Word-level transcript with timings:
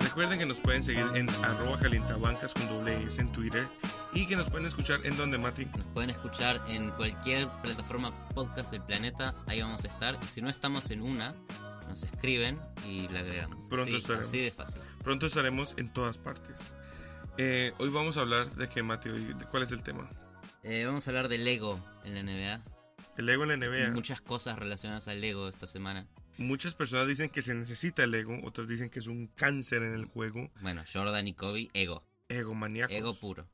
Recuerden 0.00 0.38
que 0.38 0.46
nos 0.46 0.60
pueden 0.60 0.82
seguir 0.82 1.06
en 1.14 1.28
arroba 1.44 1.78
calientabancas 1.78 2.54
con 2.54 2.68
doble 2.68 3.02
S 3.06 3.20
en 3.20 3.30
Twitter 3.32 3.66
y 3.79 3.79
que 4.30 4.36
nos 4.36 4.48
pueden 4.48 4.68
escuchar 4.68 5.04
en 5.04 5.16
donde, 5.16 5.38
Mati. 5.38 5.64
Nos 5.64 5.86
pueden 5.86 6.10
escuchar 6.10 6.62
en 6.68 6.92
cualquier 6.92 7.48
plataforma 7.62 8.28
podcast 8.28 8.70
del 8.70 8.80
planeta. 8.80 9.34
Ahí 9.48 9.60
vamos 9.60 9.84
a 9.84 9.88
estar. 9.88 10.16
Y 10.22 10.26
si 10.28 10.40
no 10.40 10.48
estamos 10.48 10.92
en 10.92 11.02
una, 11.02 11.34
nos 11.88 12.04
escriben 12.04 12.56
y 12.86 13.08
la 13.08 13.20
agregamos. 13.20 13.66
Pronto 13.66 13.86
Sí, 13.86 13.96
estaremos. 13.96 14.28
Así 14.28 14.38
de 14.38 14.52
fácil. 14.52 14.80
Pronto 15.02 15.26
estaremos 15.26 15.74
en 15.78 15.92
todas 15.92 16.16
partes. 16.18 16.60
Eh, 17.38 17.72
hoy 17.78 17.88
vamos 17.88 18.16
a 18.18 18.20
hablar 18.20 18.48
de 18.54 18.68
qué, 18.68 18.84
Mati, 18.84 19.08
de 19.08 19.44
cuál 19.50 19.64
es 19.64 19.72
el 19.72 19.82
tema. 19.82 20.08
Eh, 20.62 20.84
vamos 20.84 21.08
a 21.08 21.10
hablar 21.10 21.26
del 21.26 21.44
Lego 21.44 21.84
en 22.04 22.14
la 22.14 22.22
NBA. 22.22 22.62
El 23.16 23.28
ego 23.28 23.42
en 23.42 23.48
la 23.48 23.56
NBA. 23.56 23.90
Muchas 23.90 24.20
cosas 24.20 24.56
relacionadas 24.56 25.08
al 25.08 25.20
Lego 25.20 25.48
esta 25.48 25.66
semana. 25.66 26.06
Muchas 26.38 26.76
personas 26.76 27.08
dicen 27.08 27.30
que 27.30 27.42
se 27.42 27.52
necesita 27.56 28.04
el 28.04 28.14
ego, 28.14 28.38
otros 28.44 28.68
dicen 28.68 28.90
que 28.90 29.00
es 29.00 29.08
un 29.08 29.26
cáncer 29.26 29.82
en 29.82 29.94
el 29.94 30.04
juego. 30.04 30.52
Bueno, 30.60 30.84
Jordan 30.90 31.26
y 31.26 31.34
Kobe, 31.34 31.68
ego. 31.74 32.04
Ego 32.28 32.54
maníaco. 32.54 32.92
Ego 32.92 33.14
puro. 33.14 33.48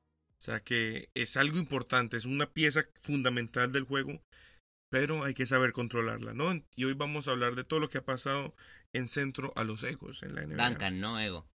O 0.46 0.48
sea 0.48 0.60
que 0.60 1.10
es 1.14 1.36
algo 1.36 1.58
importante, 1.58 2.16
es 2.16 2.24
una 2.24 2.46
pieza 2.52 2.84
fundamental 3.00 3.72
del 3.72 3.82
juego, 3.82 4.22
pero 4.92 5.24
hay 5.24 5.34
que 5.34 5.44
saber 5.44 5.72
controlarla, 5.72 6.34
¿no? 6.34 6.52
Y 6.76 6.84
hoy 6.84 6.92
vamos 6.92 7.26
a 7.26 7.32
hablar 7.32 7.56
de 7.56 7.64
todo 7.64 7.80
lo 7.80 7.88
que 7.88 7.98
ha 7.98 8.04
pasado 8.04 8.54
en 8.92 9.08
centro 9.08 9.52
a 9.56 9.64
los 9.64 9.82
egos 9.82 10.22
en 10.22 10.36
la 10.36 10.46
NBA. 10.46 10.68
Duncan, 10.68 11.00
no 11.00 11.18
ego. 11.18 11.48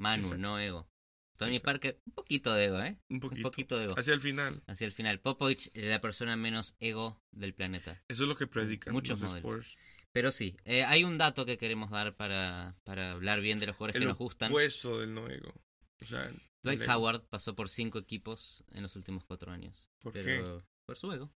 Manu, 0.00 0.24
Exacto. 0.24 0.42
no 0.42 0.58
ego. 0.58 0.88
Tony 1.36 1.58
Exacto. 1.58 1.64
Parker, 1.66 2.00
un 2.06 2.12
poquito 2.12 2.52
de 2.54 2.64
ego, 2.64 2.82
¿eh? 2.82 2.98
Un 3.08 3.22
Un 3.22 3.40
poquito. 3.42 3.78
de 3.78 3.84
ego. 3.84 3.94
Hacia 3.96 4.14
el 4.14 4.20
final. 4.20 4.64
Hacia 4.66 4.84
el 4.88 4.92
final. 4.92 5.20
Popovich, 5.20 5.70
la 5.74 6.00
persona 6.00 6.34
menos 6.34 6.74
ego 6.80 7.22
del 7.30 7.54
planeta. 7.54 8.02
Eso 8.08 8.24
es 8.24 8.28
lo 8.28 8.36
que 8.36 8.48
predican 8.48 8.94
Muchos 8.94 9.20
los 9.20 9.30
modelos. 9.30 9.78
Pero 10.10 10.32
sí, 10.32 10.56
eh, 10.64 10.82
hay 10.82 11.04
un 11.04 11.18
dato 11.18 11.46
que 11.46 11.56
queremos 11.56 11.92
dar 11.92 12.16
para, 12.16 12.74
para 12.82 13.12
hablar 13.12 13.40
bien 13.40 13.60
de 13.60 13.66
los 13.66 13.76
jugadores 13.76 13.94
que 14.00 14.02
El 14.02 14.08
nos 14.08 14.18
gustan. 14.18 14.50
opuesto 14.50 14.98
del 14.98 15.14
no 15.14 15.28
ego. 15.28 15.54
O 16.02 16.06
sea, 16.06 16.26
el 16.26 16.40
Dwight. 16.62 16.88
Howard 16.88 17.22
pasó 17.28 17.54
por 17.54 17.68
cinco 17.68 17.98
equipos 17.98 18.64
en 18.72 18.82
los 18.82 18.96
últimos 18.96 19.24
cuatro 19.24 19.52
años. 19.52 19.88
¿Por 20.02 20.12
pero 20.12 20.62
por 20.86 20.96
su 20.96 21.12
ego. 21.12 21.32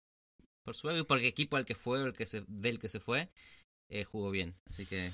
Por 0.63 0.75
su 0.75 0.89
ego 0.89 0.99
y 0.99 1.03
porque 1.03 1.27
equipo 1.27 1.57
al 1.57 1.65
que 1.65 1.75
fue 1.75 2.01
o 2.01 2.05
el 2.05 2.13
que 2.13 2.25
se, 2.25 2.43
del 2.47 2.79
que 2.79 2.89
se 2.89 2.99
fue 2.99 3.29
eh, 3.89 4.03
jugó 4.03 4.31
bien. 4.31 4.55
Así 4.69 4.85
que 4.85 5.11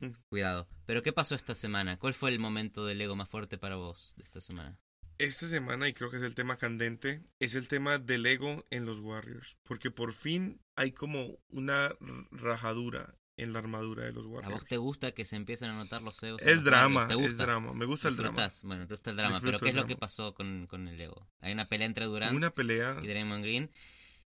Mm. 0.00 0.14
cuidado. 0.30 0.66
Pero 0.86 1.02
¿qué 1.02 1.12
pasó 1.12 1.34
esta 1.34 1.54
semana? 1.54 1.98
¿Cuál 1.98 2.14
fue 2.14 2.30
el 2.30 2.38
momento 2.38 2.86
del 2.86 3.00
ego 3.00 3.16
más 3.16 3.28
fuerte 3.28 3.58
para 3.58 3.76
vos 3.76 4.14
de 4.16 4.24
esta 4.24 4.40
semana? 4.40 4.78
Esta 5.18 5.46
semana, 5.46 5.86
y 5.88 5.92
creo 5.92 6.10
que 6.10 6.16
es 6.16 6.22
el 6.22 6.34
tema 6.34 6.56
candente, 6.56 7.22
es 7.38 7.54
el 7.54 7.68
tema 7.68 7.98
del 7.98 8.24
ego 8.24 8.64
en 8.70 8.86
los 8.86 9.00
Warriors. 9.00 9.58
Porque 9.64 9.90
por 9.90 10.14
fin 10.14 10.58
hay 10.76 10.92
como 10.92 11.38
una 11.48 11.94
rajadura 12.30 13.14
en 13.36 13.52
la 13.52 13.58
armadura 13.60 14.04
de 14.04 14.12
los 14.12 14.24
¿A 14.24 14.28
Warriors. 14.28 14.54
vos 14.54 14.66
te 14.66 14.76
gusta 14.76 15.12
que 15.12 15.24
se 15.24 15.36
empiecen 15.36 15.70
a 15.70 15.74
notar 15.74 16.02
los 16.02 16.22
egos? 16.22 16.42
Es 16.42 16.62
drama? 16.64 17.06
¿Te 17.06 17.14
es 17.14 17.18
gusta? 17.20 17.44
drama. 17.44 17.72
Me 17.72 17.84
gusta 17.86 18.08
el 18.08 18.16
drama. 18.16 18.48
Bueno, 18.62 18.86
te 18.86 18.94
gusta 18.94 19.10
el 19.10 19.16
drama. 19.16 19.34
Disfruto 19.36 19.58
Pero 19.58 19.64
¿qué 19.64 19.68
es 19.70 19.74
lo 19.76 19.86
que 19.86 19.96
pasó 19.96 20.34
con, 20.34 20.66
con 20.66 20.88
el 20.88 21.00
ego? 21.00 21.26
Hay 21.40 21.52
una 21.52 21.68
pelea 21.68 21.86
entre 21.86 22.04
Durant 22.06 22.36
Una 22.36 22.50
pelea. 22.50 22.98
y 23.02 23.06
Draymond 23.06 23.42
Green, 23.44 23.70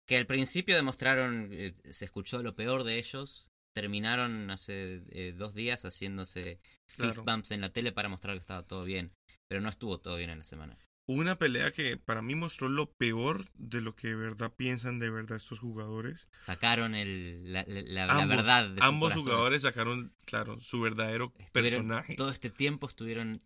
que 0.06 0.18
al 0.18 0.26
principio 0.28 0.76
demostraron, 0.76 1.50
eh, 1.52 1.76
se 1.90 2.06
escuchó 2.06 2.42
lo 2.44 2.56
peor 2.56 2.84
de 2.84 2.98
ellos, 2.98 3.50
terminaron 3.74 4.50
hace 4.52 5.02
eh, 5.10 5.34
dos 5.36 5.54
días 5.54 5.84
haciéndose 5.86 6.60
fist 6.86 6.98
Claro. 7.20 7.24
bumps 7.24 7.52
en 7.52 7.62
la 7.62 7.72
tele 7.72 7.92
para 7.92 8.10
mostrar 8.10 8.36
que 8.36 8.42
estaba 8.42 8.64
todo 8.64 8.84
bien, 8.84 9.14
pero 9.48 9.62
no 9.62 9.70
estuvo 9.70 10.00
todo 10.00 10.18
bien 10.18 10.30
en 10.32 10.40
la 10.40 10.44
semana. 10.44 10.78
Una 11.12 11.40
pelea 11.40 11.72
que 11.72 11.98
para 11.98 12.22
mí 12.22 12.36
mostró 12.36 12.70
lo 12.70 12.92
peor 12.92 13.50
de 13.56 13.82
lo 13.82 13.96
que 13.96 14.10
de 14.10 14.16
verdad 14.16 14.54
piensan 14.56 15.00
de 15.00 15.10
verdad 15.10 15.38
estos 15.38 15.58
jugadores. 15.58 16.30
Sacaron 16.40 16.94
el, 16.94 17.52
la, 17.52 17.66
la- 17.68 17.82
la- 17.82 18.06
la 18.06 18.14
Ambos- 18.22 18.38
verdad 18.38 18.70
de 18.70 18.80
Ambos 18.84 19.14
jugadores 19.14 19.64
sacaron, 19.64 20.14
claro, 20.26 20.60
su 20.60 20.80
verdadero 20.82 21.34
Estuvieron- 21.40 21.52
personaje. 21.52 22.16
Todo 22.16 22.30
este 22.30 22.52
tiempo 22.52 22.88
estuvieron 22.88 23.42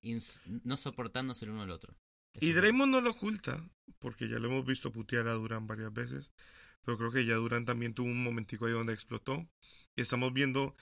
no 0.66 0.76
soportándose 0.76 1.46
el 1.46 1.52
uno 1.52 1.62
al 1.62 1.72
otro. 1.72 1.96
Eso 2.34 2.46
Y 2.46 2.52
Draymond 2.52 2.92
no 2.92 3.00
lo 3.00 3.12
oculta, 3.12 3.64
porque 4.00 4.28
ya 4.28 4.40
lo 4.40 4.50
hemos 4.50 4.66
visto 4.66 4.92
putear 4.92 5.30
a 5.30 5.34
Durant 5.34 5.66
varias 5.66 5.94
veces. 5.94 6.32
Pero 6.84 6.98
creo 6.98 7.12
que 7.12 7.26
ya 7.26 7.36
Durant 7.36 7.66
también 7.66 7.94
tuvo 7.94 8.08
un 8.08 8.24
momentico 8.26 8.66
ahí 8.66 8.74
donde 8.74 8.92
explotó. 8.92 9.48
Y 9.96 10.02
estamos 10.02 10.34
viendo 10.34 10.76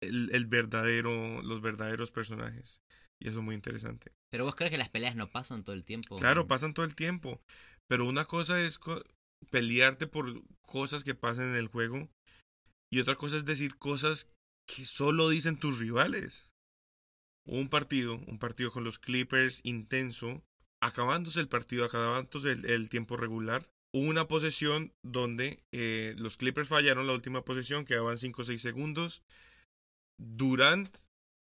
el, 0.00 0.30
el 0.32 0.46
verdadero, 0.46 1.42
los 1.42 1.60
verdaderos 1.62 2.10
personajes. 2.10 2.80
Y 3.20 3.28
eso 3.28 3.38
es 3.38 3.44
muy 3.44 3.54
interesante. 3.54 4.10
Pero 4.34 4.46
vos 4.46 4.56
crees 4.56 4.72
que 4.72 4.78
las 4.78 4.88
peleas 4.88 5.14
no 5.14 5.30
pasan 5.30 5.62
todo 5.62 5.76
el 5.76 5.84
tiempo. 5.84 6.16
Claro, 6.16 6.48
pasan 6.48 6.74
todo 6.74 6.84
el 6.84 6.96
tiempo. 6.96 7.40
Pero 7.86 8.04
una 8.04 8.24
cosa 8.24 8.60
es 8.60 8.80
co- 8.80 9.00
pelearte 9.48 10.08
por 10.08 10.42
cosas 10.60 11.04
que 11.04 11.14
pasan 11.14 11.50
en 11.50 11.54
el 11.54 11.68
juego. 11.68 12.08
Y 12.92 12.98
otra 12.98 13.14
cosa 13.14 13.36
es 13.36 13.44
decir 13.44 13.76
cosas 13.76 14.28
que 14.66 14.86
solo 14.86 15.28
dicen 15.28 15.56
tus 15.56 15.78
rivales. 15.78 16.50
Un 17.46 17.68
partido, 17.68 18.14
un 18.26 18.40
partido 18.40 18.72
con 18.72 18.82
los 18.82 18.98
Clippers 18.98 19.60
intenso. 19.62 20.42
Acabándose 20.82 21.38
el 21.38 21.46
partido, 21.48 21.84
acabándose 21.84 22.50
el, 22.50 22.64
el 22.68 22.88
tiempo 22.88 23.16
regular. 23.16 23.70
Una 23.94 24.26
posesión 24.26 24.92
donde 25.04 25.62
eh, 25.70 26.16
los 26.18 26.36
Clippers 26.38 26.68
fallaron 26.70 27.06
la 27.06 27.12
última 27.12 27.44
posesión, 27.44 27.84
quedaban 27.84 28.18
5 28.18 28.42
o 28.42 28.44
6 28.44 28.60
segundos. 28.60 29.22
Durant 30.18 30.88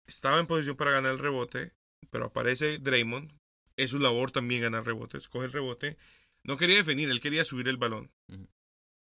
estaba 0.08 0.38
en 0.40 0.46
posición 0.46 0.76
para 0.76 0.92
ganar 0.92 1.12
el 1.12 1.18
rebote, 1.18 1.74
pero 2.10 2.26
aparece 2.26 2.78
Draymond. 2.78 3.32
Es 3.76 3.90
su 3.90 3.98
labor 3.98 4.30
también 4.30 4.62
ganar 4.62 4.84
rebotes. 4.84 5.28
Coge 5.28 5.46
el 5.46 5.52
rebote. 5.52 5.96
No 6.42 6.56
quería 6.56 6.76
definir, 6.76 7.10
él 7.10 7.20
quería 7.20 7.44
subir 7.44 7.68
el 7.68 7.76
balón. 7.76 8.10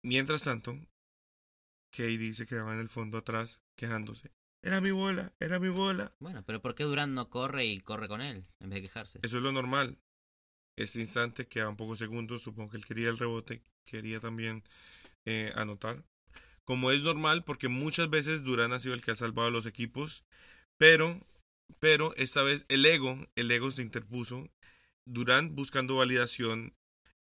Mientras 0.03 0.45
tanto, 0.45 0.79
KD 1.91 2.35
se 2.35 2.47
quedaba 2.47 2.75
en 2.75 2.81
el 2.81 2.89
fondo 2.89 3.19
atrás 3.19 3.61
quejándose. 3.77 4.33
Era 4.63 4.81
mi 4.81 4.91
bola, 4.91 5.33
era 5.39 5.59
mi 5.59 5.69
bola. 5.69 6.15
Bueno, 6.19 6.43
pero 6.45 6.61
¿por 6.61 6.75
qué 6.75 6.85
Durant 6.85 7.13
no 7.13 7.31
corre 7.31 7.67
y 7.67 7.81
corre 7.81 8.09
con 8.09 8.21
él 8.21 8.45
en 8.61 8.71
vez 8.71 8.79
de 8.79 8.89
quejarse? 8.89 9.19
Eso 9.23 9.37
es 9.37 9.43
lo 9.43 9.53
normal. 9.53 9.99
Este 10.77 11.01
instante 11.01 11.47
quedaban 11.47 11.77
pocos 11.77 11.99
segundos. 11.99 12.43
Supongo 12.43 12.71
que 12.71 12.77
él 12.77 12.87
quería 12.87 13.09
el 13.09 13.19
rebote. 13.19 13.63
Quería 13.85 14.21
también 14.21 14.65
eh, 15.25 15.53
anotar. 15.55 16.05
Como 16.65 16.91
es 16.91 17.03
normal, 17.03 17.45
porque 17.45 17.69
muchas 17.69 18.11
veces 18.11 18.43
Durán 18.43 18.73
ha 18.73 18.81
sido 18.81 18.95
el 18.95 19.03
que 19.03 19.13
ha 19.13 19.17
salvado 19.17 19.49
a 19.49 19.53
los 19.53 19.67
equipos. 19.67 20.25
Pero, 20.77 21.21
pero 21.81 22.15
esta 22.17 22.43
vez 22.43 22.67
el 22.69 22.85
ego, 22.87 23.19
el 23.37 23.51
ego 23.51 23.71
se 23.71 23.83
interpuso. 23.83 24.49
Durán 25.05 25.55
buscando 25.57 25.97
validación. 25.97 26.75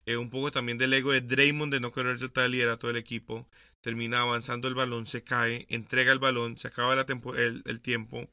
eh, 0.06 0.16
un 0.16 0.31
poco 0.31 0.50
también 0.53 0.78
del 0.78 0.94
ego 0.94 1.12
de 1.12 1.20
Draymond 1.20 1.72
de 1.72 1.81
no 1.81 1.92
querer 1.92 2.19
soltar 2.19 2.47
el 2.47 2.53
liderato 2.53 2.87
del 2.88 2.97
equipo. 2.97 3.48
Termina 3.82 4.20
avanzando 4.22 4.69
el 4.69 4.75
balón, 4.75 5.06
se 5.06 5.22
cae, 5.25 5.66
entrega 5.69 6.12
el 6.12 6.19
balón, 6.19 6.58
se 6.58 6.69
acaba 6.69 6.97
la 6.97 7.06
tempo- 7.06 7.37
el, 7.37 7.62
el 7.66 7.81
tiempo 7.81 8.28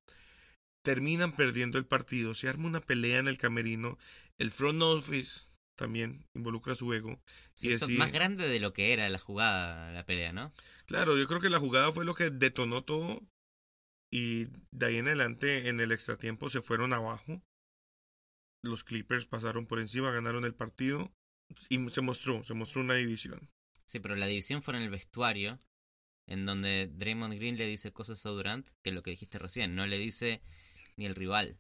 terminan 0.82 1.32
perdiendo 1.36 1.78
el 1.78 1.86
partido, 1.86 2.36
se 2.36 2.48
arma 2.48 2.68
una 2.68 2.82
pelea 2.82 3.20
en 3.20 3.28
el 3.28 3.38
camerino, 3.38 3.98
el 4.38 4.52
front 4.52 4.82
office 4.82 5.48
también 5.76 6.26
involucra 6.34 6.76
su 6.76 6.94
ego. 6.94 7.20
Sí, 7.56 7.70
y 7.70 7.72
eso 7.74 7.86
es 7.86 7.92
más 7.92 8.12
grande 8.12 8.48
de 8.48 8.60
lo 8.60 8.72
que 8.74 8.94
era 8.94 9.10
la 9.10 9.18
jugada, 9.20 9.92
la 9.92 10.06
pelea, 10.06 10.32
¿no? 10.32 10.54
Claro, 10.86 11.18
yo 11.18 11.28
creo 11.28 11.42
que 11.42 11.50
la 11.50 11.60
jugada 11.60 11.92
fue 11.92 12.06
lo 12.06 12.14
que 12.14 12.30
detonó 12.30 12.84
todo 12.84 13.22
y 14.16 14.48
de 14.72 14.86
ahí 14.86 14.98
en 14.98 15.08
adelante 15.08 15.68
en 15.68 15.80
el 15.82 15.92
extratiempo 15.92 16.50
se 16.50 16.62
fueron 16.62 16.94
abajo. 16.94 17.42
Los 18.62 18.84
Clippers 18.84 19.26
pasaron 19.26 19.68
por 19.68 19.80
encima, 19.80 20.12
ganaron 20.12 20.46
el 20.46 20.56
partido 20.56 21.12
y 21.70 21.90
se 21.90 22.02
mostró, 22.02 22.44
se 22.44 22.54
mostró 22.54 22.82
una 22.82 22.94
división. 22.96 23.50
Sí, 23.86 24.00
pero 24.00 24.16
la 24.16 24.26
división 24.28 24.64
fue 24.64 24.76
en 24.76 24.84
el 24.84 24.90
vestuario, 24.90 25.60
en 26.28 26.46
donde 26.46 26.90
Draymond 26.92 27.36
Green 27.36 27.58
le 27.58 27.68
dice 27.68 27.92
cosas 27.92 28.26
a 28.26 28.30
Durant, 28.30 28.68
que 28.82 28.90
es 28.90 28.96
lo 28.96 29.04
que 29.04 29.12
dijiste 29.12 29.38
recién, 29.38 29.76
no 29.76 29.86
le 29.86 30.00
dice 30.00 30.42
ni 30.96 31.06
el 31.06 31.14
rival, 31.16 31.60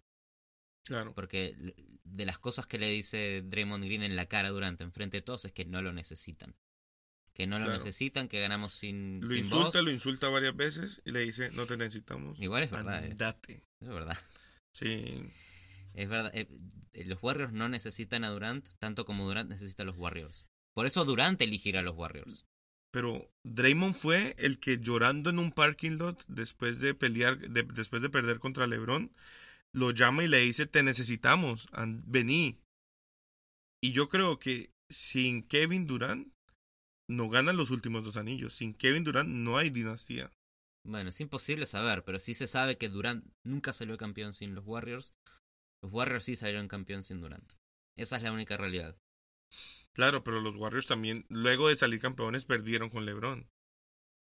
Claro. 0.85 1.13
porque 1.13 1.55
de 2.03 2.25
las 2.25 2.39
cosas 2.39 2.65
que 2.67 2.79
le 2.79 2.89
dice 2.89 3.41
Draymond 3.45 3.83
Green 3.83 4.01
en 4.03 4.15
la 4.15 4.27
cara 4.27 4.49
Durant, 4.49 4.79
enfrente 4.81 5.17
de 5.17 5.21
todos, 5.21 5.45
es 5.45 5.51
que 5.51 5.65
no 5.65 5.81
lo 5.81 5.91
necesitan. 5.93 6.55
Que 7.35 7.45
no 7.47 7.59
lo 7.59 7.65
necesitan, 7.69 8.27
que 8.29 8.39
ganamos 8.39 8.73
sin, 8.73 9.19
Lo 9.21 9.27
sin 9.27 9.39
insulta, 9.39 9.81
lo 9.81 9.91
insulta 9.91 10.29
varias 10.29 10.55
veces 10.55 11.01
y 11.05 11.11
le 11.11 11.19
dice, 11.19 11.51
no 11.51 11.65
te 11.67 11.75
necesitamos. 11.75 12.39
Igual 12.39 12.63
es 12.63 12.71
verdad, 12.71 13.03
eh. 13.05 13.61
Es 13.81 13.89
verdad. 13.89 14.17
Sí, 14.71 15.21
Es 15.93 16.09
verdad. 16.09 16.31
eh, 16.33 16.47
eh, 16.93 17.03
los 17.05 17.21
Warriors 17.21 17.51
no 17.51 17.67
necesitan 17.69 18.23
a 18.23 18.29
Durant 18.29 18.65
tanto 18.79 19.05
como 19.05 19.27
Durant 19.27 19.49
necesita 19.49 19.83
a 19.83 19.85
los 19.85 19.97
Warriors. 19.97 20.47
Por 20.73 20.85
eso 20.85 21.03
Durant 21.05 21.41
elegirá 21.41 21.81
a 21.81 21.83
los 21.83 21.95
Warriors. 21.95 22.45
Pero 22.91 23.29
Draymond 23.43 23.95
fue 23.95 24.35
el 24.37 24.57
que 24.59 24.77
llorando 24.79 25.29
en 25.29 25.39
un 25.39 25.51
parking 25.51 25.97
lot 25.97 26.23
después 26.27 26.79
de 26.79 26.93
pelear, 26.93 27.37
de- 27.37 27.63
después 27.63 28.01
de 28.01 28.09
perder 28.09 28.39
contra 28.39 28.65
LeBron, 28.67 29.13
lo 29.73 29.91
llama 29.91 30.23
y 30.23 30.29
le 30.29 30.39
dice 30.39 30.67
te 30.67 30.83
necesitamos, 30.83 31.67
vení. 32.05 32.61
Y 33.81 33.91
yo 33.91 34.07
creo 34.07 34.39
que 34.39 34.71
sin 34.89 35.43
Kevin 35.43 35.85
Durant 35.87 36.33
no 37.07 37.29
ganan 37.29 37.57
los 37.57 37.71
últimos 37.71 38.03
dos 38.03 38.17
anillos. 38.17 38.53
Sin 38.53 38.73
Kevin 38.73 39.03
Durant 39.03 39.29
no 39.29 39.57
hay 39.57 39.69
dinastía. 39.69 40.31
Bueno, 40.83 41.09
es 41.09 41.19
imposible 41.21 41.65
saber, 41.65 42.03
pero 42.03 42.19
sí 42.19 42.33
se 42.33 42.47
sabe 42.47 42.77
que 42.77 42.89
Durant 42.89 43.25
nunca 43.43 43.73
salió 43.73 43.97
campeón 43.97 44.33
sin 44.33 44.53
los 44.53 44.65
Warriors. 44.65 45.15
Los 45.81 45.91
Warriors 45.91 46.25
sí 46.25 46.35
salieron 46.35 46.67
campeón 46.67 47.03
sin 47.03 47.21
Durant. 47.21 47.53
Esa 47.97 48.17
es 48.17 48.23
la 48.23 48.31
única 48.31 48.57
realidad. 48.57 48.97
Claro, 49.93 50.23
pero 50.23 50.41
los 50.41 50.55
Warriors 50.55 50.87
también, 50.87 51.25
luego 51.29 51.69
de 51.69 51.77
salir 51.77 51.99
campeones, 51.99 52.45
perdieron 52.45 52.89
con 52.89 53.05
LeBron. 53.05 53.49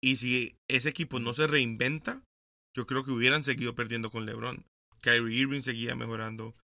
Y 0.01 0.18
si 0.18 0.60
ese 0.68 0.89
equipo 0.89 1.19
no 1.19 1.33
se 1.33 1.48
reinventa, 1.48 2.24
yo 2.75 2.86
creo 2.86 3.04
que 3.04 3.12
hubieran 3.12 3.44
seguido 3.44 3.74
perdiendo 3.75 4.12
con 4.12 4.25
LeBron. 4.25 4.66
Kyrie 5.01 5.39
Irving 5.39 5.62
seguía 5.62 5.95
mejorando. 5.95 6.56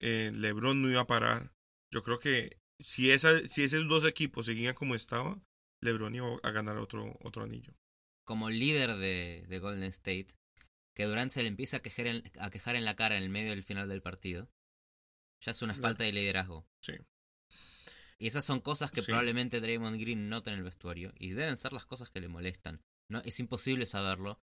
Eh, 0.00 0.32
LeBron 0.34 0.82
no 0.82 0.90
iba 0.90 1.00
a 1.00 1.06
parar. 1.06 1.52
Yo 1.90 2.02
creo 2.02 2.18
que 2.18 2.58
si, 2.82 3.10
esa, 3.10 3.46
si 3.46 3.62
esos 3.64 3.88
dos 3.88 4.06
equipos 4.06 4.46
seguían 4.46 4.74
como 4.74 4.94
estaba, 4.94 5.40
LeBron 5.80 6.14
iba 6.14 6.36
a 6.42 6.50
ganar 6.50 6.76
otro, 6.78 7.18
otro 7.22 7.42
anillo. 7.44 7.72
Como 8.24 8.50
líder 8.50 8.96
de, 8.96 9.44
de 9.48 9.58
Golden 9.58 9.84
State, 9.84 10.28
que 10.94 11.04
Durant 11.04 11.30
se 11.30 11.42
le 11.42 11.48
empieza 11.48 11.78
a 11.78 11.80
quejar, 11.80 12.06
en, 12.06 12.22
a 12.38 12.50
quejar 12.50 12.76
en 12.76 12.84
la 12.84 12.96
cara 12.96 13.16
en 13.16 13.22
el 13.22 13.28
medio 13.30 13.50
del 13.50 13.62
final 13.62 13.88
del 13.88 14.02
partido, 14.02 14.48
ya 15.40 15.52
es 15.52 15.62
una 15.62 15.74
falta 15.74 16.04
de 16.04 16.12
liderazgo. 16.12 16.66
Sí. 16.80 16.92
Y 18.18 18.28
esas 18.28 18.44
son 18.44 18.60
cosas 18.60 18.92
que 18.92 19.00
Sí. 19.00 19.06
probablemente 19.06 19.60
Draymond 19.60 20.00
Green 20.00 20.28
nota 20.28 20.52
en 20.52 20.58
el 20.58 20.62
vestuario. 20.62 21.12
Y 21.18 21.30
deben 21.30 21.56
ser 21.56 21.72
las 21.72 21.86
cosas 21.86 22.10
que 22.10 22.20
le 22.20 22.28
molestan. 22.28 22.80
No, 23.08 23.20
es 23.24 23.40
imposible 23.40 23.84
saberlo. 23.86 24.40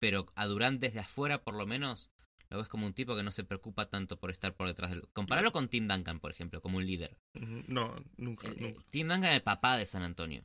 Pero 0.00 0.26
a 0.34 0.46
Durant 0.46 0.80
desde 0.80 0.98
afuera, 1.00 1.44
por 1.44 1.54
lo 1.54 1.66
menos, 1.66 2.10
lo 2.50 2.58
ves 2.58 2.68
como 2.68 2.86
un 2.86 2.94
tipo 2.94 3.14
que 3.16 3.22
no 3.22 3.30
se 3.30 3.44
preocupa 3.44 3.90
tanto 3.90 4.18
por 4.18 4.30
estar 4.30 4.54
por 4.54 4.66
detrás 4.68 4.90
del. 4.90 5.08
Comparalo 5.12 5.52
con 5.52 5.68
Tim 5.68 5.86
Duncan, 5.86 6.20
por 6.20 6.30
ejemplo, 6.30 6.60
como 6.62 6.78
un 6.78 6.86
líder. 6.86 7.18
No, 7.34 7.94
nunca, 8.16 8.48
El- 8.48 8.54
el- 8.54 8.62
nunca. 8.74 8.84
Tim 8.90 9.08
Duncan 9.08 9.30
es 9.30 9.36
el 9.36 9.42
papá 9.42 9.76
de 9.76 9.86
San 9.86 10.02
Antonio. 10.02 10.44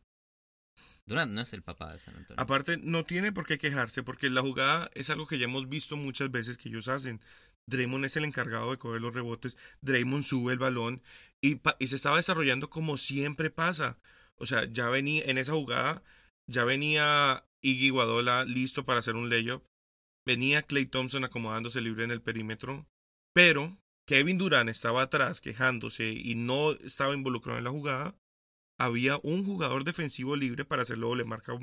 Durant 1.06 1.32
no 1.32 1.42
es 1.42 1.54
el 1.54 1.62
papá 1.64 1.92
de 1.92 2.00
San 2.00 2.16
Antonio. 2.16 2.42
Aparte, 2.42 2.78
no 2.78 3.06
tiene 3.06 3.32
por 3.32 3.46
qué 3.46 3.58
quejarse, 3.58 4.04
porque 4.04 4.30
la 4.30 4.42
jugada 4.42 4.90
es 4.94 5.10
algo 5.10 5.28
que 5.28 5.38
ya 5.38 5.46
hemos 5.46 5.68
visto 5.68 5.98
muchas 5.98 6.32
veces 6.32 6.58
que 6.58 6.70
ellos 6.70 6.88
hacen. 6.88 7.22
Draymond 7.68 8.06
es 8.06 8.18
el 8.18 8.26
encargado 8.26 8.72
de 8.72 8.78
coger 8.78 9.02
los 9.02 9.14
rebotes, 9.14 9.56
Draymond 9.82 10.24
sube 10.24 10.52
el 10.54 10.60
balón 10.60 11.02
y, 11.42 11.62
y 11.80 11.88
se 11.88 11.96
estaba 11.96 12.18
desarrollando 12.18 12.70
como 12.70 12.98
siempre 12.98 13.50
pasa. 13.50 14.00
O 14.36 14.46
sea, 14.46 14.66
ya 14.72 14.90
venía 14.90 15.24
en 15.26 15.38
esa 15.38 15.54
jugada, 15.54 16.04
ya 16.48 16.66
venía 16.66 17.46
Iggy 17.62 17.90
Guadola 17.90 18.44
listo 18.46 18.84
para 18.86 19.00
hacer 19.00 19.16
un 19.16 19.30
layup, 19.30 19.64
venía 20.26 20.62
Clay 20.64 20.86
Thompson 20.86 21.24
acomodándose 21.24 21.82
libre 21.82 22.04
en 22.04 22.12
el 22.12 22.22
perímetro, 22.22 22.88
pero 23.34 23.78
Kevin 24.06 24.38
Durant 24.38 24.70
estaba 24.70 25.04
atrás 25.04 25.42
quejándose 25.42 26.12
y 26.12 26.36
no 26.36 26.72
estaba 26.72 27.14
involucrado 27.14 27.58
en 27.58 27.64
la 27.66 27.72
jugada. 27.72 28.16
Había 28.80 29.20
un 29.24 29.46
jugador 29.46 29.84
defensivo 29.84 30.36
libre 30.36 30.66
para 30.66 30.82
hacerlo 30.84 31.10
doble 31.10 31.24
marca 31.26 31.54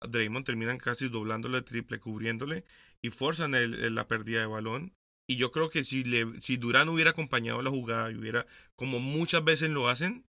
a 0.00 0.06
Draymond, 0.06 0.46
terminan 0.46 0.78
casi 0.78 1.08
doblándole 1.08 1.60
triple, 1.62 2.00
cubriéndole 2.00 2.64
y 3.02 3.10
forzan 3.10 3.54
el- 3.54 3.94
la 3.94 4.06
pérdida 4.08 4.40
de 4.40 4.46
balón. 4.46 4.94
Y 5.28 5.36
yo 5.36 5.50
creo 5.52 5.70
que 5.70 5.84
si, 5.84 6.04
le, 6.04 6.40
si 6.40 6.56
Durán 6.56 6.88
hubiera 6.88 7.10
acompañado 7.10 7.62
la 7.62 7.70
jugada 7.70 8.10
y 8.10 8.16
hubiera, 8.16 8.46
como 8.76 8.98
muchas 9.00 9.44
veces 9.44 9.70
lo 9.70 9.88
hacen, 9.88 10.24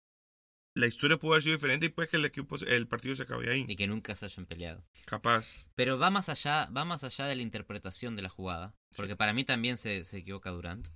la 0.76 0.88
historia 0.88 1.18
puede 1.18 1.34
haber 1.36 1.44
sido 1.44 1.56
diferente 1.56 1.88
y 1.88 1.90
puede 1.90 2.08
que 2.10 2.18
el 2.18 2.26
equipo, 2.26 2.56
el 2.58 2.88
partido 2.88 3.16
se 3.16 3.24
acabe 3.24 3.50
ahí. 3.52 3.66
Y 3.68 3.76
que 3.76 3.88
nunca 3.88 4.16
se 4.16 4.26
hayan 4.26 4.46
peleado. 4.46 4.84
Capaz. 5.06 5.54
Pero 5.76 5.98
va 5.98 6.10
más 6.10 6.30
allá, 6.30 6.68
va 6.68 6.86
más 6.86 7.04
allá 7.04 7.26
de 7.26 7.36
la 7.36 7.42
interpretación 7.42 8.16
de 8.16 8.22
la 8.22 8.30
jugada. 8.30 8.74
Porque 8.96 9.16
para 9.16 9.34
mí 9.34 9.44
también 9.46 9.78
se, 9.78 10.04
se 10.06 10.18
equivoca 10.20 10.52
Durant. 10.52 10.88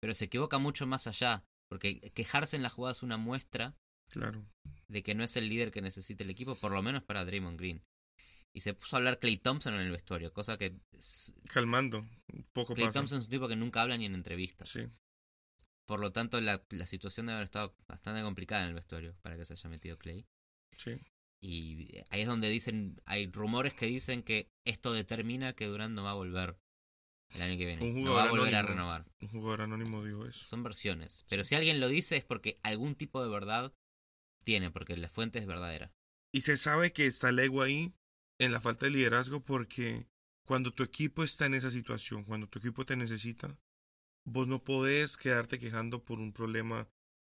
Pero 0.00 0.12
se 0.14 0.26
equivoca 0.26 0.58
mucho 0.58 0.86
más 0.86 1.06
allá. 1.06 1.44
Porque 1.68 1.98
quejarse 2.14 2.56
en 2.56 2.62
la 2.62 2.70
jugada 2.70 2.92
es 2.92 3.02
una 3.02 3.16
muestra 3.16 3.74
Claro. 4.10 4.44
de 4.88 5.02
que 5.02 5.14
no 5.16 5.24
es 5.24 5.36
el 5.36 5.48
líder 5.48 5.70
que 5.72 5.80
necesita 5.82 6.22
el 6.22 6.30
equipo, 6.30 6.54
por 6.54 6.70
lo 6.72 6.80
menos 6.82 7.02
para 7.02 7.24
Draymond 7.24 7.58
Green. 7.58 7.82
Y 8.54 8.60
se 8.60 8.72
puso 8.72 8.96
a 8.96 8.98
hablar 8.98 9.18
Clay 9.18 9.36
Thompson 9.36 9.74
en 9.74 9.80
el 9.80 9.90
vestuario, 9.90 10.32
cosa 10.32 10.56
que 10.56 10.76
es- 10.96 11.32
Calmando. 11.48 12.06
Poco 12.52 12.74
Clay 12.74 12.86
pasa. 12.86 13.00
Thompson 13.00 13.18
es 13.18 13.24
un 13.24 13.30
tipo 13.30 13.48
que 13.48 13.56
nunca 13.56 13.82
habla 13.82 13.96
ni 13.98 14.06
en 14.06 14.14
entrevistas. 14.14 14.68
Sí. 14.68 14.82
Por 15.86 16.00
lo 16.00 16.12
tanto, 16.12 16.40
la, 16.40 16.64
la 16.70 16.86
situación 16.86 17.26
debe 17.26 17.36
haber 17.36 17.44
estado 17.44 17.76
bastante 17.86 18.22
complicada 18.22 18.62
en 18.62 18.68
el 18.68 18.74
vestuario 18.74 19.16
para 19.22 19.36
que 19.36 19.44
se 19.44 19.54
haya 19.54 19.70
metido 19.70 19.98
Clay. 19.98 20.26
Sí. 20.76 21.00
Y 21.40 21.98
ahí 22.10 22.22
es 22.22 22.26
donde 22.26 22.48
dicen, 22.48 23.00
hay 23.04 23.30
rumores 23.30 23.74
que 23.74 23.86
dicen 23.86 24.22
que 24.22 24.50
esto 24.64 24.92
determina 24.92 25.52
que 25.52 25.66
Durant 25.66 25.94
no 25.94 26.02
va 26.02 26.10
a 26.10 26.14
volver 26.14 26.58
el 27.34 27.42
año 27.42 27.56
que 27.56 27.66
viene. 27.66 27.84
Un 27.84 28.04
No 28.04 28.14
va 28.14 28.24
a 28.24 28.30
volver 28.30 28.54
a 28.54 28.62
renovar. 28.62 29.06
Un 29.20 29.28
jugador 29.28 29.62
anónimo 29.62 30.04
dijo 30.04 30.26
eso. 30.26 30.44
Son 30.44 30.62
versiones. 30.62 31.24
Pero 31.28 31.44
si 31.44 31.54
alguien 31.54 31.80
lo 31.80 31.88
dice 31.88 32.16
es 32.16 32.24
porque 32.24 32.58
algún 32.62 32.94
tipo 32.94 33.22
de 33.22 33.28
verdad 33.28 33.72
tiene, 34.44 34.70
porque 34.70 34.96
la 34.96 35.08
fuente 35.08 35.38
es 35.38 35.46
verdadera. 35.46 35.92
Y 36.32 36.42
se 36.42 36.56
sabe 36.56 36.92
que 36.92 37.06
está 37.06 37.30
ego 37.30 37.62
ahí 37.62 37.94
en 38.38 38.52
la 38.52 38.60
falta 38.60 38.86
de 38.86 38.92
liderazgo 38.92 39.40
porque 39.40 40.06
cuando 40.44 40.72
tu 40.72 40.82
equipo 40.82 41.24
está 41.24 41.46
en 41.46 41.54
esa 41.54 41.70
situación, 41.70 42.24
cuando 42.24 42.48
tu 42.48 42.58
equipo 42.58 42.84
te 42.84 42.96
necesita, 42.96 43.58
vos 44.26 44.46
no 44.48 44.62
podés 44.62 45.16
quedarte 45.16 45.58
quejando 45.58 46.04
por 46.04 46.18
un 46.18 46.32
problema 46.32 46.88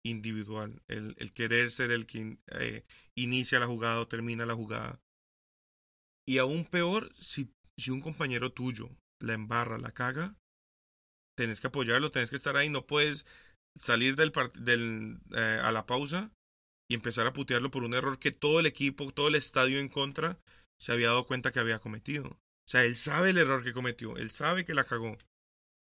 individual. 0.05 0.83
El, 0.89 1.15
el 1.19 1.33
querer 1.33 1.71
ser 1.71 1.91
el 1.91 2.07
que 2.07 2.39
eh, 2.53 2.85
inicia 3.15 3.61
la 3.61 3.67
jugada 3.67 4.01
o 4.01 4.09
termina 4.09 4.45
la 4.45 4.55
jugada. 4.55 5.01
Y 6.27 6.39
aún 6.39 6.65
peor, 6.65 7.13
si, 7.19 7.55
si 7.77 7.91
un 7.91 8.01
compañero 8.01 8.53
tuyo 8.53 8.91
la 9.21 9.35
embarra, 9.35 9.79
la 9.79 9.93
caga, 9.93 10.37
tenés 11.37 11.61
que 11.61 11.69
apoyarlo, 11.69 12.11
tenés 12.11 12.31
que 12.31 12.37
estar 12.37 12.57
ahí, 12.57 12.69
no 12.69 12.87
puedes 12.87 13.25
salir 13.79 14.17
del, 14.17 14.33
del 14.55 15.21
eh, 15.35 15.61
a 15.63 15.73
la 15.73 15.87
pausa 15.87 16.33
y 16.89 16.95
empezar 16.95 17.27
a 17.27 17.33
putearlo 17.33 17.71
por 17.71 17.85
un 17.85 17.95
error 17.95 18.19
que 18.19 18.33
todo 18.33 18.61
el 18.61 18.67
equipo, 18.67 19.13
todo 19.13 19.29
el 19.29 19.37
estadio 19.37 19.79
en 19.79 19.89
contra 19.89 20.39
se 20.79 20.93
había 20.93 21.09
dado 21.09 21.27
cuenta 21.27 21.53
que 21.53 21.61
había 21.61 21.79
cometido. 21.79 22.29
O 22.31 22.71
sea, 22.71 22.85
él 22.85 22.97
sabe 22.97 23.31
el 23.31 23.39
error 23.39 23.63
que 23.63 23.73
cometió, 23.73 24.17
él 24.17 24.31
sabe 24.31 24.65
que 24.65 24.75
la 24.75 24.85
cagó. 24.85 25.17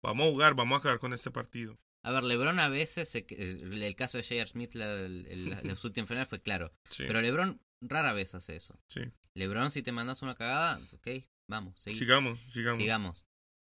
Vamos 0.03 0.27
a 0.27 0.31
jugar, 0.31 0.55
vamos 0.55 0.77
a 0.77 0.81
acabar 0.81 0.99
con 0.99 1.13
este 1.13 1.31
partido. 1.31 1.79
A 2.03 2.11
ver, 2.13 2.25
LeBron 2.25 2.59
a 2.59 2.69
veces, 2.69 3.09
se- 3.11 3.27
el, 3.31 3.83
el 3.83 3.95
caso 3.97 4.17
de 4.17 4.25
J.R. 4.25 4.49
Smith, 4.49 4.75
la, 4.75 4.87
la, 5.09 5.77
última 5.85 6.07
final 6.07 6.27
fue 6.27 6.41
claro. 6.41 6.73
Sí, 6.89 7.05
Pero 7.07 7.21
LeBron 7.21 7.61
rara 7.83 8.13
vez 8.13 8.35
hace 8.35 8.57
eso. 8.57 8.79
sí. 8.89 9.03
LeBron, 9.37 9.71
si 9.71 9.83
te 9.83 9.93
mandas 9.93 10.23
una 10.23 10.35
cagada, 10.35 10.81
ok, 10.93 11.09
vamos, 11.49 11.79
seguí. 11.81 11.97
Sigamos, 11.97 12.41
sigamos. 12.53 12.79
sigamos. 12.79 13.25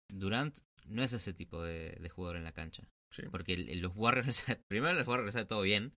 Durant 0.09 0.59
no 0.85 1.01
es 1.03 1.13
ese 1.13 1.33
tipo 1.33 1.63
de, 1.63 1.97
de 1.99 2.09
jugador 2.09 2.37
en 2.37 2.43
la 2.43 2.51
cancha. 2.53 2.87
Sí. 3.11 3.23
Porque 3.31 3.57
los 3.57 3.93
Warriors, 3.95 4.43
primero 4.69 4.93
los 4.93 5.07
Warriors 5.07 5.33
sale 5.33 5.45
todo 5.45 5.61
bien, 5.61 5.93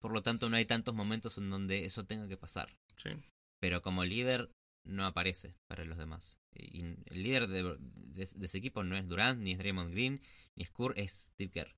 por 0.00 0.12
lo 0.12 0.22
tanto 0.22 0.48
no 0.48 0.56
hay 0.56 0.64
tantos 0.64 0.94
momentos 0.94 1.36
en 1.38 1.50
donde 1.50 1.84
eso 1.84 2.06
tenga 2.06 2.28
que 2.28 2.36
pasar. 2.36 2.76
sí. 2.96 3.10
Pero 3.60 3.80
como 3.82 4.04
líder 4.04 4.50
no 4.86 5.06
aparece 5.06 5.56
para 5.68 5.84
los 5.86 5.96
demás. 5.98 6.38
Y 6.58 6.80
el 7.06 7.22
líder 7.22 7.48
de, 7.48 7.62
de- 7.62 7.78
de 8.34 8.46
ese 8.46 8.58
equipo 8.58 8.82
no 8.82 8.96
es 8.96 9.06
Durant, 9.08 9.40
ni 9.40 9.52
es 9.52 9.58
Draymond 9.58 9.92
Green, 9.92 10.20
ni 10.54 10.64
es 10.64 10.70
Curry, 10.70 11.00
es 11.02 11.30
Steve 11.32 11.50
Kerr. 11.50 11.74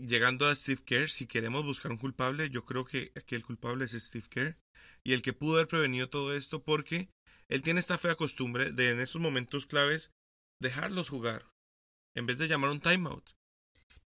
Llegando 0.00 0.46
a 0.46 0.54
Steve 0.56 0.80
Kerr, 0.84 1.10
si 1.10 1.26
queremos 1.26 1.64
buscar 1.64 1.90
un 1.92 1.98
culpable, 1.98 2.48
yo 2.50 2.64
creo 2.64 2.84
que 2.84 3.12
aquí 3.14 3.34
el 3.34 3.44
culpable 3.44 3.84
es 3.84 3.92
Steve 3.92 4.26
Kerr. 4.30 4.56
Y 5.04 5.12
el 5.12 5.22
que 5.22 5.32
pudo 5.32 5.56
haber 5.56 5.68
prevenido 5.68 6.08
todo 6.08 6.34
esto 6.34 6.62
porque 6.62 7.08
él 7.48 7.62
tiene 7.62 7.80
esta 7.80 7.98
fea 7.98 8.14
costumbre 8.14 8.70
de 8.72 8.90
en 8.90 9.00
esos 9.00 9.20
momentos 9.20 9.66
claves 9.66 10.10
dejarlos 10.60 11.08
jugar. 11.08 11.44
En 12.16 12.26
vez 12.26 12.38
de 12.38 12.48
llamar 12.48 12.70
un 12.70 12.80
timeout. 12.80 13.30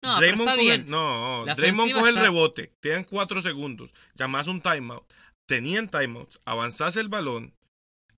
No, 0.03 0.17
pero 0.19 0.37
está 0.37 0.53
coge, 0.53 0.65
bien. 0.65 0.89
No, 0.89 1.45
La 1.47 1.55
Draymond 1.55 1.93
coge 1.93 2.11
el 2.11 2.17
rebote, 2.17 2.73
te 2.81 2.91
dan 2.91 3.05
cuatro 3.05 3.41
segundos, 3.43 3.93
llamas 4.15 4.47
un 4.47 4.61
timeout, 4.61 5.11
tenían 5.49 5.89
timeouts, 5.89 6.41
avanzás 6.45 6.97
el 6.97 7.09
balón, 7.09 7.55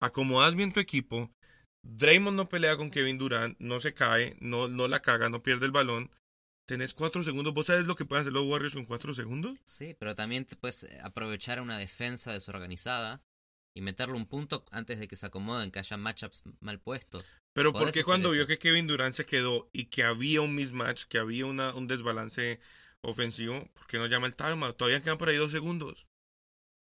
acomodas 0.01 0.55
bien 0.55 0.73
tu 0.73 0.81
equipo, 0.81 1.31
Draymond 1.91 2.37
no 2.37 2.49
pelea 2.49 2.77
con 2.77 2.91
Kevin 2.91 3.17
Durant, 3.17 3.57
no 3.59 3.81
se 3.81 3.95
cae, 3.95 4.37
no, 4.41 4.69
no 4.69 4.89
la 4.89 5.01
caga, 5.01 5.31
no 5.31 5.43
pierde 5.43 5.65
el 5.67 5.73
balón, 5.73 6.11
tenés 6.67 6.93
cuatro 6.93 7.25
segundos, 7.25 7.55
¿vos 7.55 7.67
sabés 7.67 7.87
lo 7.87 7.97
que 7.97 8.05
pueden 8.05 8.23
hacer 8.23 8.33
los 8.33 8.47
Warriors 8.47 8.75
con 8.75 8.85
cuatro 8.85 9.15
segundos? 9.15 9.59
Sí, 9.65 9.97
pero 9.99 10.15
también 10.15 10.45
te 10.45 10.55
puedes 10.55 10.87
aprovechar 11.03 11.63
una 11.63 11.79
defensa 11.79 12.33
desorganizada 12.33 13.23
y 13.75 13.81
meterle 13.81 14.17
un 14.17 14.27
punto 14.27 14.67
antes 14.71 14.99
de 14.99 15.09
que 15.09 15.17
se 15.17 15.27
acomoden, 15.27 15.71
que 15.71 15.79
haya 15.79 15.97
matchups 15.97 16.43
mal 16.61 16.81
puestos. 16.81 17.25
Pero 17.55 17.73
porque 17.73 18.01
hacer 18.01 18.05
cuando 18.05 18.29
eso. 18.29 18.35
vio 18.35 18.47
que 18.47 18.59
Kevin 18.59 18.87
Durant 18.87 19.15
se 19.15 19.25
quedó 19.25 19.71
y 19.73 19.87
que 19.87 20.03
había 20.03 20.41
un 20.43 20.55
mismatch, 20.55 21.05
que 21.05 21.19
había 21.19 21.47
una, 21.47 21.75
un 21.75 21.87
desbalance 21.87 22.61
ofensivo, 23.01 23.71
¿por 23.75 23.87
qué 23.87 23.99
no 23.99 24.07
llama 24.07 24.27
el 24.27 24.35
timeout? 24.35 24.77
Todavía 24.77 25.01
quedan 25.01 25.19
por 25.19 25.29
ahí 25.29 25.37
dos 25.37 25.53
segundos. 25.53 26.08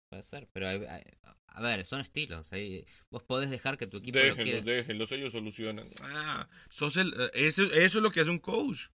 Puede 0.10 0.24
ser, 0.24 0.48
pero 0.54 0.68
hay- 0.68 0.86
hay- 0.86 1.04
a 1.48 1.62
ver, 1.62 1.86
son 1.86 2.00
estilos. 2.02 2.54
ahí 2.54 2.86
vos 3.10 3.24
podés 3.24 3.50
dejar 3.50 3.78
que 3.78 3.88
tu 3.88 3.98
equipo 3.98 4.20
lo 4.20 4.36
Déjenlos, 4.64 5.12
ellos 5.12 5.34
solucionan. 5.34 5.90
Ah, 6.04 6.48
sos 6.70 6.96
el, 6.98 7.14
eh, 7.20 7.30
eso, 7.34 7.64
eso 7.66 7.98
es 7.98 8.04
lo 8.04 8.12
que 8.12 8.22
hace 8.22 8.30
un 8.30 8.40
coach. 8.40 8.88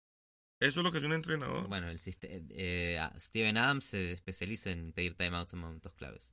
Eso 0.61 0.79
es 0.81 0.85
lo 0.85 0.93
que 0.93 0.99
hace 0.99 1.07
un 1.09 1.13
entrenador. 1.13 1.67
Bueno, 1.67 1.91
el 1.91 1.99
eh, 2.01 3.01
Steven 3.19 3.57
Adams 3.59 3.85
se 3.85 4.13
especializa 4.13 4.71
en 4.71 4.93
pedir 4.93 5.15
timeouts 5.15 5.53
en 5.55 5.59
momentos 5.59 5.93
claves. 5.95 6.33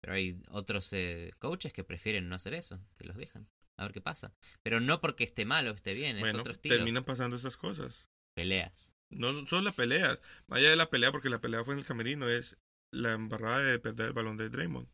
Pero 0.00 0.14
hay 0.14 0.42
otros 0.48 0.92
eh, 0.92 1.30
coaches 1.38 1.72
que 1.72 1.84
prefieren 1.84 2.28
no 2.28 2.34
hacer 2.34 2.54
eso, 2.54 2.80
que 2.98 3.04
los 3.04 3.16
dejan. 3.16 3.48
A 3.76 3.84
ver 3.84 3.92
qué 3.92 4.00
pasa. 4.00 4.34
Pero 4.64 4.80
no 4.80 5.00
porque 5.00 5.22
esté 5.22 5.44
mal 5.44 5.68
o 5.68 5.70
esté 5.70 5.94
bien, 5.94 6.18
es 6.18 6.34
otro 6.34 6.52
estilo. 6.52 6.74
terminan 6.74 7.04
pasando 7.04 7.36
esas 7.36 7.56
cosas. 7.56 7.94
Peleas. 8.34 8.94
No 9.10 9.46
solo 9.46 9.62
la 9.62 9.72
pelea, 9.72 10.18
más 10.48 10.58
allá 10.58 10.70
de 10.70 10.76
la 10.76 10.90
pelea, 10.90 11.12
porque 11.12 11.30
la 11.30 11.40
pelea 11.40 11.62
fue 11.62 11.74
en 11.74 11.80
el 11.80 11.86
camerino, 11.86 12.28
es 12.28 12.56
la 12.92 13.12
embarrada 13.12 13.60
de 13.60 13.78
perder 13.78 14.08
el 14.08 14.12
balón 14.12 14.36
de 14.36 14.48
Draymond. 14.48 14.88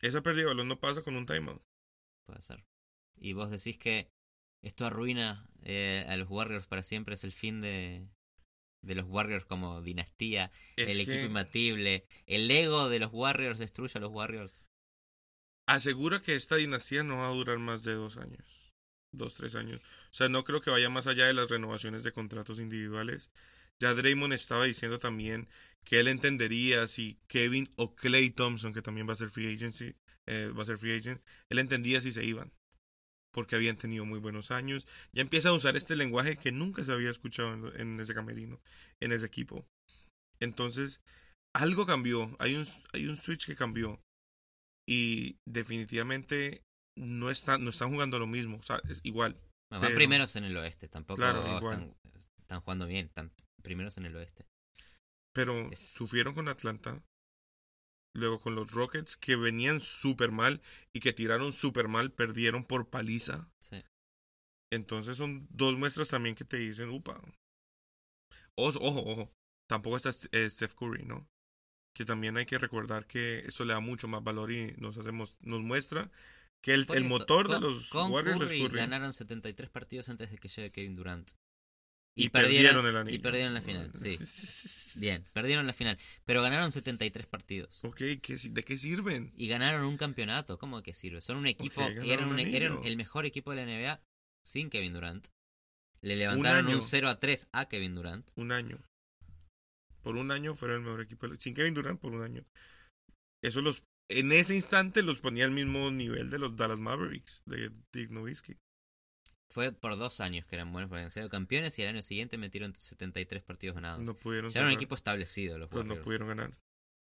Esa 0.00 0.22
pérdida 0.22 0.42
de 0.44 0.48
balón 0.48 0.68
no 0.68 0.80
pasa 0.80 1.02
con 1.02 1.16
un 1.16 1.26
timeout. 1.26 1.62
Puede 2.26 2.42
ser. 2.42 2.64
Y 3.16 3.32
vos 3.32 3.50
decís 3.50 3.78
que 3.78 4.10
esto 4.62 4.86
arruina 4.86 5.48
eh, 5.62 6.04
a 6.08 6.16
los 6.16 6.28
Warriors 6.28 6.66
para 6.66 6.82
siempre, 6.82 7.14
es 7.14 7.24
el 7.24 7.32
fin 7.32 7.60
de, 7.60 8.08
de 8.82 8.94
los 8.94 9.06
Warriors 9.06 9.44
como 9.44 9.82
dinastía, 9.82 10.50
Es 10.76 10.94
el 10.94 11.00
equipo 11.00 11.24
imbatible, 11.26 12.06
el 12.26 12.50
ego 12.50 12.88
de 12.88 12.98
los 12.98 13.12
Warriors 13.12 13.58
destruye 13.58 13.98
a 13.98 14.00
los 14.00 14.12
Warriors. 14.12 14.66
asegura 15.66 16.20
que 16.22 16.34
esta 16.34 16.56
dinastía 16.56 17.02
no 17.02 17.18
va 17.18 17.28
a 17.28 17.32
durar 17.34 17.58
más 17.58 17.82
de 17.82 17.94
dos 17.94 18.16
años. 18.16 18.72
Dos, 19.12 19.34
tres 19.34 19.54
años. 19.54 19.80
O 20.10 20.14
sea, 20.14 20.28
no 20.28 20.44
creo 20.44 20.60
que 20.60 20.70
vaya 20.70 20.90
más 20.90 21.06
allá 21.06 21.26
de 21.26 21.32
las 21.34 21.48
renovaciones 21.48 22.04
de 22.04 22.12
contratos 22.12 22.58
individuales. 22.60 23.30
Ya 23.80 23.94
Draymond 23.94 24.32
estaba 24.32 24.64
diciendo 24.64 24.98
también 24.98 25.48
que 25.84 26.00
él 26.00 26.08
entendería 26.08 26.86
si 26.88 27.18
Kevin 27.28 27.70
o 27.76 27.94
Clay 27.94 28.30
Thompson, 28.30 28.72
que 28.74 28.82
también 28.82 29.08
va 29.08 29.12
a 29.12 29.16
ser 29.16 29.30
free 29.30 29.54
agency, 29.54 29.94
eh, 30.26 30.48
va 30.56 30.62
a 30.62 30.66
ser 30.66 30.78
free 30.78 30.98
agent, 30.98 31.22
él 31.48 31.58
entendía 31.58 32.00
si 32.00 32.12
se 32.12 32.24
iban. 32.24 32.52
Porque 33.32 33.56
habían 33.56 33.76
tenido 33.76 34.04
muy 34.04 34.18
buenos 34.18 34.50
años. 34.50 34.86
Ya 35.12 35.22
empieza 35.22 35.50
a 35.50 35.52
usar 35.52 35.76
este 35.76 35.96
lenguaje 35.96 36.36
que 36.38 36.50
nunca 36.50 36.84
se 36.84 36.92
había 36.92 37.10
escuchado 37.10 37.52
en, 37.74 37.80
en 37.80 38.00
ese 38.00 38.14
camerino, 38.14 38.60
en 39.00 39.12
ese 39.12 39.26
equipo. 39.26 39.66
Entonces, 40.40 41.00
algo 41.54 41.86
cambió. 41.86 42.34
Hay 42.38 42.54
un, 42.56 42.66
hay 42.92 43.06
un 43.06 43.16
switch 43.16 43.46
que 43.46 43.54
cambió. 43.54 44.00
Y 44.88 45.36
definitivamente 45.46 46.62
no 46.96 47.30
están, 47.30 47.62
no 47.62 47.70
están 47.70 47.90
jugando 47.92 48.18
lo 48.18 48.26
mismo. 48.26 48.56
O 48.56 48.62
sea, 48.62 48.80
es 48.88 49.00
igual. 49.02 49.38
Van 49.70 49.82
Pero- 49.82 49.94
primeros 49.94 50.34
en 50.36 50.44
el 50.44 50.56
oeste, 50.56 50.88
tampoco 50.88 51.18
Claro, 51.18 51.58
están, 51.58 51.94
están 52.38 52.60
jugando 52.62 52.86
bien, 52.86 53.06
están 53.06 53.30
primeros 53.62 53.98
en 53.98 54.06
el 54.06 54.16
oeste. 54.16 54.46
Pero 55.34 55.70
Es- 55.70 55.92
sufrieron 55.92 56.34
con 56.34 56.48
Atlanta. 56.48 57.02
Luego 58.14 58.40
con 58.40 58.54
los 58.54 58.72
Rockets, 58.72 59.16
que 59.16 59.36
venían 59.36 59.80
súper 59.80 60.32
mal 60.32 60.60
y 60.92 61.00
que 61.00 61.12
tiraron 61.12 61.52
súper 61.52 61.88
mal, 61.88 62.10
perdieron 62.10 62.64
por 62.64 62.88
paliza. 62.88 63.48
Sí. 63.60 63.84
Entonces 64.72 65.16
son 65.16 65.46
dos 65.50 65.76
muestras 65.76 66.08
también 66.08 66.34
que 66.34 66.44
te 66.44 66.56
dicen, 66.56 66.88
upa. 66.90 67.20
Ojo, 68.56 68.78
ojo, 68.80 69.00
ojo. 69.04 69.32
Tampoco 69.68 69.96
está 69.96 70.10
eh, 70.32 70.50
Steph 70.50 70.74
Curry, 70.74 71.04
¿no? 71.04 71.28
Que 71.94 72.04
también 72.04 72.36
hay 72.36 72.46
que 72.46 72.58
recordar 72.58 73.06
que 73.06 73.40
eso 73.40 73.64
le 73.64 73.74
da 73.74 73.80
mucho 73.80 74.08
más 74.08 74.24
valor 74.24 74.50
y 74.50 74.72
nos 74.78 74.96
hacemos, 74.96 75.36
nos 75.40 75.60
muestra 75.60 76.10
que 76.62 76.74
el, 76.74 76.86
motor 77.04 77.48
de 77.48 77.60
los 77.60 77.92
Warriors 77.92 78.40
Curry 78.40 78.62
es 78.62 78.68
Curry. 78.68 78.78
ganaron 78.78 79.12
73 79.12 79.70
partidos 79.70 80.08
antes 80.08 80.30
de 80.30 80.38
que 80.38 80.48
llegue 80.48 80.72
Kevin 80.72 80.96
Durant. 80.96 81.30
Y, 82.20 82.30
perdieron, 82.30 82.84
el 82.84 82.96
anillo. 82.96 83.16
Y 83.16 83.20
perdieron 83.20 83.54
la 83.54 83.62
final, 83.62 83.92
sí. 83.94 84.18
Bien, 85.00 85.22
perdieron 85.32 85.68
la 85.68 85.72
final. 85.72 85.96
Pero 86.24 86.42
ganaron 86.42 86.72
73 86.72 87.26
partidos. 87.26 87.84
Ok, 87.84 87.96
¿qué, 88.20 88.36
¿de 88.50 88.64
qué 88.64 88.76
sirven? 88.76 89.32
Y 89.36 89.46
ganaron 89.46 89.84
un 89.84 89.96
campeonato. 89.96 90.58
¿Cómo 90.58 90.82
que 90.82 90.94
sirve? 90.94 91.20
Son 91.20 91.36
un 91.36 91.46
equipo. 91.46 91.80
eran, 91.80 92.28
un 92.28 92.40
un- 92.40 92.84
el 92.84 92.96
mejor 92.96 93.24
equipo 93.24 93.52
de 93.52 93.56
la 93.58 93.62
NBA 93.62 94.00
sin 94.42 94.68
Kevin 94.68 94.94
Durant. 94.94 95.28
Le 96.00 96.16
levantaron 96.16 96.66
un, 96.66 96.72
año. 96.72 96.80
0 96.80 97.08
a 97.08 97.20
3 97.20 97.48
a 97.52 97.68
Kevin 97.68 97.94
Durant. 97.94 98.28
Un 98.34 98.50
año. 98.50 98.80
Por 100.02 100.16
un 100.16 100.32
año 100.32 100.56
fueron 100.56 100.78
el 100.78 100.84
mejor 100.84 101.02
equipo. 101.02 101.28
Sin 101.38 101.54
Kevin 101.54 101.74
Durant, 101.74 102.00
por 102.00 102.12
un 102.12 102.22
año. 102.22 102.44
Eso 103.44 103.62
los. 103.62 103.84
En 104.10 104.32
ese 104.32 104.56
instante 104.56 105.04
los 105.04 105.20
ponía 105.20 105.44
al 105.44 105.52
mismo 105.52 105.90
nivel 105.92 106.30
de 106.30 106.38
los 106.38 106.56
Dallas 106.56 106.78
Mavericks, 106.78 107.42
de 107.46 107.70
Dirk 107.92 108.10
Nowitzki. 108.10 108.56
Fue 109.50 109.72
por 109.72 109.96
dos 109.96 110.20
años 110.20 110.44
que 110.46 110.56
eran 110.56 110.72
buenos 110.72 110.88
porque 110.90 111.04
han 111.04 111.10
sido 111.10 111.28
campeones 111.30 111.78
y 111.78 111.82
el 111.82 111.88
año 111.88 112.02
siguiente 112.02 112.36
metieron 112.36 112.74
73 112.74 113.42
partidos 113.42 113.74
ganados. 113.74 114.04
No 114.04 114.14
pudieron 114.14 114.50
ya 114.52 114.60
era 114.60 114.68
un 114.68 114.74
equipo 114.74 114.94
establecido 114.94 115.56
los 115.58 115.68
pues 115.70 115.84
no 115.84 115.90
Warriors. 115.94 116.04
pudieron 116.04 116.28
ganar. 116.28 116.58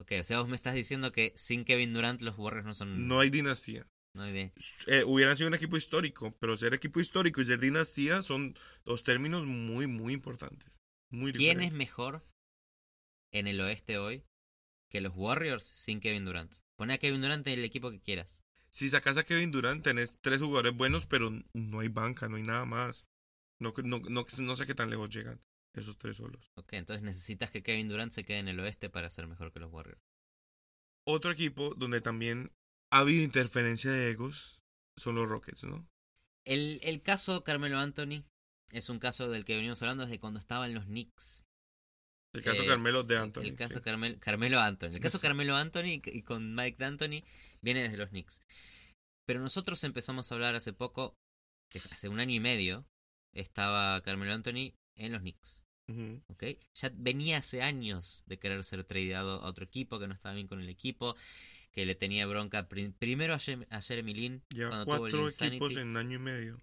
Ok, 0.02 0.14
o 0.22 0.24
sea, 0.24 0.40
vos 0.40 0.48
me 0.48 0.56
estás 0.56 0.74
diciendo 0.74 1.12
que 1.12 1.34
sin 1.36 1.66
Kevin 1.66 1.94
Durant 1.94 2.22
los 2.22 2.38
Warriors 2.38 2.66
no 2.66 2.74
son. 2.74 3.08
No 3.08 3.20
hay 3.20 3.30
dinastía. 3.30 3.86
no 4.16 4.24
hay 4.24 4.32
de- 4.34 4.54
Eh, 4.88 5.04
hubieran 5.06 5.36
sido 5.38 5.48
un 5.50 5.54
equipo 5.54 5.76
histórico, 5.78 6.34
pero 6.40 6.58
ser 6.58 6.74
equipo 6.74 7.00
histórico 7.00 7.42
y 7.42 7.46
ser 7.46 7.60
dinastía 7.60 8.22
son 8.22 8.56
dos 8.86 9.04
términos 9.04 9.46
muy, 9.46 9.88
muy 9.88 10.14
importantes. 10.14 10.78
Muy 11.12 11.32
¿Quién 11.34 11.62
es 11.62 11.74
mejor 11.74 12.26
en 13.34 13.48
el 13.48 13.60
oeste 13.62 13.98
hoy 13.98 14.24
que 14.90 15.02
los 15.02 15.14
Warriors 15.16 15.64
sin 15.64 16.00
Kevin 16.00 16.26
Durant? 16.26 16.56
Pone 16.78 16.94
a 16.94 16.98
Kevin 16.98 17.22
Durant 17.22 17.46
en 17.48 17.60
el 17.60 17.66
equipo 17.66 17.92
que 17.92 18.00
quieras. 18.00 18.42
Si 18.70 18.90
sacas 18.90 19.18
a 19.18 19.24
Kevin 19.24 19.52
Durant, 19.52 19.84
tenés 19.84 20.18
tres 20.22 20.42
jugadores 20.42 20.76
buenos, 20.76 21.06
pero 21.06 21.32
no 21.54 21.80
hay 21.80 21.88
banca, 21.88 22.28
no 22.28 22.38
hay 22.38 22.44
nada 22.44 22.66
más. 22.66 23.06
No, 23.60 23.74
no, 23.84 24.00
no, 24.00 24.26
no 24.40 24.56
sé 24.56 24.66
qué 24.66 24.76
tan 24.76 24.90
lejos 24.90 25.10
llegan 25.10 25.42
esos 25.74 25.98
tres 25.98 26.18
solos. 26.18 26.52
Ok, 26.56 26.74
entonces 26.74 27.04
necesitas 27.04 27.52
que 27.52 27.64
Kevin 27.64 27.90
Durant 27.90 28.12
se 28.12 28.24
quede 28.24 28.40
en 28.40 28.48
el 28.48 28.60
oeste 28.60 28.90
para 28.90 29.10
ser 29.10 29.28
mejor 29.28 29.52
que 29.52 29.60
los 29.60 29.72
Warriors. 29.72 30.02
Otro 31.06 31.32
equipo 31.32 31.74
donde 31.76 32.02
también 32.02 32.52
ha 32.92 33.00
habido 33.00 33.24
interferencia 33.24 33.92
de 33.92 34.12
egos 34.12 34.62
son 34.98 35.16
los 35.16 35.28
Rockets, 35.28 35.64
¿no? 35.64 35.88
El, 36.46 36.80
el 36.84 37.02
caso 37.02 37.44
Carmelo 37.44 37.78
Anthony 37.78 38.24
es 38.72 38.90
un 38.90 39.00
caso 39.00 39.30
del 39.30 39.46
que 39.46 39.56
venimos 39.56 39.82
hablando 39.82 40.06
desde 40.06 40.20
cuando 40.20 40.40
estaba 40.40 40.68
en 40.68 40.74
los 40.74 40.86
Knicks. 40.86 41.44
El 42.34 42.44
caso 42.44 42.62
Eh, 42.64 42.68
Carmelo 42.68 43.04
de 43.04 43.18
Anthony. 43.18 43.42
El, 43.44 43.56
caso 43.56 43.76
sí. 43.76 43.82
Carmel- 43.82 44.20
Carmelo 44.20 44.60
Anthony. 44.60 44.94
El 44.96 45.00
caso 45.00 45.20
Carmelo 45.20 45.56
Anthony 45.56 46.02
y 46.06 46.22
con 46.24 46.54
Mike 46.56 46.78
D'Antoni 46.78 47.24
viene 47.62 47.82
desde 47.84 47.98
los 47.98 48.10
Knicks. 48.10 48.44
Pero 49.28 49.40
nosotros 49.42 49.84
empezamos 49.84 50.32
a 50.32 50.36
hablar 50.36 50.56
hace 50.56 50.74
poco, 50.74 51.16
que 51.72 51.80
hace 51.92 52.10
un 52.10 52.20
año 52.20 52.36
y 52.36 52.40
medio, 52.40 52.86
estaba 53.34 54.00
Carmelo 54.02 54.34
Anthony 54.34 54.74
en 54.96 55.12
los 55.12 55.22
Knicks. 55.22 55.64
Ujú. 55.88 56.22
¿ok? 56.28 56.44
Ya 56.76 56.92
venía 56.94 57.38
hace 57.40 57.64
años 57.64 58.24
de 58.28 58.38
querer 58.38 58.64
ser 58.64 58.84
tradeado 58.84 59.42
a 59.42 59.48
otro 59.48 59.66
equipo, 59.66 60.00
que 60.00 60.08
no 60.08 60.14
estaba 60.14 60.36
bien 60.36 60.48
con 60.48 60.60
el 60.62 60.70
equipo, 60.70 61.16
que 61.72 61.86
le 61.88 61.96
tenía 61.96 62.28
bronca 62.28 62.68
prim- 62.68 62.94
primero 62.94 63.34
a, 63.34 63.40
Jeremy 63.40 64.14
Lin, 64.14 64.44
Lleva 64.54 64.86
cuando 64.86 64.96
tuvo 64.96 65.06
el 65.08 65.12
cuatro 65.14 65.26
Insanity. 65.30 65.56
equipos 65.56 65.76
en 65.78 65.98
año 65.98 66.18
y 66.18 66.22
medio. 66.22 66.62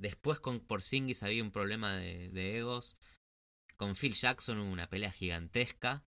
Después 0.00 0.40
con 0.40 0.60
Porzingis 0.60 1.22
había 1.22 1.42
un 1.42 1.50
problema 1.52 1.94
de, 1.96 2.30
de 2.30 2.58
egos. 2.58 2.96
Con 3.76 3.96
Phil 3.96 4.14
Jackson 4.14 4.58
hubo 4.58 4.70
una 4.70 4.88
pelea 4.88 5.10
gigantesca. 5.10 6.04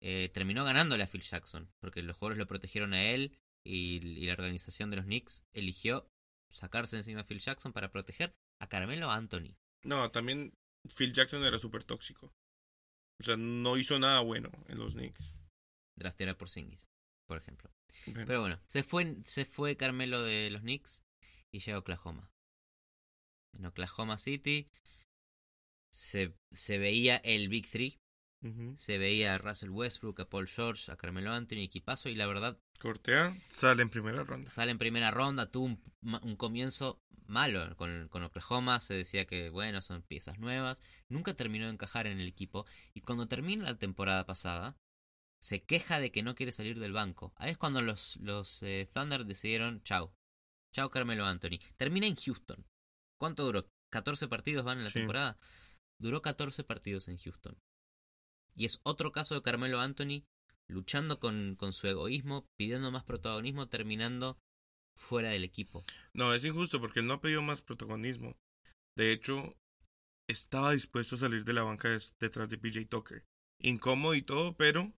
Eh, 0.00 0.30
terminó 0.32 0.64
ganándole 0.64 1.02
a 1.02 1.08
Phil 1.08 1.22
Jackson, 1.22 1.70
porque 1.80 2.02
los 2.02 2.16
jugadores 2.16 2.38
lo 2.38 2.46
protegieron 2.46 2.94
a 2.94 3.02
él 3.02 3.36
y, 3.64 3.96
y 3.96 4.26
la 4.26 4.34
organización 4.34 4.90
de 4.90 4.96
los 4.96 5.06
Knicks 5.06 5.44
eligió 5.52 6.08
sacarse 6.50 6.96
encima 6.96 7.22
a 7.22 7.24
Phil 7.24 7.40
Jackson 7.40 7.72
para 7.72 7.90
proteger 7.90 8.34
a 8.60 8.68
Carmelo 8.68 9.10
Anthony. 9.10 9.56
No, 9.82 10.10
también 10.10 10.54
Phil 10.96 11.12
Jackson 11.12 11.44
era 11.44 11.58
súper 11.58 11.84
tóxico. 11.84 12.32
O 13.20 13.24
sea, 13.24 13.36
no 13.36 13.76
hizo 13.76 13.98
nada 13.98 14.20
bueno 14.20 14.50
en 14.68 14.78
los 14.78 14.94
Knicks. 14.94 15.34
Draftear 15.96 16.30
a 16.30 16.38
Porzingis, 16.38 16.88
por 17.26 17.38
ejemplo. 17.38 17.70
Bueno, 18.06 18.24
Pero 18.26 18.40
bueno, 18.40 18.60
se 18.66 18.82
fue, 18.82 19.16
se 19.24 19.44
fue 19.44 19.76
Carmelo 19.76 20.22
de 20.22 20.50
los 20.50 20.62
Knicks 20.62 21.02
y 21.50 21.58
llega 21.58 21.76
a 21.76 21.80
Oklahoma. 21.80 22.30
En 23.54 23.66
Oklahoma 23.66 24.18
City 24.18 24.70
se, 25.92 26.34
se 26.50 26.78
veía 26.78 27.16
el 27.18 27.48
Big 27.48 27.68
Three. 27.70 27.98
Se 28.76 28.98
veía 28.98 29.34
a 29.34 29.38
Russell 29.38 29.70
Westbrook, 29.70 30.20
a 30.20 30.28
Paul 30.28 30.46
George, 30.46 30.92
a 30.92 30.96
Carmelo 30.96 31.32
Anthony, 31.32 31.56
equipazo. 31.58 32.08
Y 32.08 32.14
la 32.14 32.26
verdad, 32.28 32.56
Cortea 32.78 33.36
sale 33.50 33.82
en 33.82 33.90
primera 33.90 34.22
ronda. 34.22 34.48
sale 34.48 34.70
en 34.70 34.78
primera 34.78 35.10
ronda. 35.10 35.50
Tuvo 35.50 35.64
un, 35.64 35.82
ma- 36.02 36.20
un 36.22 36.36
comienzo 36.36 37.02
malo 37.26 37.74
con, 37.76 38.06
con 38.08 38.22
Oklahoma. 38.22 38.78
Se 38.78 38.94
decía 38.94 39.26
que, 39.26 39.50
bueno, 39.50 39.82
son 39.82 40.02
piezas 40.02 40.38
nuevas. 40.38 40.80
Nunca 41.08 41.34
terminó 41.34 41.66
de 41.66 41.72
encajar 41.72 42.06
en 42.06 42.20
el 42.20 42.28
equipo. 42.28 42.64
Y 42.94 43.00
cuando 43.00 43.26
termina 43.26 43.64
la 43.64 43.76
temporada 43.76 44.24
pasada, 44.24 44.76
se 45.42 45.64
queja 45.64 45.98
de 45.98 46.12
que 46.12 46.22
no 46.22 46.36
quiere 46.36 46.52
salir 46.52 46.78
del 46.78 46.92
banco. 46.92 47.32
Ahí 47.38 47.50
es 47.50 47.58
cuando 47.58 47.80
los, 47.80 48.18
los 48.18 48.62
eh, 48.62 48.88
Thunder 48.94 49.24
decidieron, 49.24 49.82
chau. 49.82 50.12
Chau 50.72 50.90
Carmelo 50.90 51.26
Anthony. 51.26 51.58
Termina 51.76 52.06
en 52.06 52.14
Houston. 52.14 52.64
¿Cuánto 53.18 53.44
duró? 53.44 53.68
¿14 53.92 54.28
partidos 54.28 54.64
van 54.64 54.78
en 54.78 54.84
la 54.84 54.90
Sí. 54.90 55.00
temporada? 55.00 55.36
Duró 55.98 56.22
14 56.22 56.64
partidos 56.64 57.08
en 57.08 57.18
Houston. 57.18 57.56
Y 58.54 58.64
es 58.64 58.80
otro 58.82 59.12
caso 59.12 59.34
de 59.34 59.42
Carmelo 59.42 59.80
Anthony 59.80 60.24
luchando 60.68 61.18
con, 61.18 61.56
con 61.56 61.72
su 61.72 61.86
egoísmo, 61.86 62.46
pidiendo 62.56 62.90
más 62.90 63.04
protagonismo, 63.04 63.68
terminando 63.68 64.38
fuera 64.96 65.30
del 65.30 65.44
equipo. 65.44 65.84
No, 66.12 66.34
es 66.34 66.44
injusto 66.44 66.80
porque 66.80 67.00
él 67.00 67.06
no 67.06 67.14
ha 67.14 67.20
pedido 67.20 67.40
más 67.42 67.62
protagonismo. 67.62 68.36
De 68.96 69.12
hecho, 69.12 69.56
estaba 70.28 70.72
dispuesto 70.72 71.14
a 71.14 71.18
salir 71.18 71.44
de 71.44 71.52
la 71.52 71.62
banca 71.62 71.88
des- 71.90 72.14
detrás 72.18 72.48
de 72.50 72.58
PJ 72.58 72.86
Tucker. 72.86 73.24
Incómodo 73.60 74.14
y 74.14 74.22
todo, 74.22 74.56
pero 74.56 74.92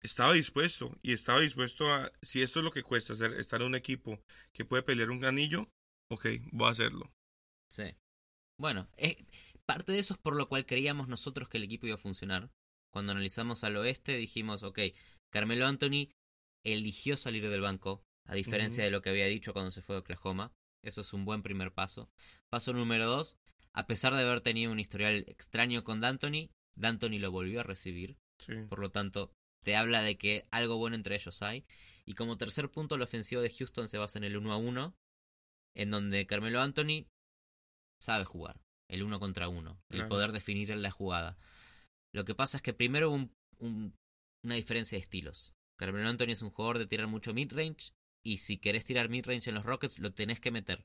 estaba 0.00 0.32
dispuesto. 0.32 0.96
Y 1.02 1.12
estaba 1.12 1.40
dispuesto 1.40 1.92
a, 1.92 2.10
si 2.22 2.42
esto 2.42 2.60
es 2.60 2.64
lo 2.64 2.70
que 2.70 2.82
cuesta, 2.82 3.12
hacer, 3.12 3.32
estar 3.34 3.60
en 3.60 3.68
un 3.68 3.74
equipo 3.74 4.22
que 4.52 4.64
puede 4.64 4.82
pelear 4.82 5.10
un 5.10 5.24
anillo, 5.24 5.68
ok, 6.10 6.26
voy 6.52 6.68
a 6.68 6.70
hacerlo. 6.70 7.12
Sí. 7.68 7.84
Bueno, 8.58 8.88
es, 8.96 9.16
parte 9.74 9.92
de 9.92 9.98
eso 9.98 10.14
es 10.14 10.20
por 10.20 10.36
lo 10.36 10.48
cual 10.48 10.66
creíamos 10.66 11.08
nosotros 11.08 11.48
que 11.48 11.58
el 11.58 11.64
equipo 11.64 11.86
iba 11.86 11.96
a 11.96 11.98
funcionar. 11.98 12.50
Cuando 12.90 13.12
analizamos 13.12 13.64
al 13.64 13.76
oeste 13.76 14.16
dijimos, 14.16 14.62
ok, 14.62 14.78
Carmelo 15.30 15.66
Anthony 15.66 16.10
eligió 16.64 17.16
salir 17.16 17.48
del 17.48 17.60
banco, 17.62 18.04
a 18.26 18.34
diferencia 18.34 18.84
de 18.84 18.90
lo 18.90 19.02
que 19.02 19.10
había 19.10 19.26
dicho 19.26 19.52
cuando 19.52 19.70
se 19.70 19.82
fue 19.82 19.94
de 19.96 20.00
Oklahoma. 20.00 20.52
Eso 20.82 21.00
es 21.00 21.12
un 21.12 21.24
buen 21.24 21.42
primer 21.42 21.72
paso. 21.72 22.10
Paso 22.50 22.72
número 22.72 23.06
dos, 23.06 23.38
a 23.72 23.86
pesar 23.86 24.14
de 24.14 24.22
haber 24.22 24.40
tenido 24.40 24.72
un 24.72 24.80
historial 24.80 25.24
extraño 25.28 25.84
con 25.84 26.00
D'Antoni, 26.00 26.50
D'Antoni 26.74 27.18
lo 27.18 27.30
volvió 27.30 27.60
a 27.60 27.64
recibir. 27.64 28.18
Sí. 28.38 28.52
Por 28.68 28.80
lo 28.80 28.90
tanto, 28.90 29.32
te 29.62 29.76
habla 29.76 30.02
de 30.02 30.18
que 30.18 30.46
algo 30.50 30.76
bueno 30.76 30.96
entre 30.96 31.14
ellos 31.14 31.42
hay. 31.42 31.64
Y 32.04 32.14
como 32.14 32.36
tercer 32.36 32.70
punto, 32.70 32.98
la 32.98 33.04
ofensiva 33.04 33.40
de 33.40 33.50
Houston 33.50 33.88
se 33.88 33.98
basa 33.98 34.18
en 34.18 34.24
el 34.24 34.36
1 34.36 34.52
a 34.52 34.56
1. 34.56 34.96
en 35.74 35.90
donde 35.90 36.26
Carmelo 36.26 36.60
Anthony 36.60 37.06
sabe 37.98 38.24
jugar, 38.24 38.60
el 38.92 39.02
uno 39.02 39.18
contra 39.18 39.48
uno, 39.48 39.80
el 39.90 40.06
poder 40.08 40.32
definir 40.32 40.70
en 40.70 40.82
la 40.82 40.90
jugada. 40.90 41.36
Lo 42.14 42.24
que 42.24 42.34
pasa 42.34 42.58
es 42.58 42.62
que 42.62 42.74
primero 42.74 43.08
hubo 43.08 43.16
un- 43.16 43.34
un- 43.58 43.94
una 44.44 44.54
diferencia 44.54 44.96
de 44.96 45.02
estilos. 45.02 45.54
Carmelo 45.78 46.08
Anthony 46.08 46.32
es 46.32 46.42
un 46.42 46.50
jugador 46.50 46.78
de 46.78 46.86
tirar 46.86 47.06
mucho 47.06 47.32
mid-range 47.32 47.92
y 48.24 48.38
si 48.38 48.58
querés 48.58 48.84
tirar 48.84 49.08
mid-range 49.08 49.48
en 49.48 49.54
los 49.54 49.64
Rockets 49.64 49.98
lo 49.98 50.12
tenés 50.12 50.40
que 50.40 50.50
meter. 50.50 50.84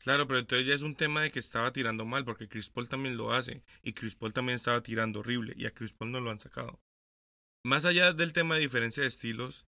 Claro, 0.00 0.26
pero 0.26 0.38
entonces 0.40 0.66
ya 0.66 0.74
es 0.74 0.82
un 0.82 0.96
tema 0.96 1.22
de 1.22 1.30
que 1.30 1.38
estaba 1.38 1.72
tirando 1.72 2.04
mal, 2.04 2.24
porque 2.24 2.48
Chris 2.48 2.68
Paul 2.70 2.88
también 2.88 3.16
lo 3.16 3.32
hace. 3.32 3.62
Y 3.82 3.92
Chris 3.92 4.16
Paul 4.16 4.32
también 4.32 4.56
estaba 4.56 4.82
tirando 4.82 5.20
horrible. 5.20 5.54
Y 5.56 5.66
a 5.66 5.70
Chris 5.72 5.92
Paul 5.92 6.10
no 6.12 6.20
lo 6.20 6.30
han 6.30 6.40
sacado. 6.40 6.80
Más 7.64 7.84
allá 7.84 8.12
del 8.12 8.32
tema 8.32 8.54
de 8.56 8.60
diferencia 8.62 9.02
de 9.02 9.08
estilos, 9.08 9.66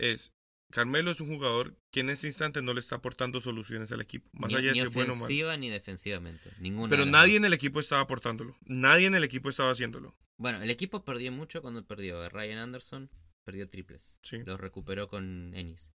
es. 0.00 0.32
Carmelo 0.70 1.10
es 1.10 1.20
un 1.20 1.28
jugador 1.28 1.76
que 1.90 2.00
en 2.00 2.10
este 2.10 2.26
instante 2.26 2.60
no 2.60 2.74
le 2.74 2.80
está 2.80 2.96
aportando 2.96 3.40
soluciones 3.40 3.90
al 3.90 4.02
equipo. 4.02 4.28
Más 4.32 4.50
ni 4.50 4.58
allá 4.58 4.68
de 4.68 4.72
ni 4.74 4.80
ser 4.80 4.90
bueno 4.90 5.12
ofensiva 5.14 5.56
ni 5.56 5.70
defensivamente. 5.70 6.50
Ninguna 6.58 6.90
Pero 6.90 7.06
de 7.06 7.10
nadie 7.10 7.36
en 7.36 7.44
el 7.44 7.54
equipo 7.54 7.80
estaba 7.80 8.02
aportándolo. 8.02 8.56
Nadie 8.66 9.06
en 9.06 9.14
el 9.14 9.24
equipo 9.24 9.48
estaba 9.48 9.70
haciéndolo. 9.70 10.14
Bueno, 10.36 10.62
el 10.62 10.70
equipo 10.70 11.04
perdió 11.04 11.32
mucho 11.32 11.62
cuando 11.62 11.84
perdió. 11.86 12.28
Ryan 12.28 12.58
Anderson 12.58 13.10
perdió 13.44 13.68
triples. 13.68 14.18
Sí, 14.22 14.38
Los 14.44 14.60
recuperó 14.60 15.08
con 15.08 15.54
Ennis. 15.54 15.90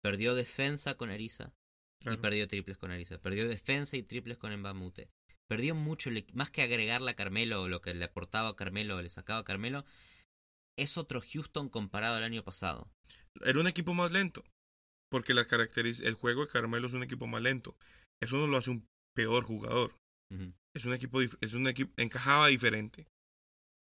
Perdió 0.00 0.34
defensa 0.34 0.94
con 0.96 1.10
Ariza. 1.10 1.52
claro. 2.00 2.18
Y 2.18 2.22
perdió 2.22 2.48
triples 2.48 2.78
con 2.78 2.90
Ariza. 2.90 3.18
Perdió 3.18 3.46
defensa 3.46 3.98
y 3.98 4.02
triples 4.02 4.38
con 4.38 4.56
Mbamute. 4.56 5.10
Perdió 5.46 5.74
mucho, 5.74 6.10
más 6.32 6.48
que 6.50 6.62
agregarle 6.62 7.10
a 7.10 7.16
Carmelo, 7.16 7.68
lo 7.68 7.80
que 7.80 7.92
le 7.92 8.04
aportaba 8.04 8.50
a 8.50 8.56
Carmelo, 8.56 9.02
le 9.02 9.10
sacaba 9.10 9.40
a 9.40 9.44
Carmelo, 9.44 9.84
es 10.80 10.96
otro 10.96 11.20
Houston 11.20 11.68
comparado 11.68 12.16
al 12.16 12.24
año 12.24 12.42
pasado. 12.42 12.90
Era 13.44 13.60
un 13.60 13.68
equipo 13.68 13.94
más 13.94 14.10
lento. 14.10 14.42
Porque 15.10 15.34
la 15.34 15.46
caracteriz 15.46 16.00
el 16.00 16.14
juego 16.14 16.42
de 16.42 16.52
Carmelo 16.52 16.86
es 16.86 16.94
un 16.94 17.02
equipo 17.02 17.26
más 17.26 17.42
lento. 17.42 17.76
Eso 18.22 18.36
no 18.36 18.46
lo 18.46 18.56
hace 18.56 18.70
un 18.70 18.86
peor 19.14 19.44
jugador. 19.44 19.96
Es 20.74 20.84
un 20.84 20.94
equipo, 20.94 21.20
es 21.20 21.54
un 21.54 21.66
equipo, 21.66 21.92
encajaba 21.96 22.46
diferente. 22.46 23.08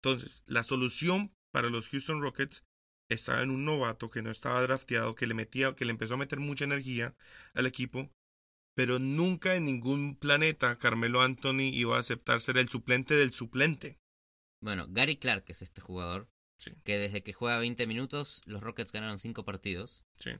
Entonces, 0.02 0.42
la 0.46 0.64
solución 0.64 1.32
para 1.52 1.70
los 1.70 1.88
Houston 1.88 2.20
Rockets 2.20 2.64
estaba 3.08 3.42
en 3.42 3.50
un 3.50 3.64
novato 3.64 4.10
que 4.10 4.22
no 4.22 4.30
estaba 4.30 4.60
drafteado, 4.62 5.14
que 5.14 5.28
le 5.28 5.34
metía, 5.34 5.76
que 5.76 5.84
le 5.84 5.92
empezó 5.92 6.14
a 6.14 6.16
meter 6.16 6.40
mucha 6.40 6.64
energía 6.64 7.14
al 7.54 7.66
equipo, 7.66 8.10
pero 8.74 8.98
nunca 8.98 9.54
en 9.54 9.64
ningún 9.64 10.16
planeta 10.16 10.78
Carmelo 10.78 11.22
Anthony 11.22 11.70
iba 11.72 11.96
a 11.96 12.00
aceptar 12.00 12.40
ser 12.40 12.58
el 12.58 12.68
suplente 12.68 13.14
del 13.14 13.32
suplente. 13.32 13.98
Bueno, 14.60 14.86
Gary 14.88 15.18
Clark 15.18 15.44
es 15.48 15.62
este 15.62 15.80
jugador 15.80 16.28
Sí. 16.62 16.70
que 16.84 16.96
desde 16.96 17.24
que 17.24 17.32
juega 17.32 17.58
20 17.58 17.88
minutos, 17.88 18.40
los 18.46 18.62
Rockets 18.62 18.92
ganaron 18.92 19.18
5 19.18 19.44
partidos. 19.44 20.04
Sí. 20.14 20.30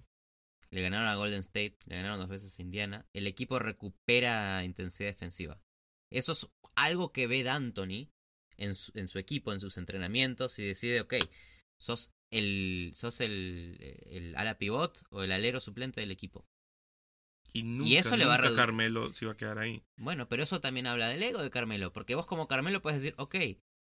Le 0.70 0.80
ganaron 0.80 1.08
a 1.08 1.16
Golden 1.16 1.40
State, 1.40 1.78
le 1.86 1.96
ganaron 1.96 2.20
dos 2.20 2.28
veces 2.28 2.56
a 2.56 2.62
Indiana. 2.62 3.06
El 3.12 3.26
equipo 3.26 3.58
recupera 3.58 4.62
intensidad 4.62 5.08
defensiva. 5.08 5.60
Eso 6.12 6.32
es 6.32 6.48
algo 6.76 7.10
que 7.12 7.26
ve 7.26 7.42
D'Antoni 7.42 8.08
en 8.56 8.76
su, 8.76 8.92
en 8.94 9.08
su 9.08 9.18
equipo, 9.18 9.52
en 9.52 9.58
sus 9.58 9.76
entrenamientos, 9.78 10.58
y 10.60 10.66
decide, 10.66 11.00
ok, 11.00 11.14
sos 11.80 12.12
el, 12.30 12.92
sos 12.94 13.20
el, 13.20 13.76
el 14.06 14.36
ala 14.36 14.58
pivot 14.58 15.02
o 15.10 15.24
el 15.24 15.32
alero 15.32 15.60
suplente 15.60 16.00
del 16.00 16.12
equipo. 16.12 16.46
Y 17.52 17.64
nunca, 17.64 17.98
eso 17.98 18.16
le 18.16 18.24
va 18.26 18.36
a 18.36 18.54
Carmelo 18.54 19.12
se 19.12 19.24
iba 19.24 19.32
a 19.32 19.36
quedar 19.36 19.58
ahí. 19.58 19.82
Bueno, 19.98 20.28
pero 20.28 20.44
eso 20.44 20.60
también 20.60 20.86
habla 20.86 21.08
del 21.08 21.22
ego 21.22 21.42
de 21.42 21.50
Carmelo, 21.50 21.92
porque 21.92 22.14
vos 22.14 22.26
como 22.26 22.48
Carmelo 22.48 22.80
puedes 22.80 23.02
decir, 23.02 23.14
ok, 23.18 23.34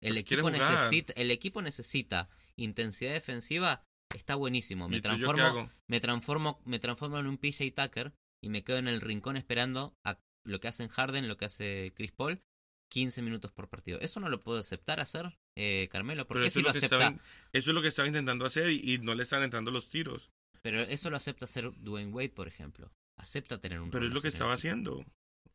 el 0.01 0.17
equipo, 0.17 0.49
necesita, 0.49 1.13
el 1.13 1.31
equipo 1.31 1.61
necesita 1.61 2.29
intensidad 2.55 3.13
defensiva, 3.13 3.83
está 4.15 4.35
buenísimo. 4.35 4.89
Me 4.89 4.97
¿Y 4.97 5.01
tú, 5.01 5.09
yo 5.09 5.15
qué 5.17 5.23
transformo, 5.37 5.71
me 5.87 5.99
transformo, 5.99 6.61
me 6.65 6.79
transformo 6.79 7.19
en 7.19 7.27
un 7.27 7.37
PJ 7.37 7.71
Tucker 7.71 8.13
y 8.41 8.49
me 8.49 8.63
quedo 8.63 8.77
en 8.77 8.87
el 8.87 9.01
rincón 9.01 9.37
esperando 9.37 9.97
a 10.05 10.19
lo 10.45 10.59
que 10.59 10.67
hacen 10.67 10.87
Harden, 10.87 11.27
lo 11.27 11.37
que 11.37 11.45
hace 11.45 11.93
Chris 11.95 12.11
Paul, 12.11 12.41
15 12.89 13.21
minutos 13.21 13.51
por 13.51 13.69
partido. 13.69 13.99
Eso 13.99 14.19
no 14.19 14.29
lo 14.29 14.39
puedo 14.39 14.59
aceptar 14.59 14.99
hacer, 14.99 15.37
eh, 15.55 15.87
Carmelo. 15.91 16.25
¿Por 16.25 16.35
Pero 16.35 16.43
qué 16.43 16.47
eso 16.47 16.59
si 16.59 16.63
lo 16.63 16.69
acepta? 16.69 16.85
estaba, 17.07 17.23
eso 17.53 17.71
es 17.71 17.75
lo 17.75 17.81
que 17.81 17.89
estaba 17.89 18.07
intentando 18.07 18.45
hacer 18.45 18.71
y, 18.71 18.93
y 18.93 18.97
no 18.99 19.15
le 19.15 19.23
están 19.23 19.43
entrando 19.43 19.71
los 19.71 19.89
tiros. 19.89 20.31
Pero 20.61 20.81
eso 20.81 21.09
lo 21.09 21.17
acepta 21.17 21.45
hacer 21.45 21.71
Dwayne 21.77 22.11
Wade, 22.11 22.29
por 22.29 22.47
ejemplo. 22.47 22.91
Acepta 23.17 23.59
tener 23.59 23.79
un 23.79 23.91
Pero 23.91 24.07
es 24.07 24.13
lo 24.13 24.21
que 24.21 24.29
estaba 24.29 24.53
haciendo. 24.53 25.05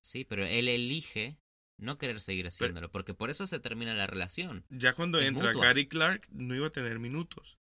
Sí, 0.01 0.25
pero 0.25 0.47
él 0.47 0.69
elige 0.69 1.39
no 1.79 1.99
querer 1.99 2.21
seguir 2.21 2.47
haciéndolo, 2.47 2.91
porque 2.91 3.15
por 3.15 3.31
eso 3.31 3.47
se 3.47 3.61
termina 3.61 3.95
la 3.95 4.07
relación. 4.07 4.65
Ya 4.71 4.95
cuando 4.95 5.19
Es 5.21 5.29
entra 5.29 5.49
mutua. 5.49 5.67
Gary 5.67 5.87
Clark, 5.89 6.29
no 6.31 6.55
iba 6.55 6.69
a 6.69 6.73
tener 6.73 6.99
minutos. 6.99 7.59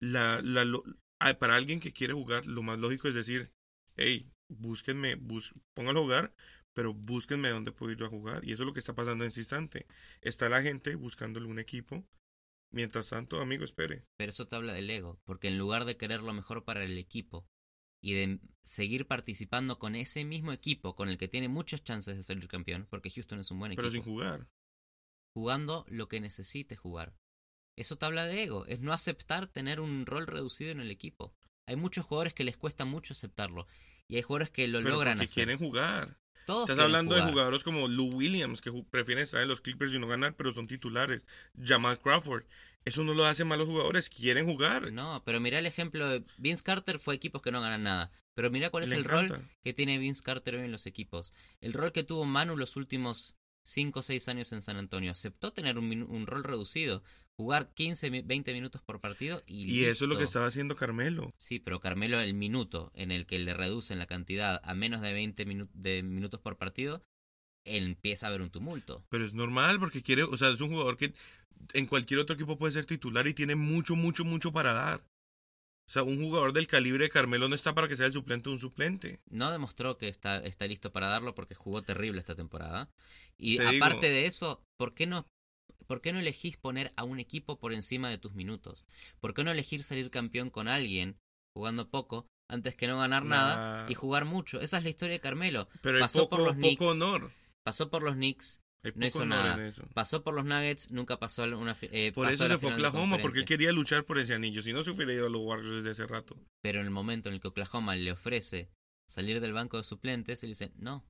La, 0.00 0.40
la, 0.42 0.64
lo- 0.64 0.84
ah, 1.20 1.34
para 1.38 1.56
alguien 1.56 1.80
que 1.80 1.92
quiere 1.92 2.12
jugar, 2.12 2.46
lo 2.46 2.62
más 2.62 2.78
lógico 2.78 3.08
es 3.08 3.14
decir, 3.14 3.50
hey, 3.96 4.30
búsquenme, 4.48 5.14
bus, 5.14 5.54
pónganlo 5.74 6.00
a 6.00 6.04
jugar, 6.04 6.34
pero 6.74 6.92
búsquenme 6.92 7.48
dónde 7.48 7.72
puedo 7.72 7.92
ir 7.92 8.02
a 8.04 8.08
jugar. 8.08 8.44
Y 8.44 8.52
eso 8.52 8.62
es 8.62 8.66
lo 8.66 8.72
que 8.74 8.80
está 8.80 8.94
pasando 8.94 9.24
en 9.24 9.28
ese 9.28 9.40
instante. 9.40 9.86
Está 10.20 10.48
la 10.48 10.62
gente 10.62 10.94
buscándole 10.94 11.46
un 11.46 11.58
equipo. 11.58 12.04
Mientras 12.72 13.08
tanto, 13.08 13.40
amigo, 13.40 13.64
espere. 13.64 14.04
Pero 14.18 14.30
eso 14.30 14.48
te 14.48 14.56
habla 14.56 14.74
del 14.74 14.90
ego, 14.90 15.18
porque 15.24 15.48
en 15.48 15.56
lugar 15.56 15.84
de 15.84 15.96
querer 15.96 16.20
lo 16.20 16.32
mejor 16.34 16.64
para 16.64 16.84
el 16.84 16.98
equipo 16.98 17.46
y 18.06 18.14
de 18.14 18.38
seguir 18.62 19.08
participando 19.08 19.80
con 19.80 19.96
ese 19.96 20.24
mismo 20.24 20.52
equipo 20.52 20.94
con 20.94 21.08
el 21.08 21.18
que 21.18 21.26
tiene 21.26 21.48
muchas 21.48 21.82
chances 21.82 22.16
de 22.16 22.22
salir 22.22 22.46
campeón, 22.46 22.86
porque 22.88 23.10
Houston 23.10 23.40
es 23.40 23.50
un 23.50 23.58
buen 23.58 23.74
Pero 23.74 23.88
equipo, 23.88 23.90
sin 23.90 24.02
jugar. 24.04 24.46
jugando 25.34 25.84
lo 25.88 26.08
que 26.08 26.20
necesite 26.20 26.76
jugar. 26.76 27.16
Eso 27.76 27.96
te 27.96 28.06
habla 28.06 28.26
de 28.26 28.44
ego, 28.44 28.64
es 28.66 28.80
no 28.80 28.92
aceptar 28.92 29.48
tener 29.48 29.80
un 29.80 30.06
rol 30.06 30.26
reducido 30.28 30.70
en 30.70 30.80
el 30.80 30.90
equipo. 30.92 31.34
Hay 31.66 31.74
muchos 31.76 32.06
jugadores 32.06 32.32
que 32.32 32.44
les 32.44 32.56
cuesta 32.56 32.84
mucho 32.84 33.12
aceptarlo 33.12 33.66
y 34.08 34.16
hay 34.16 34.22
jugadores 34.22 34.50
que 34.50 34.68
lo 34.68 34.78
Pero 34.82 34.90
logran 34.94 35.20
hacer. 35.20 35.46
quieren 35.46 35.58
jugar. 35.58 36.16
Todos 36.44 36.70
Estás 36.70 36.78
hablando 36.84 37.16
jugar. 37.16 37.26
de 37.26 37.32
jugadores 37.32 37.64
como 37.64 37.88
Lou 37.88 38.08
Williams, 38.14 38.60
que 38.60 38.70
prefieren 38.88 39.24
estar 39.24 39.42
en 39.42 39.48
los 39.48 39.60
Clippers 39.60 39.92
y 39.92 39.98
no 39.98 40.06
ganar, 40.06 40.36
pero 40.36 40.52
son 40.52 40.68
titulares. 40.68 41.26
Jamal 41.60 41.98
Crawford. 42.00 42.44
Eso 42.86 43.02
no 43.04 43.12
lo 43.12 43.26
hace 43.26 43.44
malos 43.44 43.66
jugadores, 43.66 44.08
quieren 44.08 44.46
jugar. 44.46 44.92
No, 44.92 45.22
pero 45.26 45.40
mira 45.40 45.58
el 45.58 45.66
ejemplo 45.66 46.08
de 46.08 46.24
Vince 46.38 46.62
Carter 46.62 46.98
fue 46.98 47.14
equipos 47.16 47.42
que 47.42 47.50
no 47.52 47.60
ganan 47.60 47.82
nada. 47.82 48.10
Pero 48.34 48.50
mira 48.50 48.70
cuál 48.70 48.84
es 48.84 48.90
Le 48.90 48.96
el 48.96 49.04
rol 49.04 49.26
que 49.62 49.74
tiene 49.74 49.98
Vince 49.98 50.22
Carter 50.22 50.54
hoy 50.54 50.64
en 50.64 50.72
los 50.72 50.86
equipos. 50.86 51.32
El 51.60 51.72
rol 51.72 51.92
que 51.92 52.04
tuvo 52.04 52.24
Manu 52.24 52.56
los 52.56 52.76
últimos 52.76 53.36
5 53.64 53.98
o 54.00 54.02
6 54.02 54.28
años 54.28 54.52
en 54.52 54.62
San 54.62 54.76
Antonio. 54.76 55.10
Aceptó 55.10 55.52
tener 55.52 55.78
un, 55.78 56.02
un 56.02 56.26
rol 56.26 56.44
reducido. 56.44 57.02
Jugar 57.38 57.74
15, 57.74 58.10
mi- 58.10 58.22
20 58.22 58.52
minutos 58.54 58.80
por 58.82 59.00
partido 59.00 59.42
y 59.46 59.64
Y 59.70 59.84
eso 59.86 60.04
es 60.04 60.08
lo 60.08 60.16
que 60.16 60.24
estaba 60.24 60.46
haciendo 60.46 60.76
Carmelo. 60.76 61.34
Sí, 61.36 61.58
pero 61.58 61.80
Carmelo 61.80 62.20
el 62.20 62.32
minuto 62.34 62.92
en 62.94 63.10
el 63.10 63.26
que 63.26 63.38
le 63.38 63.52
reducen 63.52 63.98
la 63.98 64.06
cantidad 64.06 64.60
a 64.62 64.74
menos 64.74 65.02
de 65.02 65.12
20 65.12 65.46
minu- 65.46 65.68
de 65.74 66.02
minutos 66.02 66.40
por 66.40 66.56
partido, 66.56 67.02
empieza 67.66 68.26
a 68.26 68.28
haber 68.30 68.40
un 68.42 68.50
tumulto. 68.50 69.04
Pero 69.10 69.24
es 69.24 69.34
normal 69.34 69.78
porque 69.78 70.02
quiere, 70.02 70.22
o 70.22 70.36
sea, 70.36 70.50
es 70.50 70.60
un 70.60 70.70
jugador 70.70 70.96
que 70.96 71.12
en 71.74 71.86
cualquier 71.86 72.20
otro 72.20 72.34
equipo 72.34 72.56
puede 72.56 72.72
ser 72.72 72.86
titular 72.86 73.26
y 73.26 73.34
tiene 73.34 73.54
mucho, 73.56 73.96
mucho, 73.96 74.24
mucho 74.24 74.52
para 74.52 74.72
dar. 74.72 75.00
O 75.88 75.92
sea, 75.92 76.02
un 76.02 76.20
jugador 76.20 76.52
del 76.52 76.66
calibre 76.66 77.04
de 77.04 77.10
Carmelo 77.10 77.48
no 77.48 77.54
está 77.54 77.72
para 77.74 77.86
que 77.86 77.96
sea 77.96 78.06
el 78.06 78.12
suplente 78.12 78.48
de 78.48 78.54
un 78.54 78.60
suplente. 78.60 79.20
No 79.30 79.52
demostró 79.52 79.98
que 79.98 80.08
está, 80.08 80.38
está 80.38 80.66
listo 80.66 80.90
para 80.92 81.06
darlo 81.08 81.34
porque 81.34 81.54
jugó 81.54 81.82
terrible 81.82 82.18
esta 82.18 82.34
temporada. 82.34 82.90
Y 83.38 83.58
Te 83.58 83.68
aparte 83.76 84.06
digo- 84.06 84.14
de 84.14 84.26
eso, 84.26 84.62
¿por 84.78 84.94
qué 84.94 85.06
no 85.06 85.26
¿Por 85.86 86.00
qué 86.00 86.12
no 86.12 86.18
elegís 86.18 86.56
poner 86.56 86.92
a 86.96 87.04
un 87.04 87.20
equipo 87.20 87.60
por 87.60 87.72
encima 87.72 88.10
de 88.10 88.18
tus 88.18 88.34
minutos? 88.34 88.84
¿Por 89.20 89.34
qué 89.34 89.44
no 89.44 89.52
elegir 89.52 89.84
salir 89.84 90.10
campeón 90.10 90.50
con 90.50 90.66
alguien 90.66 91.16
jugando 91.54 91.88
poco 91.88 92.26
antes 92.50 92.74
que 92.74 92.88
no 92.88 92.98
ganar 92.98 93.24
nada 93.24 93.86
y 93.88 93.94
jugar 93.94 94.24
mucho? 94.24 94.60
Esa 94.60 94.78
es 94.78 94.82
la 94.84 94.90
historia 94.90 95.12
de 95.12 95.20
Carmelo. 95.20 95.68
Pero 95.82 95.98
hay 95.98 96.02
Pasó 96.02 96.24
poco, 96.24 96.36
por 96.38 96.44
los 96.46 96.54
poco 96.56 96.60
Knicks. 96.60 96.82
honor. 96.86 97.30
Pasó 97.66 97.90
por 97.90 98.04
los 98.04 98.14
Knicks, 98.14 98.62
no 98.94 99.06
hizo 99.08 99.26
nada. 99.26 99.72
pasó 99.92 100.22
por 100.22 100.34
los 100.34 100.44
Nuggets, 100.44 100.92
nunca 100.92 101.18
pasó 101.18 101.42
a 101.42 101.46
una 101.56 101.76
eh, 101.82 102.12
Por 102.12 102.28
pasó 102.28 102.44
eso 102.44 102.54
se 102.54 102.58
fue 102.58 102.70
a 102.70 102.74
Oklahoma, 102.74 103.18
porque 103.18 103.40
él 103.40 103.44
quería 103.44 103.72
luchar 103.72 104.04
por 104.04 104.20
ese 104.20 104.34
anillo. 104.34 104.62
Si 104.62 104.72
no, 104.72 104.84
se 104.84 104.92
hubiera 104.92 105.12
ido 105.12 105.26
a 105.26 105.30
los 105.30 105.42
Warriors 105.42 105.82
desde 105.82 105.90
hace 105.90 106.06
rato. 106.06 106.36
Pero 106.62 106.78
en 106.78 106.84
el 106.84 106.92
momento 106.92 107.28
en 107.28 107.34
el 107.34 107.40
que 107.40 107.48
Oklahoma 107.48 107.96
le 107.96 108.12
ofrece 108.12 108.70
salir 109.08 109.40
del 109.40 109.52
banco 109.52 109.78
de 109.78 109.82
suplentes, 109.82 110.44
él 110.44 110.50
dice, 110.50 110.70
"No, 110.76 111.04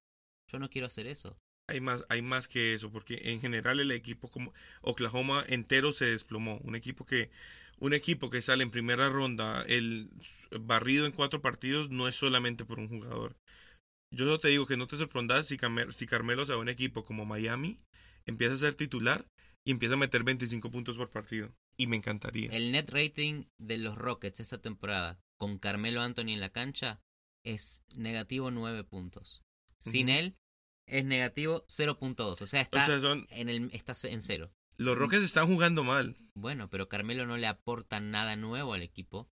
yo 0.51 0.59
no 0.59 0.71
quiero 0.71 0.87
hacer 0.87 1.07
eso." 1.07 1.37
Hay 1.69 1.83
más, 1.83 2.07
hay 2.09 2.23
más 2.23 2.49
que 2.49 2.73
eso, 2.73 2.90
porque 2.90 3.21
en 3.25 3.42
general 3.42 3.79
el 3.79 3.90
equipo 3.90 4.31
como 4.31 4.55
Oklahoma 4.81 5.45
entero 5.47 5.92
se 5.92 6.07
desplomó. 6.07 6.57
Un 6.64 6.75
equipo 6.75 7.05
que, 7.05 7.29
un 7.81 7.92
equipo 7.92 8.31
que 8.31 8.40
sale 8.40 8.62
en 8.62 8.71
primera 8.71 9.11
ronda, 9.11 9.62
el 9.69 10.09
barrido 10.59 11.05
en 11.05 11.12
cuatro 11.12 11.42
partidos, 11.42 11.90
no 11.90 12.09
es 12.09 12.14
solamente 12.14 12.64
por 12.64 12.79
un 12.79 12.88
jugador. 12.88 13.37
Yo 14.12 14.38
te 14.38 14.49
digo 14.49 14.66
que 14.66 14.77
no 14.77 14.87
te 14.87 14.97
sorprendas 14.97 15.47
si, 15.47 15.57
Carmelo 15.57 16.47
se 16.47 16.53
va 16.53 16.59
a 16.59 16.61
un 16.61 16.69
equipo 16.69 17.05
como 17.05 17.25
Miami, 17.25 17.81
empieza 18.25 18.55
a 18.55 18.59
ser 18.59 18.75
titular 18.75 19.27
y 19.64 19.73
empieza 19.73 19.95
a 19.95 19.99
meter 19.99 20.23
25 20.23 20.71
puntos 20.71 20.97
por 20.97 21.11
partido. 21.11 21.53
Y 21.77 21.88
me 21.88 21.97
encantaría. 21.97 22.51
El 22.51 22.73
net 22.73 22.88
rating 22.90 23.45
de 23.59 23.79
los 23.79 23.97
Rockets 23.97 24.40
esta 24.40 24.59
temporada 24.59 25.21
con 25.38 25.59
Carmelo 25.59 26.01
Anthony 26.01 26.31
en 26.31 26.40
la 26.40 26.51
cancha 26.51 27.01
es 27.45 27.83
negativo 27.95 28.51
9 28.51 28.85
puntos. 28.85 29.42
Sin 29.79 30.09
él 30.09 30.37
es 30.87 31.05
negativo 31.05 31.66
0.2. 31.66 32.42
O 32.42 32.47
sea, 32.47 32.61
está, 32.61 32.83
o 32.83 32.87
sea, 32.87 33.01
son, 33.01 33.27
en 33.31 33.49
el, 33.49 33.71
está 33.73 33.95
en 34.05 34.23
cero. 34.23 34.53
los 34.79 34.97
Rockets 34.97 35.25
están 35.25 35.47
jugando 35.47 35.85
mal. 35.85 36.16
Bueno, 36.35 36.71
pero 36.71 36.88
Carmelo 36.88 37.27
no 37.27 37.37
le 37.37 37.47
aporta 37.47 38.01
nada 38.01 38.37
nuevo 38.37 38.73
al 38.73 38.83
equipo. 38.83 39.29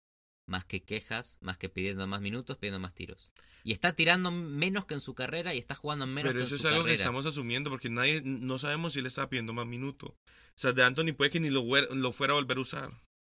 Más 0.49 0.65
que 0.65 0.83
quejas, 0.83 1.39
más 1.41 1.59
que 1.59 1.69
pidiendo 1.69 2.07
más 2.07 2.21
minutos, 2.21 2.57
pidiendo 2.57 2.81
más 2.81 2.95
tiros. 2.95 3.31
Y 3.65 3.73
está 3.73 3.93
tirando 3.95 4.31
menos 4.31 4.87
que 4.87 4.95
en 4.95 5.01
su 5.01 5.15
carrera 5.15 5.55
y 5.55 5.59
está 5.59 5.75
jugando 5.75 6.07
menos 6.07 6.31
Pero 6.33 6.41
que 6.41 6.45
eso 6.47 6.55
en 6.55 6.57
es 6.57 6.63
su 6.63 6.69
algo 6.69 6.79
carrera. 6.81 6.97
que 6.97 7.01
estamos 7.03 7.27
asumiendo 7.27 7.71
porque 7.71 7.91
nadie, 7.91 8.23
no 8.25 8.59
sabemos 8.59 8.95
si 8.95 9.01
él 9.01 9.07
está 9.07 9.29
pidiendo 9.29 9.53
más 9.53 9.67
minutos. 9.67 10.11
O 10.11 10.15
sea, 10.61 10.73
de 10.73 10.83
Anthony 10.83 11.13
puede 11.17 11.31
que 11.31 11.41
ni 11.41 11.51
lo, 11.51 11.63
lo 11.95 12.13
fuera 12.13 12.33
a 12.33 12.37
volver 12.37 12.57
a 12.57 12.61
usar. 12.61 12.91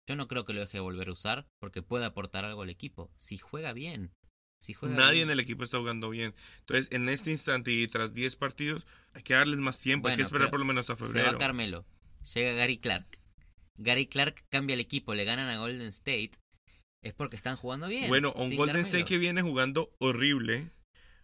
Yo 0.07 0.15
no 0.15 0.27
creo 0.27 0.43
que 0.43 0.53
lo 0.53 0.61
deje 0.61 0.77
de 0.77 0.81
volver 0.81 1.07
a 1.07 1.11
usar 1.13 1.47
porque 1.59 1.81
puede 1.81 2.05
aportar 2.05 2.43
algo 2.45 2.63
al 2.63 2.69
equipo. 2.69 3.11
Si 3.17 3.37
juega 3.37 3.71
bien. 3.73 4.11
Si 4.59 4.73
juega 4.73 4.95
Nadie 4.95 5.19
bien. 5.19 5.27
en 5.27 5.31
el 5.33 5.39
equipo 5.39 5.63
está 5.63 5.77
jugando 5.77 6.09
bien. 6.09 6.33
Entonces, 6.61 6.89
en 6.91 7.07
este 7.09 7.31
instante 7.31 7.71
y 7.71 7.87
tras 7.87 8.13
10 8.13 8.35
partidos, 8.37 8.85
hay 9.13 9.23
que 9.23 9.33
darles 9.33 9.59
más 9.59 9.79
tiempo. 9.79 10.07
hay 10.07 10.13
que 10.15 10.23
Bueno, 10.23 10.25
esperar 10.27 10.41
pero 10.47 10.51
por 10.51 10.59
lo 10.61 10.65
menos 10.65 10.89
hasta 10.89 10.95
Se 11.03 11.11
febrero. 11.11 11.33
va 11.33 11.37
Carmelo. 11.37 11.85
Llega 12.33 12.53
Gary 12.53 12.77
Clark. 12.79 13.19
Gary 13.77 14.07
Clark 14.07 14.45
cambia 14.49 14.73
el 14.75 14.79
equipo, 14.79 15.13
le 15.15 15.25
ganan 15.25 15.49
a 15.49 15.57
Golden 15.57 15.87
State. 15.87 16.31
Es 17.03 17.13
porque 17.13 17.35
están 17.35 17.57
jugando 17.57 17.87
bien. 17.87 18.07
Bueno, 18.07 18.31
un 18.33 18.55
Golden 18.55 18.77
Carmelo. 18.77 18.87
State 18.87 19.05
que 19.05 19.17
viene 19.17 19.41
jugando 19.41 19.93
horrible. 19.99 20.71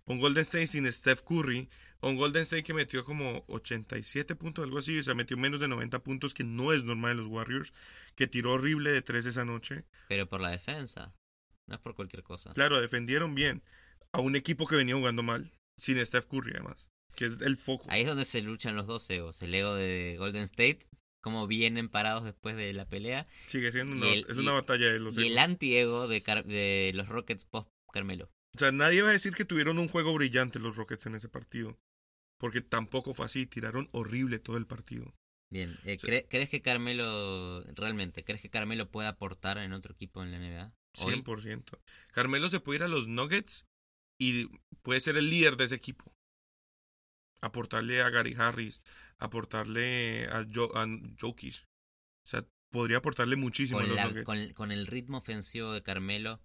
Un 0.06 0.20
Golden 0.20 0.42
State 0.42 0.68
sin 0.68 0.92
Steph 0.92 1.22
Curry. 1.22 1.70
Un 2.02 2.18
Golden 2.18 2.44
State 2.44 2.63
que 2.63 2.74
metió 2.74 3.06
como 3.06 3.46
87 3.48 4.36
puntos, 4.36 4.63
algo 4.63 4.80
así. 4.80 5.00
O 5.00 5.04
sea, 5.04 5.15
metió 5.15 5.38
menos 5.38 5.62
de 5.62 5.70
90 5.70 6.04
puntos, 6.04 6.34
que 6.34 6.44
no 6.44 6.74
es 6.74 6.84
normal 6.84 7.13
en 7.13 7.18
los 7.20 7.28
Warriors. 7.28 7.74
Que 8.15 8.28
tiró 8.28 8.54
horrible 8.54 8.92
de 8.92 9.02
3 9.02 9.26
esa 9.26 9.46
noche. 9.46 9.86
Pero 10.10 10.28
por 10.28 10.42
la 10.42 10.50
defensa. 10.50 11.13
No 11.68 11.76
es 11.76 11.82
por 11.82 11.96
cualquier 11.96 12.24
cosa. 12.24 12.52
Claro, 12.54 12.82
defendieron 12.82 13.34
bien 13.34 13.63
a 14.12 14.20
un 14.20 14.36
equipo 14.36 14.68
que 14.68 14.76
venía 14.76 14.96
jugando 14.96 15.24
mal. 15.24 15.52
Sin 15.78 16.04
Steph 16.06 16.26
Curry, 16.26 16.52
además. 16.56 16.88
Que 17.15 17.26
es 17.26 17.39
el 17.42 17.56
foco. 17.56 17.86
Ahí 17.89 18.02
es 18.02 18.08
donde 18.08 18.26
se 18.26 18.42
luchan 18.42 18.76
los 18.76 18.86
dos 18.86 19.10
egos. 19.10 19.42
El 19.42 19.56
ego 19.56 19.76
de 19.76 20.15
Golden 20.18 20.44
State, 20.44 20.88
cómo 21.22 21.48
vienen 21.48 21.90
parados 21.90 22.24
después 22.26 22.56
de 22.56 22.74
la 22.74 22.88
pelea. 22.88 23.28
Sigue 23.48 23.72
siendo 23.72 23.96
una, 23.96 24.08
el- 24.10 24.26
es 24.30 24.38
y- 24.38 24.40
una 24.40 24.52
batalla 24.54 24.90
de 24.92 25.00
los 25.00 25.18
y 25.18 25.28
el 25.28 25.38
anti-ego 25.38 26.08
de, 26.08 26.22
Car- 26.22 26.46
de 26.46 26.92
los 26.96 27.08
Rockets 27.08 27.46
post 27.46 27.70
Carmelo. 27.92 28.30
O 28.56 28.60
sea, 28.60 28.72
nadie 28.72 29.02
va 29.02 29.10
a 29.10 29.14
decir 29.14 29.34
que 29.34 29.46
tuvieron 29.46 29.78
un 29.80 29.88
juego 29.90 30.14
brillante 30.14 30.60
los 30.60 30.76
Rockets 30.76 31.06
en 31.06 31.16
ese 31.16 31.30
partido. 31.30 31.78
Porque 32.40 32.62
tampoco 32.62 33.14
fue 33.14 33.26
así. 33.26 33.46
Tiraron 33.46 33.90
horrible 33.92 34.40
todo 34.40 34.56
el 34.58 34.66
partido. 34.66 35.14
Bien, 35.52 35.78
eh, 35.84 35.98
Sí. 36.00 36.08
¿cre- 36.08 36.26
¿crees 36.30 36.48
que 36.50 36.62
Carmelo, 36.62 37.64
realmente, 37.76 38.24
crees 38.24 38.42
que 38.42 38.50
Carmelo 38.50 38.90
puede 38.90 39.08
aportar 39.10 39.58
en 39.58 39.74
otro 39.74 39.94
equipo 39.94 40.24
en 40.24 40.32
la 40.32 40.38
NBA? 40.38 40.74
Hoy, 41.00 41.14
100%. 41.14 41.80
Carmelo 42.14 42.50
se 42.50 42.60
puede 42.60 42.78
ir 42.78 42.84
a 42.84 42.88
los 42.88 43.08
Nuggets 43.08 43.66
y 44.20 44.48
puede 44.82 45.02
ser 45.02 45.18
el 45.18 45.30
líder 45.30 45.58
de 45.58 45.66
ese 45.66 45.76
equipo. 45.76 46.14
Aportarle 47.41 48.02
a 48.02 48.10
Gary 48.10 48.36
Harris, 48.38 48.82
aportarle 49.17 50.28
a, 50.28 50.45
jo 50.54 50.71
a 50.78 50.86
Jokic. 51.19 51.65
O 52.25 52.28
sea, 52.28 52.45
podría 52.71 52.97
aportarle 52.97 53.36
muchísimo 53.36 53.80
con, 53.80 53.95
la- 53.95 54.23
con, 54.23 54.54
con 54.54 54.71
el 54.71 54.88
ritmo 54.88 55.17
ofensivo 55.19 55.71
de 55.73 55.82
Carmelo, 55.84 56.41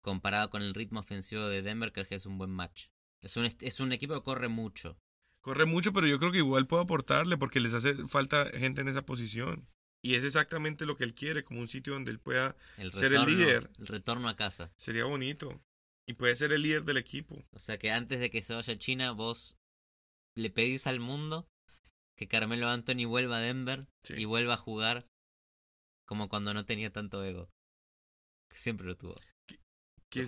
comparado 0.00 0.50
con 0.50 0.62
el 0.62 0.74
ritmo 0.74 1.00
ofensivo 1.00 1.46
de 1.48 1.62
Denver, 1.62 1.92
crees 1.92 2.08
que 2.08 2.14
es 2.14 2.26
un 2.26 2.38
buen 2.38 2.50
match. 2.50 2.86
Es 3.20 3.36
un, 3.36 3.44
es 3.44 3.80
un 3.80 3.92
equipo 3.92 4.14
que 4.14 4.22
corre 4.24 4.48
mucho. 4.48 4.98
Corre 5.40 5.66
mucho, 5.66 5.92
pero 5.92 6.06
yo 6.06 6.18
creo 6.18 6.32
que 6.32 6.38
igual 6.38 6.66
puedo 6.66 6.82
aportarle 6.82 7.36
porque 7.36 7.60
les 7.60 7.74
hace 7.74 7.94
falta 8.06 8.46
gente 8.50 8.80
en 8.80 8.88
esa 8.88 9.04
posición. 9.04 9.68
Y 10.02 10.14
es 10.16 10.24
exactamente 10.24 10.84
lo 10.84 10.96
que 10.96 11.04
él 11.04 11.14
quiere, 11.14 11.44
como 11.44 11.60
un 11.60 11.68
sitio 11.68 11.94
donde 11.94 12.10
él 12.10 12.18
pueda... 12.18 12.56
El 12.76 12.92
Ser 12.92 13.14
el 13.14 13.24
líder. 13.24 13.70
El 13.78 13.86
retorno 13.86 14.28
a 14.28 14.36
casa. 14.36 14.70
Sería 14.76 15.04
bonito. 15.04 15.62
Y 16.06 16.14
puede 16.14 16.36
ser 16.36 16.52
el 16.52 16.60
líder 16.62 16.84
del 16.84 16.98
equipo. 16.98 17.42
O 17.52 17.58
sea 17.58 17.78
que 17.78 17.90
antes 17.90 18.20
de 18.20 18.30
que 18.30 18.42
se 18.42 18.54
vaya 18.54 18.74
a 18.74 18.78
China, 18.78 19.12
vos 19.12 19.56
le 20.36 20.50
pedís 20.50 20.86
al 20.86 21.00
mundo 21.00 21.46
que 22.16 22.28
Carmelo 22.28 22.68
Anthony 22.68 23.06
vuelva 23.06 23.38
a 23.38 23.40
Denver 23.40 23.86
Sí. 24.04 24.14
y 24.16 24.24
vuelva 24.24 24.54
a 24.54 24.58
jugar 24.58 25.06
como 26.06 26.28
cuando 26.28 26.52
no 26.54 26.64
tenía 26.66 26.92
tanto 26.92 27.24
ego. 27.24 27.50
Que 28.50 28.56
siempre 28.58 28.86
lo 28.86 28.96
tuvo. 28.96 29.16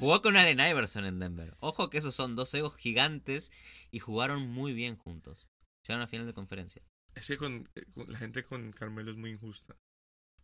Jugó 0.00 0.20
con 0.20 0.36
Allen 0.36 0.58
Iverson 0.58 1.04
en 1.04 1.20
Denver. 1.20 1.56
Ojo 1.60 1.90
que 1.90 1.98
esos 1.98 2.14
son 2.14 2.34
dos 2.34 2.52
egos 2.54 2.74
gigantes 2.76 3.52
y 3.92 4.00
jugaron 4.00 4.48
muy 4.48 4.72
bien 4.72 4.96
juntos. 4.96 5.46
Llegaron 5.84 6.02
a 6.02 6.08
final 6.08 6.26
de 6.26 6.34
conferencia. 6.34 6.82
Es 7.14 7.28
que 7.28 7.36
con, 7.36 7.68
eh, 7.76 7.84
con- 7.94 8.10
la 8.10 8.18
gente 8.18 8.42
con 8.42 8.72
Carmelo 8.72 9.12
es 9.12 9.16
muy 9.16 9.30
injusta. 9.30 9.76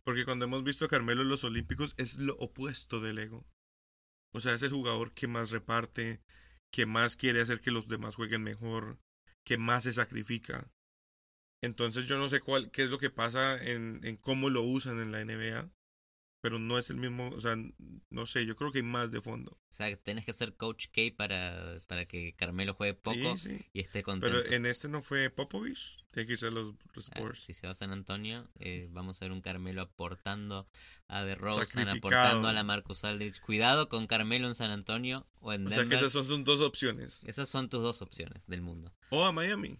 Porque 0.05 0.23
cuando 0.23 0.45
hemos 0.45 0.63
visto 0.63 0.85
a 0.85 0.87
Carmelo 0.89 1.23
en 1.23 1.29
los 1.29 1.43
Olímpicos 1.43 1.93
es 1.97 2.15
lo 2.17 2.35
opuesto 2.37 3.01
del 3.01 3.19
ego. 3.19 3.45
O 4.33 4.39
sea, 4.39 4.53
es 4.53 4.61
el 4.63 4.71
jugador 4.71 5.13
que 5.13 5.27
más 5.27 5.51
reparte, 5.51 6.21
que 6.71 6.85
más 6.85 7.17
quiere 7.17 7.41
hacer 7.41 7.59
que 7.59 7.71
los 7.71 7.87
demás 7.89 8.15
jueguen 8.15 8.43
mejor, 8.43 8.97
que 9.43 9.57
más 9.57 9.83
se 9.83 9.93
sacrifica. 9.93 10.71
Entonces 11.61 12.05
yo 12.05 12.17
no 12.17 12.29
sé 12.29 12.41
cuál, 12.41 12.71
qué 12.71 12.83
es 12.83 12.89
lo 12.89 12.99
que 12.99 13.09
pasa 13.09 13.61
en, 13.63 14.01
en 14.03 14.17
cómo 14.17 14.49
lo 14.49 14.63
usan 14.63 14.99
en 14.99 15.11
la 15.11 15.23
NBA, 15.23 15.69
pero 16.43 16.59
no 16.59 16.77
es 16.77 16.89
el 16.89 16.97
mismo, 16.97 17.29
o 17.29 17.39
sea, 17.39 17.55
no 18.09 18.25
sé, 18.25 18.45
yo 18.45 18.57
creo 18.57 18.73
que 18.73 18.79
hay 18.79 18.83
más 18.83 19.11
de 19.11 19.21
fondo. 19.21 19.51
O 19.53 19.71
sea, 19.71 19.95
tenés 19.95 20.25
que 20.25 20.33
ser 20.33 20.57
Coach 20.57 20.87
K 20.91 21.01
para, 21.15 21.79
para 21.87 22.05
que 22.05 22.33
Carmelo 22.35 22.73
juegue 22.73 22.95
poco 22.95 23.37
Sí, 23.37 23.49
sí. 23.57 23.65
y 23.71 23.79
esté 23.79 24.03
contento. 24.03 24.35
Pero 24.43 24.53
en 24.53 24.65
este 24.65 24.89
no 24.89 25.01
fue 25.01 25.29
Popovich, 25.29 25.95
tiene 26.11 26.27
que 26.27 26.33
irse 26.33 26.47
a 26.47 26.51
los, 26.51 26.75
los 26.95 27.09
Ah, 27.11 27.19
Spurs. 27.19 27.39
Si 27.45 27.53
se 27.53 27.65
va 27.65 27.71
a 27.71 27.75
San 27.75 27.91
Antonio, 27.91 28.49
eh, 28.59 28.89
vamos 28.91 29.21
a 29.21 29.25
ver 29.25 29.31
un 29.31 29.39
Carmelo 29.39 29.83
aportando 29.83 30.67
a 31.07 31.23
DeRozan, 31.23 31.65
Sacrificado. 31.65 31.97
aportando 31.97 32.47
a 32.49 32.53
la 32.53 32.63
Marcus 32.63 33.05
Aldridge. 33.05 33.39
Cuidado 33.39 33.87
con 33.87 34.05
Carmelo 34.07 34.47
en 34.49 34.55
San 34.55 34.69
Antonio 34.71 35.25
o 35.39 35.53
en 35.53 35.65
O 35.65 35.69
Denver. 35.69 35.87
sea 35.87 35.99
que 36.01 36.05
esas 36.05 36.25
son 36.27 36.43
dos 36.43 36.59
opciones. 36.59 37.23
Esas 37.23 37.47
son 37.47 37.69
tus 37.69 37.81
dos 37.81 38.01
opciones 38.01 38.45
del 38.47 38.61
mundo. 38.61 38.93
O 39.11 39.23
a 39.23 39.31
Miami, 39.31 39.79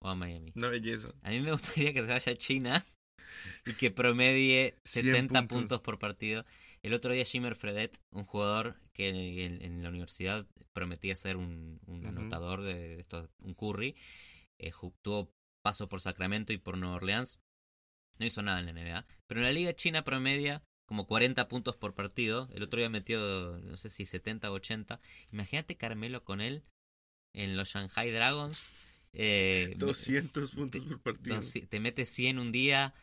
O 0.00 0.08
a 0.08 0.16
Miami. 0.16 0.50
una 0.56 0.66
belleza. 0.70 1.14
A 1.22 1.30
mí 1.30 1.38
me 1.40 1.52
gustaría 1.52 1.92
que 1.94 2.00
se 2.00 2.08
vaya 2.08 2.32
a 2.32 2.36
China 2.36 2.84
y 3.66 3.72
que 3.74 3.90
promedie 3.90 4.76
100 4.84 5.06
70 5.06 5.40
puntos. 5.40 5.58
puntos. 5.58 5.80
por 5.80 5.98
partido. 5.98 6.44
El 6.82 6.92
otro 6.92 7.12
día 7.12 7.24
Jimmer 7.24 7.56
Fredet, 7.56 7.98
un 8.10 8.24
jugador 8.24 8.76
que 8.92 9.08
en, 9.08 9.62
en 9.62 9.82
la 9.82 9.88
universidad 9.88 10.46
prometía 10.74 11.16
ser 11.16 11.36
un, 11.36 11.80
anotador 12.06 12.62
de 12.62 13.00
estos, 13.00 13.30
un 13.40 13.54
curry, 13.54 13.96
eh, 14.58 14.72
tuvo 15.00 15.32
paso 15.62 15.88
por 15.88 16.02
Sacramento 16.02 16.52
y 16.52 16.58
por 16.58 16.76
Nueva 16.76 16.96
Orleans. 16.96 17.40
No 18.18 18.26
hizo 18.26 18.42
nada 18.42 18.60
en 18.60 18.66
la 18.66 18.72
NBA. 18.72 19.06
Pero 19.26 19.40
en 19.40 19.46
la 19.46 19.52
liga 19.52 19.74
china 19.74 20.04
promedia 20.04 20.62
como 20.86 21.06
40 21.06 21.48
puntos 21.48 21.76
por 21.76 21.94
partido. 21.94 22.48
El 22.52 22.62
otro 22.62 22.78
día 22.78 22.90
metió, 22.90 23.58
no 23.62 23.76
sé 23.76 23.88
si 23.88 24.04
70 24.04 24.50
o 24.50 24.54
80. 24.54 25.00
Imagínate 25.32 25.76
Carmelo 25.76 26.22
con 26.22 26.40
él 26.40 26.64
en 27.32 27.56
los 27.56 27.70
Shanghai 27.70 28.10
Dragons. 28.10 28.72
Eh, 29.14 29.74
200 29.78 30.52
puntos 30.52 30.84
por 30.84 31.00
partido. 31.00 31.40
Te 31.68 31.80
mete 31.80 32.04
100 32.04 32.38
un 32.38 32.52
día, 32.52 32.94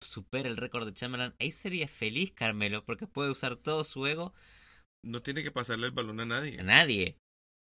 supera 0.00 0.48
el 0.48 0.56
récord 0.56 0.86
de 0.86 0.94
Chamberlain. 0.94 1.34
Ahí 1.40 1.50
sería 1.52 1.88
feliz 1.88 2.32
Carmelo 2.32 2.84
porque 2.84 3.06
puede 3.06 3.30
usar 3.30 3.56
todo 3.56 3.84
su 3.84 4.06
ego 4.06 4.32
No 5.04 5.22
tiene 5.22 5.42
que 5.42 5.50
pasarle 5.50 5.86
el 5.86 5.92
balón 5.92 6.20
a 6.20 6.26
nadie. 6.26 6.60
a 6.60 6.62
nadie. 6.62 7.18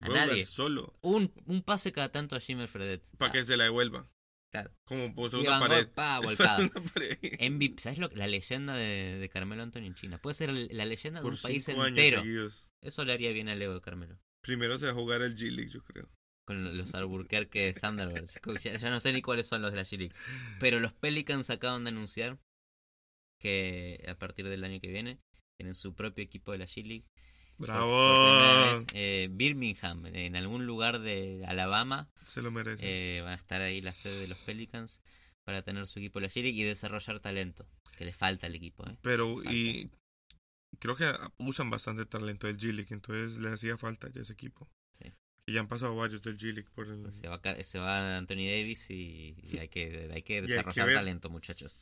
A 0.02 0.10
nadie. 0.10 0.46
solo. 0.46 0.96
Un, 1.02 1.32
un 1.46 1.62
pase 1.62 1.92
cada 1.92 2.12
tanto 2.12 2.36
a 2.36 2.40
Jimmy 2.40 2.68
Fredet. 2.68 3.04
Para 3.18 3.32
que 3.32 3.44
se 3.46 3.56
la 3.58 3.66
devuelva. 3.66 4.10
claro. 4.52 4.72
Como 4.86 5.14
puso 5.14 5.40
una 5.40 5.60
pared. 5.60 5.88
Pa, 5.90 6.20
una 6.22 6.36
pared. 6.94 7.18
MVP, 7.52 7.80
¿sabes 7.82 8.00
lo 8.00 8.10
que- 8.10 8.16
la 8.18 8.26
leyenda 8.28 8.74
de, 8.76 9.18
de 9.20 9.30
Carmelo 9.30 9.62
Anthony 9.64 9.86
en 9.86 9.94
China? 9.96 10.18
Puede 10.20 10.34
ser 10.34 10.50
la 10.52 10.86
leyenda 10.86 11.20
de 11.20 11.24
Por 11.24 11.34
un 11.34 11.40
país 11.42 11.68
entero. 11.68 12.22
seguidos. 12.22 12.68
Eso 12.84 13.06
le 13.06 13.14
haría 13.14 13.32
bien 13.32 13.48
al 13.50 13.62
ego 13.62 13.76
de 13.76 13.82
Carmelo. 13.82 14.18
Primero 14.44 14.80
se 14.80 14.86
va 14.86 14.92
a 14.92 14.96
jugar 14.96 15.22
el 15.22 15.36
G-League, 15.36 15.70
yo 15.70 15.84
creo. 15.84 16.10
Con 16.48 16.76
los 16.78 16.94
Albuquerque 16.96 17.74
Thunderbirds. 17.80 18.40
ya, 18.64 18.78
ya 18.78 18.90
no 18.90 19.00
sé 19.00 19.14
ni 19.14 19.22
cuáles 19.22 19.48
son 19.48 19.62
los 19.62 19.72
de 19.72 19.78
la 19.78 19.84
G-League. 19.86 20.14
Pero 20.60 20.80
los 20.80 20.94
Pelicans 20.94 21.50
acaban 21.50 21.84
de 21.84 21.90
anunciar 21.92 22.40
que 23.40 24.04
a 24.08 24.16
partir 24.16 24.48
del 24.48 24.64
año 24.64 24.80
que 24.80 24.90
viene 24.92 25.20
tienen 25.60 25.76
su 25.76 25.94
propio 25.96 26.24
equipo 26.24 26.52
de 26.52 26.58
la 26.60 26.66
G-League. 26.66 27.06
Por- 27.58 27.68
por 27.68 27.76
primera 27.78 28.72
¡Bravo! 28.74 28.86
eh, 28.94 29.28
Birmingham, 29.32 30.06
en 30.08 30.36
algún 30.36 30.66
lugar 30.66 31.00
de 31.00 31.44
Alabama, 31.46 32.10
Se 32.26 32.42
lo 32.42 32.50
merece. 32.52 33.18
eh, 33.18 33.22
van 33.22 33.34
a 33.34 33.36
estar 33.36 33.62
ahí 33.62 33.82
la 33.82 33.94
sede 33.94 34.20
de 34.22 34.28
los 34.28 34.38
Pelicans 34.40 35.00
para 35.46 35.62
tener 35.62 35.86
su 35.86 36.00
equipo 36.00 36.20
de 36.20 36.24
la 36.26 36.30
G-League 36.30 36.60
y 36.60 36.64
desarrollar 36.64 37.20
talento, 37.20 37.68
que 37.98 38.06
le 38.06 38.14
falta 38.14 38.48
al 38.48 38.56
equipo. 38.56 38.88
¿eh? 38.90 38.98
Pero, 39.04 39.44
y 39.44 39.92
creo 40.80 40.96
que 40.96 41.12
usan 41.38 41.70
bastante 41.70 42.06
talento 42.08 42.48
del 42.48 42.58
G-League, 42.58 42.94
entonces 42.94 43.38
le 43.38 43.50
hacía 43.50 43.78
falta 43.78 44.10
ya 44.12 44.22
ese 44.22 44.34
equipo. 44.34 44.68
Sí. 44.98 45.12
Y 45.48 45.54
ya 45.54 45.60
han 45.62 45.68
pasado 45.68 45.96
varios 45.96 46.22
del 46.22 46.38
G-League 46.38 46.70
por 46.74 46.88
el... 46.88 47.12
Se 47.14 47.28
va, 47.28 47.42
se 47.64 47.80
va 47.80 48.18
Anthony 48.18 48.46
Davis 48.48 48.90
y, 48.92 49.36
y 49.42 49.58
hay 49.58 49.70
que, 49.70 50.10
hay 50.14 50.22
que 50.22 50.36
que 50.36 50.42
desarrollar 50.44 50.94
talento, 50.94 51.30
muchachos. 51.30 51.80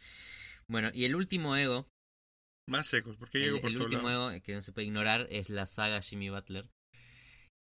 Bueno, 0.67 0.89
y 0.93 1.05
el 1.05 1.15
último 1.15 1.55
ego, 1.57 1.87
Más 2.67 2.87
secos, 2.87 3.17
porque 3.17 3.39
el, 3.39 3.43
llegó 3.45 3.61
por 3.61 3.69
el 3.69 3.81
último 3.81 4.09
ego 4.09 4.31
que 4.43 4.53
no 4.53 4.61
se 4.61 4.71
puede 4.71 4.87
ignorar 4.87 5.27
es 5.29 5.49
la 5.49 5.65
saga 5.67 6.01
Jimmy 6.01 6.29
Butler. 6.29 6.69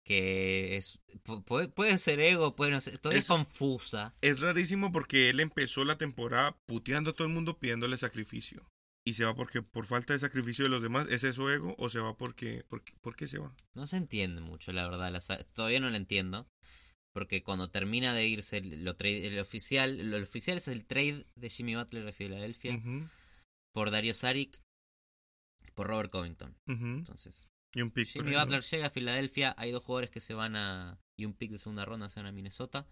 Que 0.04 0.76
es, 0.76 1.00
pu- 1.24 1.42
puede, 1.44 1.68
puede 1.68 1.98
ser 1.98 2.20
ego, 2.20 2.54
puede 2.54 2.70
no 2.70 2.80
ser, 2.80 2.98
todavía 2.98 3.18
es 3.18 3.24
Es- 3.24 3.28
confusa. 3.28 4.14
Es 4.20 4.38
rarísimo 4.40 4.92
porque 4.92 5.30
él 5.30 5.40
empezó 5.40 5.84
la 5.84 5.98
temporada 5.98 6.56
puteando 6.66 7.10
a 7.10 7.12
todo 7.14 7.26
el 7.26 7.32
mundo 7.34 7.58
pidiéndole 7.58 7.98
sacrificio. 7.98 8.64
Y 9.06 9.14
se 9.14 9.24
va 9.24 9.36
porque 9.36 9.62
por 9.62 9.86
falta 9.86 10.14
de 10.14 10.18
sacrificio 10.18 10.64
de 10.64 10.68
los 10.68 10.82
demás, 10.82 11.06
¿es 11.08 11.22
eso 11.22 11.48
ego? 11.50 11.76
¿O 11.78 11.88
se 11.88 12.00
va 12.00 12.16
porque, 12.16 12.64
porque 12.68 12.92
¿por 13.00 13.14
qué 13.14 13.28
se 13.28 13.38
va? 13.38 13.54
No 13.74 13.86
se 13.86 13.96
entiende 13.98 14.40
mucho, 14.40 14.72
la 14.72 14.88
verdad. 14.88 15.12
la 15.12 15.44
todavía 15.54 15.78
no 15.78 15.90
lo 15.90 15.96
entiendo. 15.96 16.48
Porque 17.14 17.42
cuando 17.42 17.70
termina 17.70 18.12
de 18.12 18.26
irse 18.26 18.60
lo 18.60 18.94
el 18.98 19.38
oficial, 19.38 20.10
lo 20.10 20.22
oficial 20.22 20.58
es 20.58 20.68
el 20.68 20.84
trade 20.84 21.24
de 21.34 21.48
Jimmy 21.48 21.74
Butler 21.76 22.04
de 22.04 22.12
Filadelfia 22.12 22.78
por 23.72 23.90
Dario 23.90 24.12
Saric. 24.12 24.60
por 25.74 25.86
Robert 25.86 26.10
Covington. 26.10 26.56
Entonces, 26.66 27.48
Y 27.74 27.82
un 27.82 27.90
pick. 27.90 28.08
Jimmy. 28.08 28.34
Butler 28.34 28.62
llega 28.62 28.86
a 28.88 28.90
Filadelfia, 28.90 29.54
hay 29.56 29.70
dos 29.70 29.82
jugadores 29.82 30.10
que 30.10 30.20
se 30.20 30.34
van 30.34 30.56
a... 30.56 30.98
y 31.18 31.24
un 31.24 31.32
pick 31.32 31.52
de 31.52 31.58
segunda 31.58 31.84
ronda 31.84 32.08
se 32.08 32.20
van 32.20 32.26
a 32.26 32.32
Minnesota. 32.32 32.86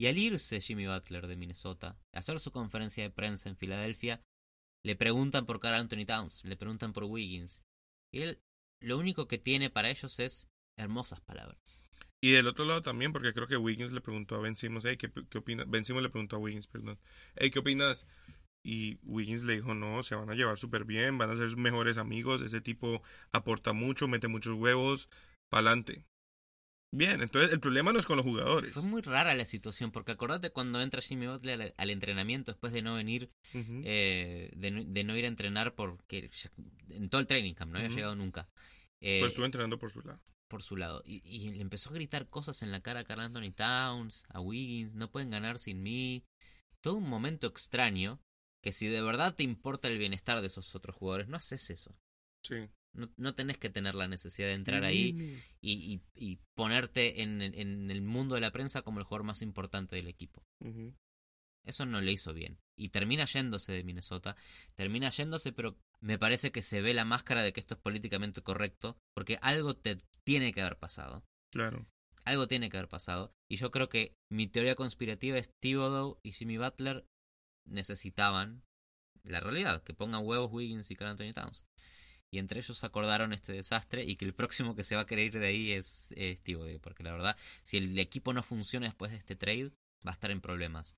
Y 0.00 0.06
al 0.06 0.16
irse 0.16 0.60
Jimmy 0.60 0.86
Butler 0.86 1.26
de 1.26 1.36
Minnesota, 1.36 1.98
a 2.14 2.18
hacer 2.18 2.40
su 2.40 2.50
conferencia 2.52 3.04
de 3.04 3.10
prensa 3.10 3.48
en 3.48 3.56
Filadelfia, 3.56 4.22
le 4.84 4.96
preguntan 4.96 5.46
por 5.46 5.60
Carl 5.60 5.74
Anthony 5.74 6.06
Towns, 6.06 6.44
le 6.44 6.56
preguntan 6.56 6.92
por 6.92 7.04
Wiggins. 7.04 7.64
Y 8.12 8.22
él 8.22 8.42
lo 8.80 8.98
único 8.98 9.28
que 9.28 9.38
tiene 9.38 9.70
para 9.70 9.90
ellos 9.90 10.18
es 10.20 10.48
hermosas 10.78 11.20
palabras. 11.20 11.84
Y 12.22 12.32
del 12.32 12.46
otro 12.46 12.64
lado 12.64 12.82
también, 12.82 13.12
porque 13.12 13.32
creo 13.32 13.46
que 13.46 13.56
Wiggins 13.56 13.92
le 13.92 14.00
preguntó 14.00 14.36
a 14.36 14.40
Ben 14.40 14.56
Simmons, 14.56 14.84
hey, 14.84 14.96
¿qué, 14.96 15.10
qué 15.28 15.38
opinas? 15.38 15.68
Ben 15.68 15.84
le 15.84 16.08
preguntó 16.10 16.36
a 16.36 16.38
Wiggins, 16.38 16.66
perdón, 16.66 16.98
hey, 17.36 17.50
¿qué 17.50 17.58
opinas? 17.58 18.06
Y 18.62 18.98
Wiggins 19.02 19.42
le 19.42 19.54
dijo, 19.54 19.74
no, 19.74 20.02
se 20.02 20.14
van 20.14 20.28
a 20.28 20.34
llevar 20.34 20.58
súper 20.58 20.84
bien, 20.84 21.16
van 21.16 21.30
a 21.30 21.36
ser 21.36 21.56
mejores 21.56 21.96
amigos, 21.96 22.42
ese 22.42 22.60
tipo 22.60 23.02
aporta 23.32 23.72
mucho, 23.72 24.06
mete 24.06 24.28
muchos 24.28 24.54
huevos, 24.54 25.08
pa'lante. 25.48 26.04
Bien, 26.92 27.20
entonces 27.22 27.52
el 27.52 27.60
problema 27.60 27.92
no 27.92 28.00
es 28.00 28.06
con 28.06 28.16
los 28.16 28.26
jugadores. 28.26 28.72
Fue 28.72 28.82
muy 28.82 29.00
rara 29.00 29.32
la 29.34 29.44
situación, 29.44 29.92
porque 29.92 30.10
acordate 30.12 30.50
cuando 30.50 30.80
entra 30.80 31.00
Jimmy 31.00 31.28
Butler 31.28 31.62
al, 31.62 31.74
al 31.76 31.90
entrenamiento 31.90 32.50
después 32.50 32.72
de 32.72 32.82
no 32.82 32.94
venir, 32.96 33.30
eh, 33.54 34.50
de, 34.56 34.70
no, 34.72 34.84
de 34.84 35.04
no 35.04 35.16
ir 35.16 35.24
a 35.24 35.28
entrenar 35.28 35.74
porque 35.74 36.30
en 36.88 37.08
todo 37.08 37.20
el 37.20 37.26
training 37.28 37.54
camp 37.54 37.70
no 37.72 37.78
había 37.78 37.90
llegado 37.90 38.16
nunca. 38.16 38.48
Eh, 39.00 39.20
Pues 39.20 39.32
estuvo 39.32 39.46
entrenando 39.46 39.78
por 39.78 39.90
su 39.90 40.00
lado. 40.02 40.20
por 40.48 40.62
su 40.64 40.76
lado. 40.76 41.02
Y, 41.06 41.22
y 41.24 41.50
le 41.52 41.60
empezó 41.62 41.90
a 41.90 41.92
gritar 41.92 42.28
cosas 42.28 42.60
en 42.62 42.72
la 42.72 42.80
cara 42.80 43.00
a 43.00 43.04
Carl 43.04 43.20
Anthony 43.20 43.52
Towns, 43.54 44.24
a 44.28 44.40
Wiggins, 44.40 44.96
no 44.96 45.10
pueden 45.12 45.30
ganar 45.30 45.60
sin 45.60 45.82
mí. 45.84 46.24
Todo 46.80 46.94
un 46.96 47.08
momento 47.08 47.46
extraño 47.46 48.20
que 48.62 48.72
si 48.72 48.88
de 48.88 49.00
verdad 49.00 49.34
te 49.36 49.44
importa 49.44 49.86
el 49.86 49.96
bienestar 49.98 50.40
de 50.40 50.48
esos 50.48 50.74
otros 50.74 50.96
jugadores, 50.96 51.28
no 51.28 51.36
haces 51.36 51.70
eso. 51.70 51.96
Sí. 52.42 52.68
No, 52.92 53.08
no 53.16 53.34
tenés 53.34 53.56
que 53.58 53.70
tener 53.70 53.94
la 53.94 54.08
necesidad 54.08 54.48
de 54.48 54.54
entrar 54.54 54.82
ahí 54.84 55.14
y, 55.60 55.72
y- 55.72 56.02
y 56.14 56.38
ponerte 56.54 57.22
en, 57.22 57.40
en- 57.40 57.90
el 57.90 58.02
mundo 58.02 58.34
de 58.34 58.40
la 58.40 58.50
prensa 58.50 58.82
como 58.82 58.98
el 58.98 59.04
jugador 59.04 59.24
más 59.24 59.42
importante 59.42 59.94
del 59.96 60.08
equipo. 60.08 60.44
Eso 61.64 61.86
no 61.86 62.00
le 62.00 62.10
hizo 62.12 62.32
bien. 62.32 62.58
Y 62.76 62.88
termina 62.88 63.26
yéndose 63.26 63.72
de 63.72 63.84
Minnesota. 63.84 64.34
Termina 64.74 65.10
yéndose, 65.10 65.52
pero 65.52 65.78
me 66.00 66.18
parece 66.18 66.50
que 66.50 66.62
se 66.62 66.80
ve 66.80 66.94
la 66.94 67.04
máscara 67.04 67.42
de 67.42 67.52
que 67.52 67.60
esto 67.60 67.74
es 67.74 67.80
políticamente 67.80 68.40
correcto. 68.42 68.96
Porque 69.14 69.38
algo 69.42 69.76
te 69.76 69.98
tiene 70.24 70.52
que 70.52 70.62
haber 70.62 70.78
pasado. 70.78 71.22
Claro. 71.52 71.86
Algo 72.24 72.48
tiene 72.48 72.70
que 72.70 72.76
haber 72.78 72.88
pasado. 72.88 73.32
Y 73.48 73.56
yo 73.56 73.70
creo 73.70 73.88
que 73.88 74.16
mi 74.30 74.46
teoría 74.48 74.74
conspirativa 74.74 75.38
es 75.38 75.52
Thibodeau 75.60 76.18
y 76.22 76.32
Jimmy 76.32 76.56
Butler 76.58 77.06
necesitaban 77.66 78.62
la 79.22 79.40
realidad, 79.40 79.82
que 79.82 79.94
pongan 79.94 80.24
huevos 80.24 80.50
Wiggins 80.50 80.90
y 80.90 80.96
Carl 80.96 81.10
Anthony 81.10 81.32
Towns. 81.34 81.66
Y 82.32 82.38
entre 82.38 82.60
ellos 82.60 82.84
acordaron 82.84 83.32
este 83.32 83.52
desastre 83.52 84.04
y 84.04 84.16
que 84.16 84.24
el 84.24 84.34
próximo 84.34 84.76
que 84.76 84.84
se 84.84 84.94
va 84.94 85.02
a 85.02 85.06
querer 85.06 85.26
ir 85.26 85.38
de 85.40 85.46
ahí 85.48 85.72
es, 85.72 86.12
es 86.12 86.40
Thibodeau, 86.42 86.80
porque 86.80 87.02
la 87.02 87.12
verdad, 87.12 87.36
si 87.62 87.76
el 87.76 87.98
equipo 87.98 88.32
no 88.32 88.42
funciona 88.42 88.86
después 88.86 89.10
de 89.10 89.18
este 89.18 89.34
trade, 89.34 89.72
va 90.06 90.12
a 90.12 90.14
estar 90.14 90.30
en 90.30 90.40
problemas. 90.40 90.96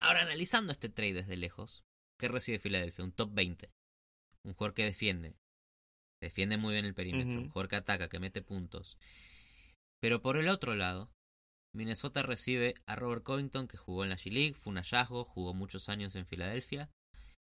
Ahora, 0.00 0.22
analizando 0.22 0.72
este 0.72 0.88
trade 0.88 1.14
desde 1.14 1.36
lejos, 1.36 1.84
¿qué 2.18 2.28
recibe 2.28 2.58
Filadelfia? 2.58 3.04
Un 3.04 3.12
top 3.12 3.34
20. 3.34 3.70
Un 4.44 4.54
jugador 4.54 4.74
que 4.74 4.84
defiende. 4.84 5.36
Defiende 6.22 6.56
muy 6.56 6.72
bien 6.72 6.86
el 6.86 6.94
perímetro. 6.94 7.40
Un 7.40 7.48
jugador 7.50 7.68
que 7.68 7.76
ataca, 7.76 8.08
que 8.08 8.18
mete 8.18 8.40
puntos. 8.40 8.96
Pero 10.00 10.22
por 10.22 10.38
el 10.38 10.48
otro 10.48 10.74
lado, 10.74 11.10
Minnesota 11.74 12.22
recibe 12.22 12.74
a 12.86 12.96
Robert 12.96 13.22
Covington, 13.22 13.68
que 13.68 13.76
jugó 13.76 14.04
en 14.04 14.10
la 14.10 14.16
G-League, 14.16 14.54
fue 14.54 14.70
un 14.70 14.76
hallazgo, 14.76 15.24
jugó 15.24 15.54
muchos 15.54 15.88
años 15.88 16.14
en 16.16 16.24
Filadelfia, 16.26 16.90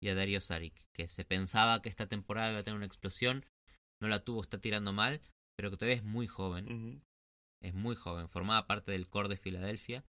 y 0.03 0.09
a 0.09 0.15
Dario 0.15 0.41
Saric, 0.41 0.85
que 0.93 1.07
se 1.07 1.23
pensaba 1.23 1.81
que 1.81 1.87
esta 1.87 2.07
temporada 2.07 2.51
iba 2.51 2.59
a 2.59 2.63
tener 2.63 2.75
una 2.75 2.85
explosión, 2.85 3.45
no 4.01 4.09
la 4.09 4.21
tuvo, 4.21 4.41
está 4.41 4.59
tirando 4.59 4.91
mal, 4.91 5.21
pero 5.55 5.71
que 5.71 5.77
todavía 5.77 5.95
es 5.95 6.03
muy 6.03 6.27
joven, 6.27 7.01
es 7.61 7.73
muy 7.73 7.95
joven, 7.95 8.27
formaba 8.27 8.67
parte 8.67 8.91
del 8.91 9.07
core 9.07 9.29
de 9.29 9.37
Filadelfia, 9.37 10.03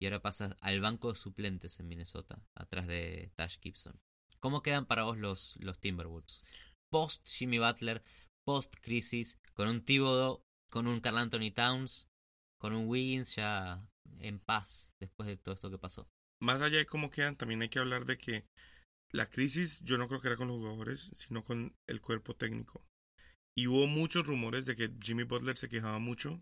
y 0.00 0.06
ahora 0.06 0.20
pasa 0.20 0.56
al 0.60 0.80
banco 0.80 1.10
de 1.10 1.14
suplentes 1.14 1.78
en 1.78 1.86
Minnesota, 1.86 2.42
atrás 2.56 2.88
de 2.88 3.30
Tash 3.36 3.60
Gibson. 3.60 4.00
¿Cómo 4.40 4.60
quedan 4.60 4.86
para 4.86 5.04
vos 5.04 5.16
los, 5.16 5.56
los 5.60 5.78
Timberwolves? 5.78 6.44
Post 6.90 7.28
Jimmy 7.28 7.60
Butler, 7.60 8.02
post 8.44 8.74
crisis, 8.80 9.38
con 9.54 9.68
un 9.68 9.84
Thibodeau, 9.84 10.42
con 10.68 10.88
un 10.88 11.00
Carl 11.00 11.18
Anthony 11.18 11.52
Towns, 11.54 12.08
con 12.60 12.72
un 12.72 12.88
Wiggins 12.88 13.36
ya 13.36 13.86
en 14.18 14.40
paz 14.40 14.94
después 14.98 15.28
de 15.28 15.36
todo 15.36 15.54
esto 15.54 15.70
que 15.70 15.78
pasó. 15.78 16.08
Más 16.40 16.60
allá 16.60 16.78
de 16.78 16.86
cómo 16.86 17.10
quedan, 17.10 17.36
también 17.36 17.62
hay 17.62 17.68
que 17.68 17.78
hablar 17.78 18.04
de 18.04 18.18
que 18.18 18.44
la 19.10 19.28
crisis 19.28 19.80
yo 19.82 19.98
no 19.98 20.08
creo 20.08 20.20
que 20.20 20.28
era 20.28 20.36
con 20.36 20.48
los 20.48 20.58
jugadores, 20.58 21.10
sino 21.16 21.44
con 21.44 21.74
el 21.86 22.00
cuerpo 22.00 22.34
técnico. 22.34 22.84
Y 23.56 23.66
hubo 23.66 23.86
muchos 23.86 24.26
rumores 24.26 24.66
de 24.66 24.76
que 24.76 24.92
Jimmy 25.02 25.24
Butler 25.24 25.56
se 25.56 25.68
quejaba 25.68 25.98
mucho 25.98 26.40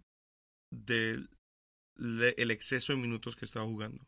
del 0.71 1.31
el 1.99 2.51
exceso 2.51 2.93
de 2.93 2.99
minutos 2.99 3.37
que 3.37 3.47
estaba 3.47 3.65
jugando. 3.65 4.07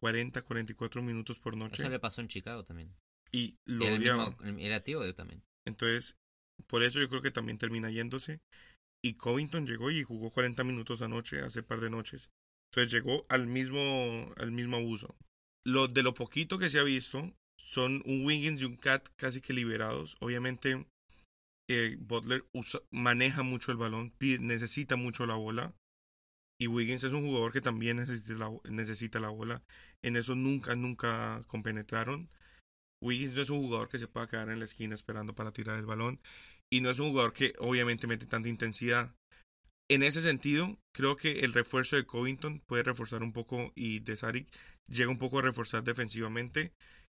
40, 0.00 0.42
44 0.42 1.02
minutos 1.02 1.38
por 1.38 1.56
noche. 1.56 1.82
Eso 1.82 1.90
le 1.90 2.00
pasó 2.00 2.20
en 2.20 2.28
Chicago 2.28 2.64
también. 2.64 2.94
Y 3.30 3.58
lo 3.64 3.84
Era, 3.84 3.94
el 3.94 4.00
mismo, 4.00 4.58
era 4.58 4.80
Thibodeau 4.80 5.14
también. 5.14 5.42
Entonces, 5.64 6.16
por 6.66 6.82
eso 6.82 7.00
yo 7.00 7.08
creo 7.08 7.22
que 7.22 7.30
también 7.30 7.58
termina 7.58 7.90
yéndose. 7.90 8.40
Y 9.02 9.14
Covington 9.14 9.66
llegó 9.66 9.90
y 9.90 10.02
jugó 10.02 10.30
40 10.30 10.64
minutos 10.64 11.02
anoche, 11.02 11.40
hace 11.40 11.62
par 11.62 11.80
de 11.80 11.90
noches. 11.90 12.30
Entonces 12.70 12.92
llegó 12.92 13.26
al 13.28 13.46
mismo, 13.46 14.32
al 14.36 14.52
mismo 14.52 14.76
abuso. 14.76 15.16
Lo, 15.64 15.88
de 15.88 16.02
lo 16.02 16.14
poquito 16.14 16.58
que 16.58 16.70
se 16.70 16.78
ha 16.78 16.82
visto, 16.82 17.32
son 17.66 18.00
un 18.06 18.24
Wiggins 18.24 18.62
y 18.62 18.64
un 18.64 18.76
Cat 18.76 19.08
casi 19.16 19.40
que 19.40 19.52
liberados. 19.52 20.16
Obviamente, 20.20 20.86
eh, 21.68 21.96
Butler 21.98 22.44
maneja 22.92 23.42
mucho 23.42 23.72
el 23.72 23.76
balón, 23.76 24.14
necesita 24.20 24.94
mucho 24.94 25.26
la 25.26 25.34
bola. 25.34 25.74
Y 26.58 26.68
Wiggins 26.68 27.04
es 27.04 27.12
un 27.12 27.26
jugador 27.26 27.52
que 27.52 27.60
también 27.60 27.98
necesita 27.98 28.34
la, 28.34 28.50
necesita 28.70 29.20
la 29.20 29.28
bola. 29.28 29.62
En 30.02 30.16
eso 30.16 30.36
nunca, 30.36 30.76
nunca 30.76 31.42
compenetraron. 31.48 32.30
Wiggins 33.02 33.34
no 33.34 33.42
es 33.42 33.50
un 33.50 33.58
jugador 33.58 33.88
que 33.88 33.98
se 33.98 34.08
pueda 34.08 34.28
quedar 34.28 34.48
en 34.48 34.60
la 34.60 34.64
esquina 34.64 34.94
esperando 34.94 35.34
para 35.34 35.52
tirar 35.52 35.76
el 35.76 35.86
balón. 35.86 36.20
Y 36.70 36.80
no 36.80 36.90
es 36.90 37.00
un 37.00 37.10
jugador 37.10 37.32
que 37.32 37.54
obviamente 37.58 38.06
mete 38.06 38.26
tanta 38.26 38.48
intensidad. 38.48 39.14
En 39.88 40.02
ese 40.02 40.20
sentido, 40.20 40.78
creo 40.94 41.16
que 41.16 41.40
el 41.40 41.52
refuerzo 41.52 41.96
de 41.96 42.06
Covington 42.06 42.60
puede 42.60 42.84
reforzar 42.84 43.22
un 43.22 43.32
poco 43.32 43.72
y 43.74 44.00
de 44.00 44.16
Saric 44.16 44.48
llega 44.88 45.10
un 45.10 45.18
poco 45.18 45.40
a 45.40 45.42
reforzar 45.42 45.84
defensivamente, 45.84 46.72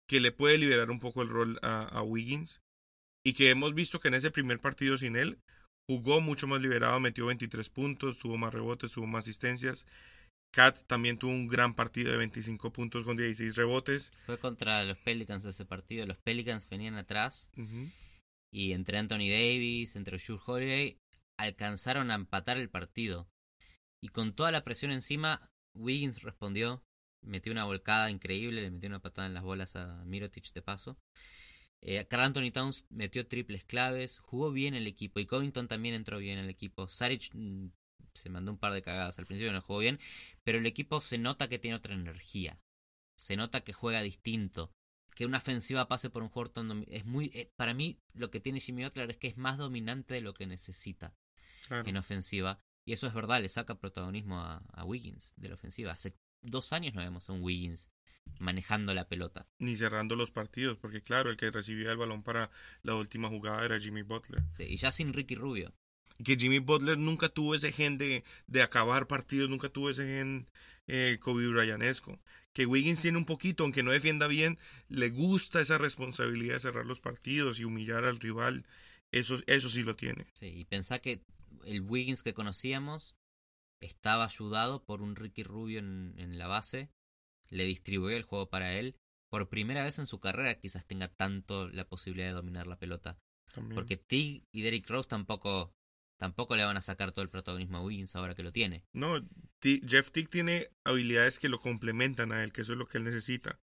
que 0.09 0.19
le 0.19 0.31
puede 0.31 0.57
liberar 0.57 0.89
un 0.89 0.99
poco 0.99 1.21
el 1.21 1.29
rol 1.29 1.59
a, 1.61 1.83
a 1.83 2.01
Wiggins. 2.01 2.61
Y 3.23 3.33
que 3.33 3.49
hemos 3.49 3.75
visto 3.75 3.99
que 3.99 4.07
en 4.07 4.15
ese 4.15 4.31
primer 4.31 4.59
partido 4.59 4.97
sin 4.97 5.15
él 5.15 5.39
jugó 5.87 6.19
mucho 6.19 6.47
más 6.47 6.61
liberado, 6.61 6.99
metió 6.99 7.27
23 7.27 7.69
puntos, 7.69 8.17
tuvo 8.17 8.37
más 8.37 8.53
rebotes, 8.53 8.91
tuvo 8.91 9.07
más 9.07 9.25
asistencias. 9.25 9.85
Kat 10.51 10.79
también 10.87 11.19
tuvo 11.19 11.31
un 11.31 11.47
gran 11.47 11.75
partido 11.75 12.11
de 12.11 12.17
25 12.17 12.71
puntos 12.71 13.05
con 13.05 13.17
16 13.17 13.55
rebotes. 13.55 14.11
Fue 14.25 14.39
contra 14.39 14.83
los 14.83 14.97
Pelicans 14.97 15.45
ese 15.45 15.65
partido. 15.65 16.07
Los 16.07 16.17
Pelicans 16.17 16.67
venían 16.69 16.95
atrás 16.95 17.51
y 18.51 18.73
entre 18.73 18.97
Anthony 18.97 19.29
Davis, 19.29 19.95
entre 19.95 20.17
Drew 20.17 20.39
Holiday, 20.43 20.97
alcanzaron 21.37 22.09
a 22.09 22.15
empatar 22.15 22.57
el 22.57 22.69
partido. 22.69 23.29
Y 24.01 24.07
con 24.07 24.33
toda 24.33 24.51
la 24.51 24.63
presión 24.63 24.91
encima, 24.91 25.51
Wiggins 25.75 26.23
respondió, 26.23 26.83
metió 27.21 27.51
una 27.51 27.65
volcada 27.65 28.09
increíble, 28.09 28.61
le 28.61 28.71
metió 28.71 28.89
una 28.89 29.01
patada 29.01 29.27
en 29.27 29.33
las 29.33 29.43
bolas 29.43 29.75
a 29.75 30.03
Mirotic 30.05 30.51
de 30.53 30.61
paso. 30.61 30.97
Eh, 31.81 32.05
Carl 32.07 32.23
Anthony 32.23 32.51
Towns 32.51 32.85
metió 32.89 33.27
triples 33.27 33.63
claves, 33.65 34.19
jugó 34.19 34.51
bien 34.51 34.73
el 34.75 34.85
equipo 34.87 35.19
y 35.19 35.25
Covington 35.25 35.67
también 35.67 35.95
entró 35.95 36.17
bien 36.19 36.37
el 36.39 36.49
equipo. 36.49 36.87
Saric 36.87 37.29
mm, 37.33 37.67
se 38.13 38.29
mandó 38.29 38.51
un 38.51 38.57
par 38.57 38.73
de 38.73 38.81
cagadas 38.81 39.17
al 39.19 39.25
principio, 39.25 39.53
no 39.53 39.61
jugó 39.61 39.79
bien, 39.79 39.99
pero 40.43 40.57
el 40.57 40.65
equipo 40.65 40.99
se 41.01 41.17
nota 41.17 41.47
que 41.47 41.59
tiene 41.59 41.77
otra 41.77 41.93
energía. 41.93 42.59
Se 43.15 43.35
nota 43.35 43.61
que 43.61 43.73
juega 43.73 44.01
distinto. 44.01 44.73
Que 45.15 45.25
una 45.25 45.37
ofensiva 45.39 45.87
pase 45.87 46.09
por 46.09 46.23
un 46.23 46.29
jugador 46.29 46.53
tan 46.53 46.85
es 46.87 47.05
muy 47.05 47.29
eh, 47.33 47.51
para 47.57 47.73
mí 47.73 47.99
lo 48.13 48.31
que 48.31 48.39
tiene 48.39 48.61
Jimmy 48.61 48.83
Butler 48.85 49.09
es 49.11 49.17
que 49.17 49.27
es 49.27 49.37
más 49.37 49.57
dominante 49.57 50.13
de 50.13 50.21
lo 50.21 50.33
que 50.33 50.47
necesita 50.47 51.13
Claro. 51.67 51.87
en 51.87 51.97
ofensiva 51.97 52.61
y 52.85 52.93
eso 52.93 53.05
es 53.05 53.13
verdad, 53.13 53.41
le 53.41 53.49
saca 53.49 53.79
protagonismo 53.79 54.39
a, 54.39 54.63
a 54.73 54.85
Wiggins 54.85 55.33
de 55.37 55.49
la 55.49 55.55
ofensiva. 55.55 55.91
Hace 55.91 56.15
dos 56.41 56.73
años 56.73 56.93
no 56.93 57.01
vemos 57.01 57.29
a 57.29 57.33
un 57.33 57.41
Wiggins 57.43 57.91
manejando 58.39 58.93
la 58.93 59.07
pelota. 59.07 59.47
ni 59.57 59.75
cerrando 59.75 60.15
los 60.15 60.31
partidos, 60.31 60.77
porque 60.77 61.01
claro, 61.01 61.29
el 61.29 61.37
que 61.37 61.51
recibía 61.51 61.91
el 61.91 61.97
balón 61.97 62.23
para 62.23 62.51
la 62.83 62.95
última 62.95 63.27
jugada 63.27 63.65
era 63.65 63.79
Jimmy 63.79 64.03
Butler. 64.03 64.43
Sí, 64.51 64.63
y 64.63 64.77
ya 64.77 64.91
sin 64.91 65.13
Ricky 65.13 65.35
Rubio. 65.35 65.73
Que 66.23 66.35
Jimmy 66.35 66.59
Butler 66.59 66.97
nunca 66.97 67.29
tuvo 67.29 67.55
ese 67.55 67.71
gen 67.71 67.97
de, 67.97 68.23
de 68.47 68.61
acabar 68.61 69.07
partidos, 69.07 69.49
nunca 69.49 69.69
tuvo 69.69 69.89
ese 69.89 70.03
gen 70.05 70.47
eh, 70.87 71.17
Kobe 71.21 71.47
Bryanesco. 71.47 72.19
Que 72.53 72.65
Wiggins 72.65 73.01
tiene 73.01 73.17
un 73.17 73.25
poquito, 73.25 73.63
aunque 73.63 73.83
no 73.83 73.91
defienda 73.91 74.27
bien, 74.27 74.57
le 74.89 75.09
gusta 75.09 75.61
esa 75.61 75.77
responsabilidad 75.77 76.55
de 76.55 76.59
cerrar 76.61 76.85
los 76.85 76.99
partidos 76.99 77.59
y 77.59 77.63
humillar 77.63 78.03
al 78.03 78.19
rival. 78.19 78.65
Eso, 79.11 79.37
eso 79.47 79.69
sí 79.69 79.83
lo 79.83 79.95
tiene. 79.95 80.27
Sí, 80.33 80.47
y 80.47 80.65
pensá 80.65 80.99
que 80.99 81.23
el 81.65 81.81
Wiggins 81.81 82.21
que 82.21 82.33
conocíamos 82.33 83.15
estaba 83.79 84.25
ayudado 84.25 84.83
por 84.83 85.01
un 85.01 85.15
Ricky 85.15 85.43
Rubio 85.43 85.79
en, 85.79 86.13
en 86.17 86.37
la 86.37 86.47
base, 86.47 86.91
le 87.49 87.63
distribuyó 87.65 88.15
el 88.15 88.23
juego 88.23 88.49
para 88.49 88.73
él. 88.77 88.95
Por 89.29 89.49
primera 89.49 89.83
vez 89.83 89.99
en 89.99 90.07
su 90.07 90.19
carrera 90.19 90.59
quizás 90.59 90.85
tenga 90.85 91.07
tanto 91.07 91.69
la 91.69 91.87
posibilidad 91.87 92.27
de 92.27 92.33
dominar 92.33 92.67
la 92.67 92.79
pelota. 92.79 93.19
también. 93.53 93.75
Porque 93.75 93.97
Tig 93.97 94.43
y 94.51 94.61
Derrick 94.63 94.89
Rose 94.89 95.07
tampoco, 95.07 95.73
tampoco 96.17 96.55
le 96.55 96.65
van 96.65 96.77
a 96.77 96.81
sacar 96.81 97.11
todo 97.11 97.21
el 97.23 97.29
protagonismo 97.29 97.77
a 97.77 97.83
Wiggins 97.83 98.15
ahora 98.15 98.33
que 98.35 98.43
lo 98.43 98.51
tiene. 98.51 98.85
No, 98.93 99.23
T- 99.59 99.81
Jeff 99.87 100.11
Tick 100.11 100.29
tiene 100.29 100.69
habilidades 100.83 101.37
que 101.37 101.49
lo 101.49 101.59
complementan 101.59 102.31
a 102.31 102.43
él, 102.43 102.51
que 102.51 102.61
eso 102.61 102.71
es 102.73 102.79
lo 102.79 102.87
que 102.87 102.97
él 102.97 103.03
necesita. 103.03 103.59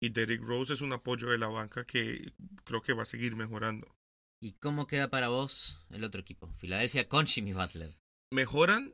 Y 0.00 0.10
Derrick 0.10 0.42
Rose 0.42 0.74
es 0.74 0.80
un 0.82 0.92
apoyo 0.92 1.28
de 1.30 1.38
la 1.38 1.46
banca 1.48 1.84
que 1.86 2.32
creo 2.64 2.82
que 2.82 2.92
va 2.92 3.02
a 3.02 3.06
seguir 3.06 3.34
mejorando. 3.36 3.96
¿Y 4.42 4.52
cómo 4.52 4.86
queda 4.86 5.08
para 5.08 5.28
vos 5.28 5.86
el 5.90 6.04
otro 6.04 6.20
equipo? 6.20 6.52
Filadelfia 6.58 7.08
con 7.08 7.26
Jimmy 7.26 7.54
Butler. 7.54 7.96
Mejoran, 8.30 8.92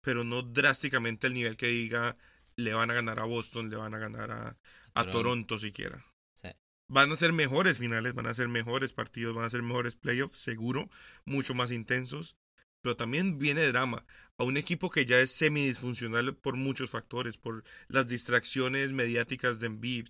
pero 0.00 0.24
no 0.24 0.42
drásticamente 0.42 1.26
al 1.26 1.34
nivel 1.34 1.56
que 1.56 1.68
diga 1.68 2.16
le 2.56 2.74
van 2.74 2.90
a 2.90 2.94
ganar 2.94 3.20
a 3.20 3.24
Boston, 3.24 3.70
le 3.70 3.76
van 3.76 3.94
a 3.94 3.98
ganar 3.98 4.30
a, 4.30 4.58
a 4.94 5.04
Toronto. 5.04 5.12
Toronto 5.12 5.58
siquiera. 5.58 6.04
Sí. 6.34 6.48
Van 6.88 7.10
a 7.12 7.16
ser 7.16 7.32
mejores 7.32 7.78
finales, 7.78 8.14
van 8.14 8.26
a 8.26 8.34
ser 8.34 8.48
mejores 8.48 8.92
partidos, 8.92 9.34
van 9.34 9.44
a 9.44 9.50
ser 9.50 9.62
mejores 9.62 9.96
playoffs, 9.96 10.38
seguro, 10.38 10.90
mucho 11.24 11.54
más 11.54 11.72
intensos. 11.72 12.36
Pero 12.82 12.96
también 12.96 13.38
viene 13.38 13.66
drama 13.66 14.06
a 14.38 14.44
un 14.44 14.56
equipo 14.56 14.88
que 14.88 15.04
ya 15.04 15.20
es 15.20 15.30
semidisfuncional 15.30 16.34
por 16.34 16.56
muchos 16.56 16.88
factores, 16.88 17.36
por 17.36 17.62
las 17.88 18.08
distracciones 18.08 18.92
mediáticas 18.92 19.60
de 19.60 19.66
Embiid, 19.66 20.08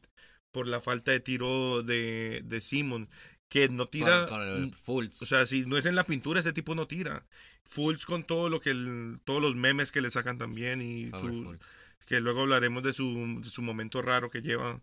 por 0.52 0.68
la 0.68 0.80
falta 0.80 1.10
de 1.10 1.20
tiro 1.20 1.82
de, 1.82 2.42
de 2.44 2.60
Simon, 2.60 3.08
que 3.50 3.68
no 3.68 3.86
tira. 3.88 4.26
Con, 4.26 4.38
con 4.38 4.40
el 4.48 4.74
Fultz. 4.74 5.20
O 5.22 5.26
sea, 5.26 5.44
si 5.44 5.66
no 5.66 5.76
es 5.76 5.84
en 5.84 5.94
la 5.96 6.04
pintura, 6.04 6.40
ese 6.40 6.52
tipo 6.54 6.74
no 6.74 6.86
tira. 6.86 7.26
Fultz 7.64 8.06
con 8.06 8.24
todo 8.24 8.48
lo 8.48 8.60
que 8.60 8.70
el- 8.70 9.20
todos 9.24 9.42
los 9.42 9.54
memes 9.56 9.92
que 9.92 10.00
le 10.00 10.10
sacan 10.10 10.38
también 10.38 10.80
y 10.80 11.10
sus- 11.10 11.58
que 12.06 12.20
luego 12.20 12.40
hablaremos 12.40 12.82
de 12.82 12.92
su, 12.92 13.40
de 13.42 13.50
su 13.50 13.60
momento 13.62 14.00
raro 14.02 14.30
que 14.30 14.40
lleva. 14.40 14.80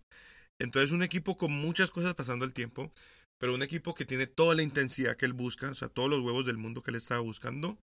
Entonces, 0.60 0.92
un 0.92 1.02
equipo 1.04 1.38
con 1.38 1.52
muchas 1.52 1.92
cosas 1.92 2.14
pasando 2.14 2.46
el 2.46 2.54
tiempo, 2.54 2.92
pero 3.40 3.54
un 3.54 3.62
equipo 3.64 3.94
que 3.94 4.06
tiene 4.06 4.28
toda 4.28 4.56
la 4.56 4.64
intensidad 4.64 5.16
que 5.18 5.26
él 5.26 5.34
busca, 5.34 5.70
o 5.72 5.76
sea, 5.76 5.90
todos 5.90 6.10
los 6.10 6.22
huevos 6.22 6.46
del 6.46 6.58
mundo 6.58 6.82
que 6.84 6.92
él 6.92 6.98
estaba 6.98 7.20
buscando, 7.22 7.78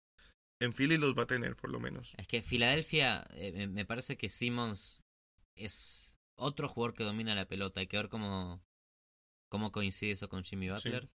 en 0.62 0.74
Philly 0.74 0.98
los 0.98 1.18
va 1.18 1.24
a 1.24 1.28
tener 1.28 1.56
por 1.56 1.70
lo 1.70 1.80
menos. 1.80 2.14
Es 2.18 2.28
que 2.28 2.42
Filadelfia, 2.42 3.28
eh, 3.36 3.52
me- 3.52 3.68
me 3.68 3.86
parece 3.86 4.18
que 4.18 4.30
Simmons 4.30 5.02
es 5.56 6.16
otro 6.36 6.68
jugador 6.68 6.94
que 6.96 7.04
domina 7.04 7.36
la 7.36 7.46
pelota. 7.48 7.80
Hay 7.82 7.88
que 7.88 7.98
ver 7.98 8.10
cómo, 8.10 8.62
cómo 9.54 9.72
coincide 9.72 10.14
eso 10.14 10.30
con 10.30 10.44
Jimmy 10.44 10.72
Butler. 10.72 11.12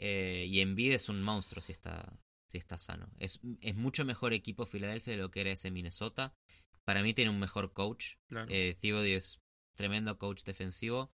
Eh, 0.00 0.46
y 0.48 0.58
Embiid 0.58 0.94
es 0.94 1.08
un 1.08 1.22
monstruo 1.22 1.62
si 1.62 1.70
está, 1.70 2.18
si 2.50 2.58
está 2.58 2.76
sano. 2.76 3.08
Es, 3.18 3.38
es 3.60 3.76
mucho 3.76 4.04
mejor 4.04 4.32
equipo 4.32 4.66
Filadelfia 4.66 5.12
de 5.12 5.20
lo 5.22 5.30
que 5.30 5.42
era 5.42 5.52
ese 5.52 5.70
Minnesota. 5.70 6.34
Para 6.84 7.04
mí 7.04 7.14
tiene 7.14 7.30
un 7.30 7.38
mejor 7.38 7.72
coach. 7.72 8.16
Claro. 8.28 8.48
Eh, 8.50 8.74
Thibodeau 8.80 9.16
es 9.16 9.38
tremendo 9.76 10.18
coach 10.18 10.42
defensivo. 10.42 11.12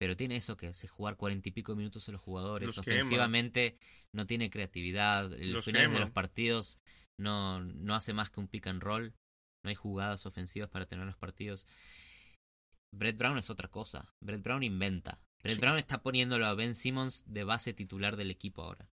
Pero 0.00 0.16
tiene 0.16 0.36
eso 0.36 0.56
que 0.56 0.68
hace 0.68 0.86
jugar 0.86 1.16
cuarenta 1.16 1.48
y 1.48 1.52
pico 1.52 1.74
minutos 1.74 2.08
a 2.08 2.12
los 2.12 2.20
jugadores. 2.20 2.68
Los. 2.68 2.78
Ofensivamente 2.78 3.80
no 4.14 4.28
tiene 4.28 4.50
creatividad. 4.50 5.32
En 5.32 5.52
los 5.52 5.64
finales 5.64 5.90
de 5.90 5.98
los 5.98 6.12
partidos 6.12 6.78
no, 7.18 7.58
no 7.64 7.96
hace 7.96 8.12
más 8.12 8.30
que 8.30 8.38
un 8.38 8.46
pick 8.46 8.68
and 8.68 8.80
roll. 8.80 9.12
No 9.64 9.70
hay 9.70 9.74
jugadas 9.74 10.24
ofensivas 10.24 10.70
para 10.70 10.86
tener 10.86 11.04
los 11.04 11.16
partidos. 11.16 11.66
Brett 12.94 13.18
Brown 13.18 13.38
es 13.38 13.50
otra 13.50 13.66
cosa. 13.66 14.14
Brett 14.22 14.40
Brown 14.40 14.62
inventa. 14.62 15.20
Brett 15.42 15.54
Sí. 15.56 15.60
Brown 15.60 15.78
está 15.78 16.02
poniéndolo 16.02 16.46
a 16.46 16.54
Ben 16.54 16.74
Simmons 16.74 17.24
de 17.26 17.44
base 17.44 17.72
titular 17.74 18.16
del 18.16 18.30
equipo 18.30 18.62
ahora. 18.62 18.88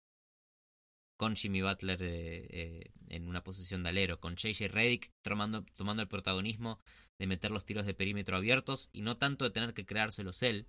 Con 1.16 1.34
Jimmy 1.34 1.62
Butler 1.62 2.02
eh, 2.02 2.46
eh, 2.50 2.90
en 3.08 3.26
una 3.26 3.42
posición 3.42 3.82
de 3.82 3.88
alero. 3.90 4.20
Con 4.20 4.36
JJ 4.36 4.68
Redick 4.68 5.12
tomando, 5.22 5.64
tomando 5.76 6.02
el 6.02 6.08
protagonismo 6.08 6.80
de 7.18 7.26
meter 7.26 7.50
los 7.50 7.64
tiros 7.64 7.86
de 7.86 7.94
perímetro 7.94 8.36
abiertos 8.36 8.90
y 8.92 9.00
no 9.00 9.16
tanto 9.16 9.44
de 9.44 9.50
tener 9.50 9.72
que 9.72 9.86
creárselos 9.86 10.42
él. 10.42 10.66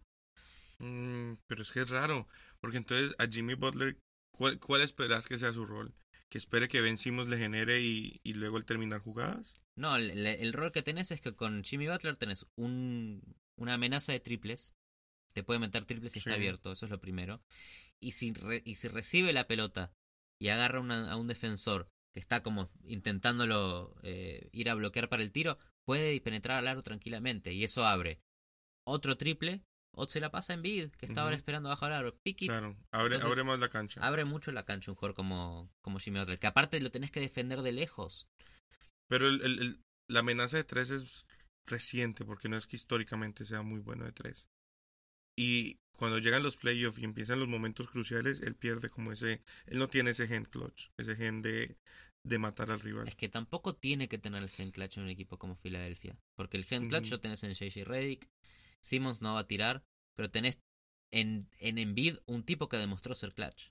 Mm, 0.79 1.33
pero 1.47 1.61
es 1.63 1.71
que 1.71 1.81
es 1.81 1.89
raro, 1.89 2.27
porque 2.59 2.77
entonces 2.77 3.15
a 3.17 3.27
Jimmy 3.27 3.55
Butler, 3.55 3.97
¿cuál, 4.31 4.59
cuál 4.59 4.81
esperas 4.81 5.27
que 5.27 5.37
sea 5.37 5.51
su 5.51 5.65
rol? 5.65 5.93
¿Que 6.29 6.37
espere 6.37 6.67
que 6.67 6.81
Ben 6.81 6.97
Simmons 6.97 7.29
le 7.29 7.37
genere 7.37 7.81
y, 7.81 8.19
y 8.23 8.33
luego 8.33 8.57
el 8.57 8.65
terminar 8.65 9.01
jugadas? 9.01 9.55
No, 9.75 9.95
el 9.95 10.53
rol 10.53 10.71
que 10.71 10.83
tenés 10.83 11.11
es 11.11 11.21
que 11.21 11.35
con 11.35 11.63
Jimmy 11.63 11.87
Butler 11.87 12.15
tenés 12.15 12.45
un, 12.55 13.21
una 13.55 13.75
amenaza 13.75 14.11
de 14.11 14.19
triples. 14.19 14.75
Te 15.37 15.43
puede 15.43 15.59
meter 15.59 15.85
triples 15.85 16.13
si 16.13 16.19
Sí. 16.19 16.27
está 16.29 16.33
abierto, 16.35 16.71
eso 16.71 16.87
es 16.87 16.89
lo 16.89 16.99
primero. 16.99 17.43
Y 18.01 18.13
si, 18.13 18.33
re- 18.33 18.63
y 18.65 18.73
si 18.73 18.87
recibe 18.87 19.33
la 19.33 19.45
pelota 19.45 19.93
y 20.41 20.47
agarra 20.49 20.79
una- 20.79 21.11
a 21.11 21.15
un 21.15 21.27
defensor 21.27 21.91
que 22.11 22.19
está 22.19 22.41
como 22.41 22.71
intentándolo 22.85 23.93
eh, 24.01 24.49
ir 24.51 24.67
a 24.71 24.73
bloquear 24.73 25.09
para 25.09 25.21
el 25.21 25.31
tiro, 25.31 25.59
puede 25.85 26.19
penetrar 26.21 26.57
al 26.57 26.67
aro 26.67 26.81
tranquilamente. 26.81 27.53
Y 27.53 27.63
eso 27.63 27.85
abre 27.85 28.19
otro 28.83 29.15
triple 29.15 29.61
o 29.93 30.07
se 30.07 30.19
la 30.19 30.31
pasa 30.31 30.55
en 30.55 30.63
bid, 30.63 30.89
que 30.93 31.05
está 31.05 31.21
ahora 31.21 31.35
esperando 31.35 31.69
bajo 31.69 31.85
el 31.85 31.93
aro. 31.93 32.17
Piqui, 32.23 32.47
Claro, 32.47 32.75
abre, 32.91 33.17
Entonces, 33.17 33.31
abre 33.37 33.43
más 33.43 33.59
la 33.59 33.69
cancha. 33.69 34.01
abre 34.01 34.25
mucho 34.25 34.51
la 34.51 34.65
cancha 34.65 34.89
un 34.89 34.95
jugador 34.95 35.15
como, 35.15 35.69
como 35.83 35.99
Jimmy 35.99 36.17
Butler. 36.17 36.39
Que 36.39 36.47
aparte 36.47 36.79
lo 36.79 36.89
tenés 36.89 37.11
que 37.11 37.19
defender 37.19 37.61
de 37.61 37.73
lejos. 37.73 38.27
Pero 39.07 39.27
el, 39.29 39.41
el- 39.43 39.59
el- 39.59 39.81
la 40.09 40.21
amenaza 40.21 40.57
de 40.57 40.63
tres 40.63 40.89
es 40.89 41.27
reciente, 41.67 42.25
porque 42.25 42.49
no 42.49 42.57
es 42.57 42.65
que 42.65 42.75
históricamente 42.75 43.45
sea 43.45 43.61
muy 43.61 43.81
bueno 43.81 44.03
de 44.03 44.13
tres. 44.13 44.47
Y 45.37 45.79
cuando 45.95 46.19
llegan 46.19 46.43
los 46.43 46.57
playoffs 46.57 46.99
y 46.99 47.05
empiezan 47.05 47.39
los 47.39 47.47
momentos 47.47 47.89
cruciales, 47.89 48.41
él 48.41 48.55
pierde 48.55 48.89
como 48.89 49.13
ese... 49.13 49.41
Él 49.67 49.79
no 49.79 49.87
tiene 49.87 50.11
ese 50.11 50.27
gen 50.27 50.43
clutch, 50.43 50.89
ese 50.97 51.15
gen 51.15 51.41
de, 51.41 51.77
de 52.23 52.39
matar 52.39 52.71
al 52.71 52.81
rival. 52.81 53.07
Es 53.07 53.15
que 53.15 53.29
tampoco 53.29 53.75
tiene 53.75 54.09
que 54.09 54.17
tener 54.17 54.43
el 54.43 54.49
gen 54.49 54.71
clutch 54.71 54.97
en 54.97 55.03
un 55.03 55.09
equipo 55.09 55.37
como 55.37 55.55
Filadelfia. 55.55 56.17
Porque 56.35 56.57
el 56.57 56.65
gen 56.65 56.87
clutch 56.87 57.11
lo 57.11 57.19
tenés 57.21 57.43
en 57.43 57.53
JJ 57.53 57.85
Redick. 57.85 58.29
Simmons 58.81 59.21
no 59.21 59.35
va 59.35 59.41
a 59.41 59.47
tirar. 59.47 59.83
Pero 60.15 60.29
tenés 60.29 60.59
en, 61.11 61.47
en 61.59 61.77
Embiid 61.77 62.17
un 62.25 62.43
tipo 62.43 62.67
que 62.67 62.77
demostró 62.77 63.15
ser 63.15 63.33
clutch. 63.33 63.69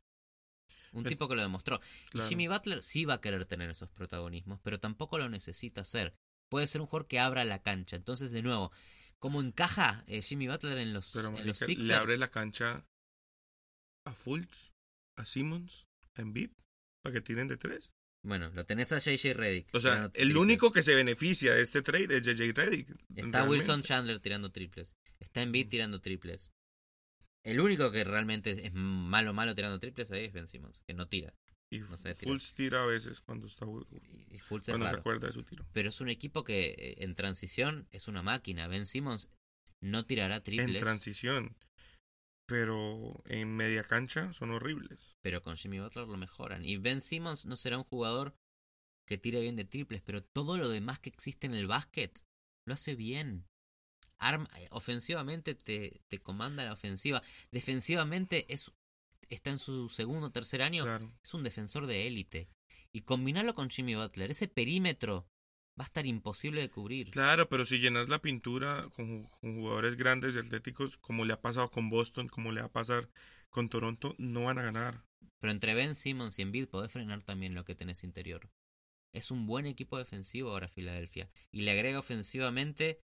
Un 0.92 1.06
Eh, 1.06 1.08
tipo 1.10 1.28
que 1.28 1.36
lo 1.36 1.42
demostró. 1.42 1.80
Claro. 2.10 2.26
Y 2.26 2.28
Jimmy 2.30 2.48
Butler 2.48 2.82
sí 2.82 3.04
va 3.04 3.14
a 3.14 3.20
querer 3.20 3.44
tener 3.44 3.68
esos 3.70 3.90
protagonismos. 3.90 4.60
Pero 4.62 4.80
tampoco 4.80 5.18
lo 5.18 5.28
necesita 5.28 5.82
hacer. 5.82 6.14
Puede 6.48 6.66
ser 6.66 6.80
un 6.80 6.86
jugador 6.86 7.08
que 7.08 7.18
abra 7.20 7.44
la 7.44 7.62
cancha. 7.62 7.96
Entonces, 7.96 8.30
de 8.30 8.42
nuevo, 8.42 8.72
¿cómo 9.18 9.40
encaja 9.40 10.04
eh, 10.06 10.22
Jimmy 10.22 10.48
Butler 10.48 10.78
en 10.78 10.92
los, 10.92 11.12
Pero 11.12 11.28
en 11.36 11.46
los 11.46 11.58
Sixers? 11.58 11.88
le 11.88 11.94
abre 11.94 12.16
la 12.18 12.30
cancha 12.30 12.86
a 14.04 14.14
Fultz, 14.14 14.72
a 15.16 15.24
Simmons, 15.24 15.86
a 16.14 16.22
Embiid, 16.22 16.50
para 17.02 17.14
que 17.14 17.20
tiren 17.20 17.48
de 17.48 17.56
tres. 17.56 17.92
Bueno, 18.22 18.50
lo 18.50 18.66
tenés 18.66 18.90
a 18.92 18.98
JJ 18.98 19.34
Redick. 19.34 19.68
O 19.72 19.80
sea, 19.80 20.06
el 20.06 20.10
triples. 20.12 20.36
único 20.36 20.72
que 20.72 20.82
se 20.82 20.94
beneficia 20.96 21.54
de 21.54 21.62
este 21.62 21.82
trade 21.82 22.16
es 22.16 22.24
JJ 22.24 22.52
Redick. 22.54 22.90
Está 22.90 23.06
realmente. 23.14 23.40
Wilson 23.48 23.82
Chandler 23.82 24.20
tirando 24.20 24.50
triples. 24.50 24.96
Está 25.20 25.42
Embiid 25.42 25.68
tirando 25.68 26.00
triples. 26.00 26.50
El 27.44 27.60
único 27.60 27.92
que 27.92 28.02
realmente 28.02 28.66
es 28.66 28.72
malo 28.74 29.32
malo 29.32 29.54
tirando 29.54 29.78
triples 29.78 30.10
ahí 30.10 30.24
es 30.24 30.32
Ben 30.32 30.48
Simmons, 30.48 30.82
que 30.84 30.94
no 30.94 31.06
tira. 31.06 31.32
Y 31.70 31.80
no. 31.80 31.88
Fultz 31.96 32.54
tira 32.54 32.84
a 32.84 32.86
veces 32.86 33.20
cuando 33.20 33.46
está 33.46 33.66
Y 33.66 34.36
y 34.36 34.38
Fultz 34.38 34.68
es 34.68 34.74
cuando 34.74 34.88
se 34.88 34.96
acuerda 34.96 35.26
de 35.26 35.32
su 35.32 35.42
tiro. 35.42 35.66
Pero 35.72 35.88
es 35.88 36.00
un 36.00 36.08
equipo 36.08 36.44
que 36.44 36.68
eh, 36.78 36.94
en 36.98 37.14
transición 37.14 37.88
es 37.90 38.06
una 38.06 38.22
máquina. 38.22 38.68
Ben 38.68 38.86
Simmons 38.86 39.30
no 39.82 40.06
tirará 40.06 40.36
En 40.36 40.42
triples, 40.42 40.80
transición. 40.80 41.56
Pero 42.46 43.22
en 43.26 43.56
media 43.56 43.82
cancha 43.82 44.32
son 44.32 44.52
horribles. 44.52 45.16
pero 45.20 45.42
con 45.42 45.56
Jimmy 45.56 45.80
Butler 45.80 46.06
lo 46.06 46.16
mejoran. 46.16 46.64
Y 46.64 46.76
Ben 46.76 47.00
Simmons 47.00 47.46
no 47.46 47.56
será 47.56 47.78
un 47.78 47.84
jugador 47.84 48.36
que 49.06 49.18
tire 49.18 49.40
bien 49.40 49.56
de 49.56 49.64
triples, 49.64 50.02
pero 50.02 50.22
todo 50.22 50.56
lo 50.56 50.68
demás 50.68 51.00
que 51.00 51.08
existe 51.10 51.46
en 51.46 51.54
el 51.54 51.66
básquet 51.66 52.24
lo 52.64 52.74
hace 52.74 52.94
bien. 52.94 53.46
Arma, 54.18 54.48
eh, 54.56 54.68
ofensivamente 54.70 55.54
te, 55.54 56.00
te 56.08 56.20
comanda 56.20 56.64
la 56.64 56.72
ofensiva. 56.72 57.22
Defensivamente 57.50 58.52
es, 58.52 58.72
está 59.28 59.50
en 59.50 59.58
su 59.58 59.88
segundo 59.88 60.28
o 60.28 60.32
tercer 60.32 60.62
año. 60.62 60.84
Claro. 60.84 61.12
Es 61.22 61.34
un 61.34 61.42
defensor 61.42 61.86
de 61.86 62.06
élite. 62.06 62.48
Y 62.92 63.02
combinarlo 63.02 63.54
con 63.54 63.68
Jimmy 63.70 63.94
Butler, 63.94 64.30
ese 64.30 64.48
perímetro 64.48 65.26
va 65.78 65.84
a 65.84 65.86
estar 65.86 66.06
imposible 66.06 66.62
de 66.62 66.70
cubrir. 66.70 67.10
Claro, 67.10 67.48
pero 67.48 67.66
si 67.66 67.78
llenas 67.78 68.08
la 68.08 68.20
pintura 68.22 68.88
con, 68.94 69.24
ju- 69.24 69.28
con 69.40 69.56
jugadores 69.56 69.96
grandes 69.96 70.34
y 70.34 70.38
atléticos, 70.38 70.96
como 70.96 71.24
le 71.24 71.34
ha 71.34 71.40
pasado 71.42 71.70
con 71.70 71.90
Boston, 71.90 72.28
como 72.28 72.52
le 72.52 72.60
va 72.60 72.68
a 72.68 72.72
pasar 72.72 73.10
con 73.50 73.68
Toronto, 73.68 74.14
no 74.18 74.44
van 74.44 74.58
a 74.58 74.62
ganar. 74.62 75.04
Pero 75.40 75.52
entre 75.52 75.74
Ben 75.74 75.94
Simmons 75.94 76.38
y 76.38 76.42
Embiid 76.42 76.68
podés 76.68 76.90
frenar 76.90 77.22
también 77.22 77.54
lo 77.54 77.64
que 77.64 77.74
tenés 77.74 78.04
interior. 78.04 78.48
Es 79.14 79.30
un 79.30 79.46
buen 79.46 79.66
equipo 79.66 79.98
defensivo 79.98 80.50
ahora 80.50 80.68
Filadelfia. 80.68 81.28
Y 81.52 81.62
le 81.62 81.70
agrega 81.72 81.98
ofensivamente 81.98 83.00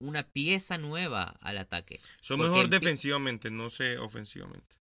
una 0.00 0.22
pieza 0.24 0.78
nueva 0.78 1.36
al 1.40 1.58
ataque. 1.58 2.00
Son 2.20 2.38
Porque 2.38 2.50
mejor 2.50 2.68
defensivamente, 2.70 3.50
no 3.50 3.70
sé 3.70 3.98
ofensivamente. 3.98 4.76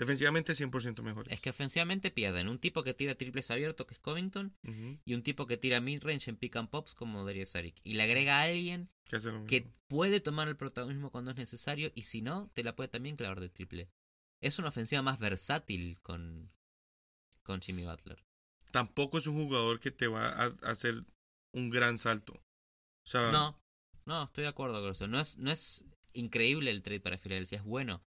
Defensivamente 0.00 0.54
100% 0.54 1.02
mejores. 1.02 1.30
Es 1.30 1.40
que 1.40 1.50
ofensivamente 1.50 2.10
pierden 2.10 2.48
un 2.48 2.58
tipo 2.58 2.82
que 2.82 2.94
tira 2.94 3.14
triples 3.16 3.50
abiertos 3.50 3.86
que 3.86 3.92
es 3.92 4.00
Covington 4.00 4.56
y 5.04 5.12
un 5.12 5.22
tipo 5.22 5.46
que 5.46 5.58
tira 5.58 5.78
midrange 5.80 6.30
en 6.30 6.36
pick 6.36 6.56
and 6.56 6.70
pops 6.70 6.94
como 6.94 7.22
Darius 7.24 7.50
Saric. 7.50 7.80
Y 7.84 7.92
le 7.94 8.04
agrega 8.04 8.40
a 8.40 8.44
alguien 8.44 8.88
que 9.46 9.70
puede 9.88 10.20
tomar 10.20 10.48
el 10.48 10.56
protagonismo 10.56 11.10
cuando 11.10 11.32
es 11.32 11.36
necesario 11.36 11.92
y 11.94 12.04
si 12.04 12.22
no, 12.22 12.50
te 12.54 12.64
la 12.64 12.74
puede 12.74 12.88
también 12.88 13.16
clavar 13.16 13.40
de 13.40 13.50
triple. 13.50 13.90
Es 14.40 14.58
una 14.58 14.68
ofensiva 14.68 15.02
más 15.02 15.18
versátil 15.18 16.00
con, 16.00 16.50
con 17.42 17.60
Jimmy 17.60 17.84
Butler. 17.84 18.24
Tampoco 18.70 19.18
es 19.18 19.26
un 19.26 19.34
jugador 19.34 19.80
que 19.80 19.90
te 19.90 20.06
va 20.06 20.30
a, 20.30 20.44
a 20.44 20.70
hacer 20.70 21.04
un 21.52 21.68
gran 21.68 21.98
salto. 21.98 22.32
O 22.32 23.06
sea, 23.06 23.30
No, 23.30 23.60
no, 24.06 24.22
estoy 24.24 24.42
de 24.44 24.48
acuerdo 24.48 24.80
con 24.80 24.92
eso. 24.92 25.06
No 25.08 25.20
es, 25.20 25.36
no 25.36 25.50
es 25.50 25.84
increíble 26.14 26.70
el 26.70 26.82
trade 26.82 27.00
para 27.00 27.18
Filadelfia, 27.18 27.58
es 27.58 27.64
bueno. 27.64 28.02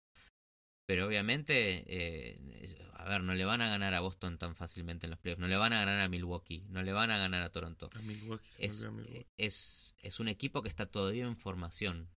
Pero 0.86 1.08
obviamente, 1.08 1.84
eh, 1.88 2.78
a 2.94 3.10
ver, 3.10 3.24
no 3.24 3.34
le 3.34 3.46
van 3.46 3.62
a 3.62 3.70
ganar 3.70 3.94
a 3.94 4.02
Boston 4.02 4.38
tan 4.38 4.56
fácilmente 4.56 5.06
en 5.06 5.12
los 5.12 5.20
playoffs. 5.20 5.40
No 5.40 5.48
le 5.48 5.56
van 5.56 5.74
a 5.74 5.80
ganar 5.80 6.00
a 6.02 6.10
Milwaukee. 6.10 6.66
No 6.70 6.84
le 6.84 6.92
van 6.92 7.12
a 7.12 7.18
ganar 7.18 7.42
a 7.42 7.52
Toronto. 7.52 7.90
A 7.94 8.00
Milwaukee, 8.00 8.50
Es, 8.58 8.84
a 8.84 8.92
Milwaukee. 8.92 9.26
es, 9.38 9.96
es 10.02 10.20
un 10.20 10.28
equipo 10.28 10.62
que 10.62 10.70
está 10.70 10.86
todavía 10.86 11.26
en 11.26 11.38
formación. 11.38 12.10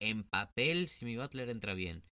En 0.00 0.24
papel, 0.24 0.88
Jimmy 0.88 1.16
Butler 1.16 1.48
entra 1.48 1.74
bien. 1.74 2.04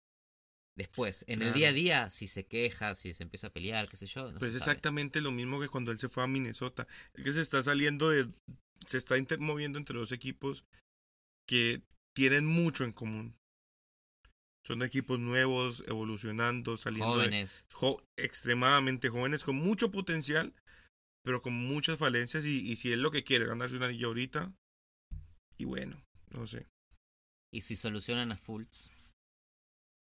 Después, 0.75 1.25
en 1.29 1.43
el 1.43 1.53
día 1.53 1.69
a 1.69 1.73
día, 1.73 2.11
si 2.11 2.27
se 2.27 2.47
queja, 2.47 2.95
si 2.95 3.13
se 3.13 3.23
empieza 3.23 3.49
a 3.49 3.53
pelear, 3.53 3.89
qué 3.89 3.97
sé 3.97 4.07
yo. 4.07 4.33
No 4.33 4.39
Pues 4.39 4.57
exactamente 4.57 5.21
lo 5.21 5.31
mismo 5.31 5.61
que 5.61 5.69
cuando 5.69 5.93
él 5.93 5.99
se 5.99 6.09
fue 6.09 6.23
a 6.23 6.27
Minnesota. 6.27 6.87
Es 7.13 7.25
que 7.25 7.33
se 7.33 7.43
está 7.43 7.63
saliendo 7.63 8.09
de. 8.09 8.29
Se 8.87 8.97
está 8.97 9.15
moviendo 9.39 9.79
entre 9.79 9.99
dos 9.99 10.13
equipos 10.13 10.65
que 11.47 11.83
tienen 12.15 12.47
mucho 12.47 12.85
en 12.85 12.93
común. 12.93 13.37
Son 14.65 14.83
equipos 14.83 15.19
nuevos, 15.19 15.83
evolucionando, 15.89 16.77
saliendo 16.77 17.17
de- 17.19 17.25
Jóvenes. 17.25 17.67
jo- 17.73 18.03
extremadamente 18.17 19.09
jóvenes, 19.09 19.43
con 19.45 19.57
mucho 19.57 19.91
potencial, 19.91 20.55
pero 21.25 21.43
con 21.43 21.53
muchas 21.53 21.99
falencias. 21.99 22.45
Y, 22.45 22.61
y 22.71 22.77
si 22.77 22.93
es 22.93 22.99
lo 22.99 23.11
que 23.11 23.25
quiere, 23.25 23.47
ganarse 23.47 23.77
un 23.77 23.83
anillo 23.83 24.09
ahorita. 24.09 24.53
Y 25.59 25.65
bueno, 25.65 26.01
no 26.31 26.47
sé. 26.47 26.67
Y 27.53 27.63
si 27.63 27.75
solucionan 27.77 28.31
a 28.33 28.37
Fultz, 28.37 28.91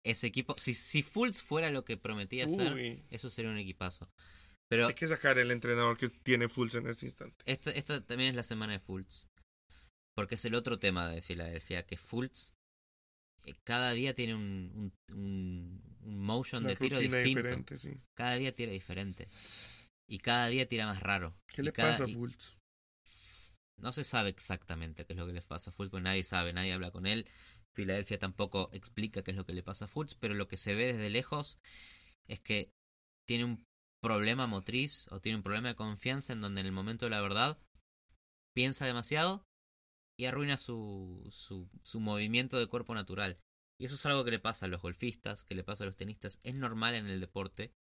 ese 0.05 0.27
equipo, 0.27 0.55
si, 0.57 0.73
si 0.73 1.01
Fultz 1.01 1.41
fuera 1.41 1.69
lo 1.71 1.85
que 1.85 1.97
prometía 1.97 2.47
ser, 2.47 3.03
eso 3.09 3.29
sería 3.29 3.51
un 3.51 3.57
equipazo. 3.57 4.09
Pero 4.69 4.87
hay 4.87 4.93
que 4.95 5.07
sacar 5.07 5.37
el 5.37 5.51
entrenador 5.51 5.97
que 5.97 6.09
tiene 6.09 6.47
Fultz 6.49 6.75
en 6.75 6.87
este 6.87 7.05
instante. 7.05 7.35
esta, 7.45 7.71
esta 7.71 8.01
también 8.05 8.29
es 8.29 8.35
la 8.35 8.43
semana 8.43 8.73
de 8.73 8.79
Fultz. 8.79 9.27
Porque 10.15 10.35
es 10.35 10.45
el 10.45 10.55
otro 10.55 10.77
tema 10.79 11.09
de 11.09 11.21
Filadelfia, 11.21 11.85
que 11.85 11.97
Fultz 11.97 12.53
cada 13.63 13.91
día 13.91 14.13
tiene 14.13 14.35
un, 14.35 14.93
un, 15.09 15.15
un, 15.17 15.97
un 16.01 16.19
motion 16.19 16.61
Una 16.63 16.69
de 16.69 16.75
tiro 16.75 16.99
distinto. 16.99 17.41
diferente, 17.41 17.79
sí. 17.79 17.97
Cada 18.13 18.35
día 18.35 18.55
tira 18.55 18.71
diferente. 18.71 19.27
Y 20.07 20.19
cada 20.19 20.47
día 20.47 20.67
tira 20.67 20.85
más 20.87 20.99
raro. 21.01 21.35
¿Qué 21.47 21.61
Y 21.61 21.65
le 21.65 21.73
cada- 21.73 21.91
pasa 21.91 22.03
a 22.03 22.07
Fultz? 22.07 22.59
No 23.77 23.91
se 23.93 24.03
sabe 24.03 24.29
exactamente 24.29 25.05
qué 25.05 25.13
es 25.13 25.17
lo 25.19 25.25
que 25.25 25.33
le 25.33 25.41
pasa 25.41 25.71
a 25.71 25.73
Fultz, 25.73 25.89
porque 25.91 26.03
nadie 26.03 26.23
sabe, 26.23 26.53
nadie 26.53 26.73
habla 26.73 26.91
con 26.91 27.07
él. 27.07 27.27
Filadelfia 27.73 28.19
tampoco 28.19 28.69
explica 28.73 29.23
qué 29.23 29.31
es 29.31 29.37
lo 29.37 29.45
que 29.45 29.53
le 29.53 29.63
pasa 29.63 29.85
a 29.85 29.87
Fultz, 29.87 30.15
pero 30.15 30.33
lo 30.33 30.47
que 30.47 30.57
se 30.57 30.75
ve 30.75 30.87
desde 30.93 31.09
lejos 31.09 31.59
es 32.27 32.39
que 32.41 32.71
tiene 33.27 33.45
un 33.45 33.65
problema 34.03 34.45
motriz 34.47 35.07
o 35.11 35.19
tiene 35.19 35.37
un 35.37 35.43
problema 35.43 35.69
de 35.69 35.75
confianza 35.75 36.33
en 36.33 36.41
donde 36.41 36.61
en 36.61 36.67
el 36.67 36.73
momento 36.73 37.05
de 37.05 37.11
la 37.11 37.21
verdad 37.21 37.57
piensa 38.53 38.85
demasiado 38.85 39.45
y 40.21 40.27
arruina 40.27 40.57
su, 40.57 41.27
su, 41.31 41.67
su 41.81 41.99
movimiento 41.99 42.59
de 42.59 42.67
cuerpo 42.67 42.93
natural. 42.93 43.39
Y 43.79 43.85
eso 43.85 43.95
es 43.95 44.05
algo 44.05 44.23
que 44.23 44.29
le 44.29 44.37
pasa 44.37 44.67
a 44.67 44.69
los 44.69 44.79
golfistas, 44.83 45.43
que 45.45 45.55
le 45.55 45.63
pasa 45.63 45.83
a 45.83 45.87
los 45.87 45.95
tenistas, 45.95 46.39
es 46.43 46.53
normal 46.53 46.93
en 46.93 47.07
el 47.07 47.19
deporte. 47.19 47.73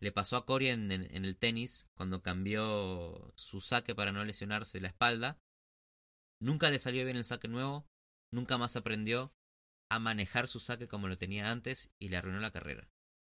Le 0.00 0.10
pasó 0.10 0.36
a 0.36 0.44
Cory 0.46 0.66
en, 0.70 0.90
en- 0.90 1.14
en 1.14 1.24
el 1.24 1.36
tenis 1.36 1.86
cuando 1.94 2.22
cambió 2.22 3.32
su 3.36 3.60
saque 3.60 3.94
para 3.94 4.10
no 4.10 4.24
lesionarse 4.24 4.80
la 4.80 4.88
espalda. 4.88 5.38
Nunca 6.42 6.70
le 6.70 6.80
salió 6.80 7.04
bien 7.04 7.16
el 7.16 7.24
saque 7.24 7.46
nuevo, 7.46 7.86
nunca 8.32 8.58
más 8.58 8.74
aprendió 8.74 9.32
a 9.90 10.00
manejar 10.00 10.48
su 10.48 10.58
saque 10.58 10.88
como 10.88 11.06
lo 11.06 11.18
tenía 11.18 11.50
antes 11.52 11.92
y 12.00 12.08
le 12.08 12.16
arruinó 12.16 12.40
la 12.40 12.50
carrera. 12.50 12.88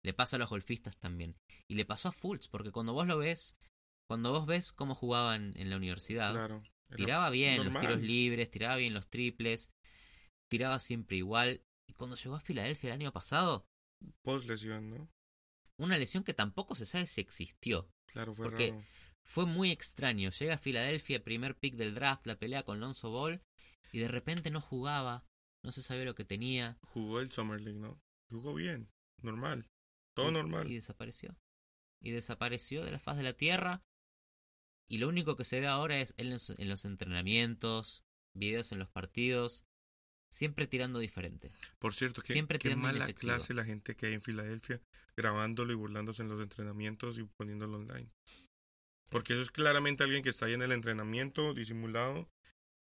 Le 0.03 0.13
pasa 0.13 0.37
a 0.37 0.39
los 0.39 0.49
golfistas 0.49 0.97
también. 0.97 1.35
Y 1.67 1.75
le 1.75 1.85
pasó 1.85 2.09
a 2.09 2.11
Fultz, 2.11 2.47
porque 2.47 2.71
cuando 2.71 2.93
vos 2.93 3.05
lo 3.07 3.17
ves, 3.19 3.55
cuando 4.07 4.31
vos 4.31 4.45
ves 4.47 4.71
cómo 4.71 4.95
jugaban 4.95 5.53
en 5.57 5.69
la 5.69 5.77
universidad, 5.77 6.31
Claro. 6.33 6.63
Tiraba 6.95 7.29
bien 7.29 7.63
los 7.65 7.79
tiros 7.79 7.99
libres, 8.01 8.49
tiraba 8.51 8.75
bien 8.77 8.93
los 8.93 9.09
triples, 9.09 9.71
tiraba 10.49 10.79
siempre 10.79 11.17
igual. 11.17 11.61
Y 11.87 11.93
cuando 11.93 12.15
llegó 12.15 12.35
a 12.35 12.39
Filadelfia 12.39 12.89
el 12.89 13.01
año 13.01 13.11
pasado, 13.11 13.67
Post 14.21 14.47
lesión, 14.47 14.89
¿no? 14.89 15.09
una 15.77 15.97
lesión 15.97 16.23
que 16.23 16.33
tampoco 16.33 16.75
se 16.75 16.85
sabe 16.85 17.07
si 17.07 17.21
existió. 17.21 17.89
Claro, 18.07 18.33
fue 18.33 18.45
Porque- 18.45 18.71
raro. 18.71 18.83
Fue 19.25 19.45
muy 19.45 19.71
extraño. 19.71 20.31
Llega 20.31 20.55
a 20.55 20.57
Filadelfia, 20.57 21.23
primer 21.23 21.57
pick 21.57 21.75
del 21.75 21.95
draft, 21.95 22.27
la 22.27 22.37
pelea 22.37 22.63
con 22.63 22.81
Lonzo 22.81 23.09
Ball, 23.09 23.41
y 23.93 23.99
de 23.99 24.09
repente 24.09 24.51
no 24.51 24.59
jugaba, 24.59 25.25
no 25.63 25.71
se 25.71 25.81
sabía 25.81 26.03
lo 26.03 26.13
que 26.13 26.25
tenía. 26.25 26.77
Jugó 26.81 27.21
el 27.21 27.31
Summer 27.31 27.61
League, 27.61 27.79
¿no? 27.79 28.01
Jugó 28.29 28.53
bien, 28.53 28.89
normal. 29.21 29.69
Todo 30.13 30.29
y, 30.29 30.33
normal. 30.33 30.69
Y 30.69 30.75
desapareció. 30.75 31.37
Y 32.01 32.11
desapareció 32.11 32.83
de 32.83 32.91
la 32.91 32.99
faz 32.99 33.15
de 33.15 33.23
la 33.23 33.31
tierra. 33.33 33.81
Y 34.89 34.97
lo 34.97 35.07
único 35.07 35.35
que 35.35 35.45
se 35.45 35.59
ve 35.59 35.67
ahora 35.67 35.99
es 35.99 36.13
él 36.17 36.27
en 36.27 36.33
los, 36.33 36.49
en 36.51 36.69
los 36.69 36.85
entrenamientos, 36.85 38.03
videos 38.33 38.71
en 38.71 38.79
los 38.79 38.89
partidos, 38.89 39.65
siempre 40.29 40.67
tirando 40.67 40.99
diferente. 40.99 41.51
Por 41.79 41.93
cierto, 41.93 42.21
qué, 42.21 42.33
Siempre 42.33 42.59
qué 42.59 42.75
mala 42.75 42.97
inefectivo. 42.97 43.33
clase 43.33 43.53
la 43.53 43.65
gente 43.65 43.95
que 43.95 44.07
hay 44.07 44.13
en 44.13 44.21
Filadelfia 44.21 44.81
grabándolo 45.15 45.71
y 45.71 45.75
burlándose 45.75 46.21
en 46.23 46.29
los 46.29 46.41
entrenamientos 46.41 47.17
y 47.19 47.23
poniéndolo 47.23 47.77
online. 47.77 48.09
Porque 49.11 49.33
eso 49.33 49.41
es 49.43 49.51
claramente 49.51 50.03
alguien 50.03 50.23
que 50.23 50.29
está 50.29 50.45
ahí 50.47 50.53
en 50.53 50.61
el 50.63 50.71
entrenamiento, 50.71 51.53
disimulado. 51.53 52.29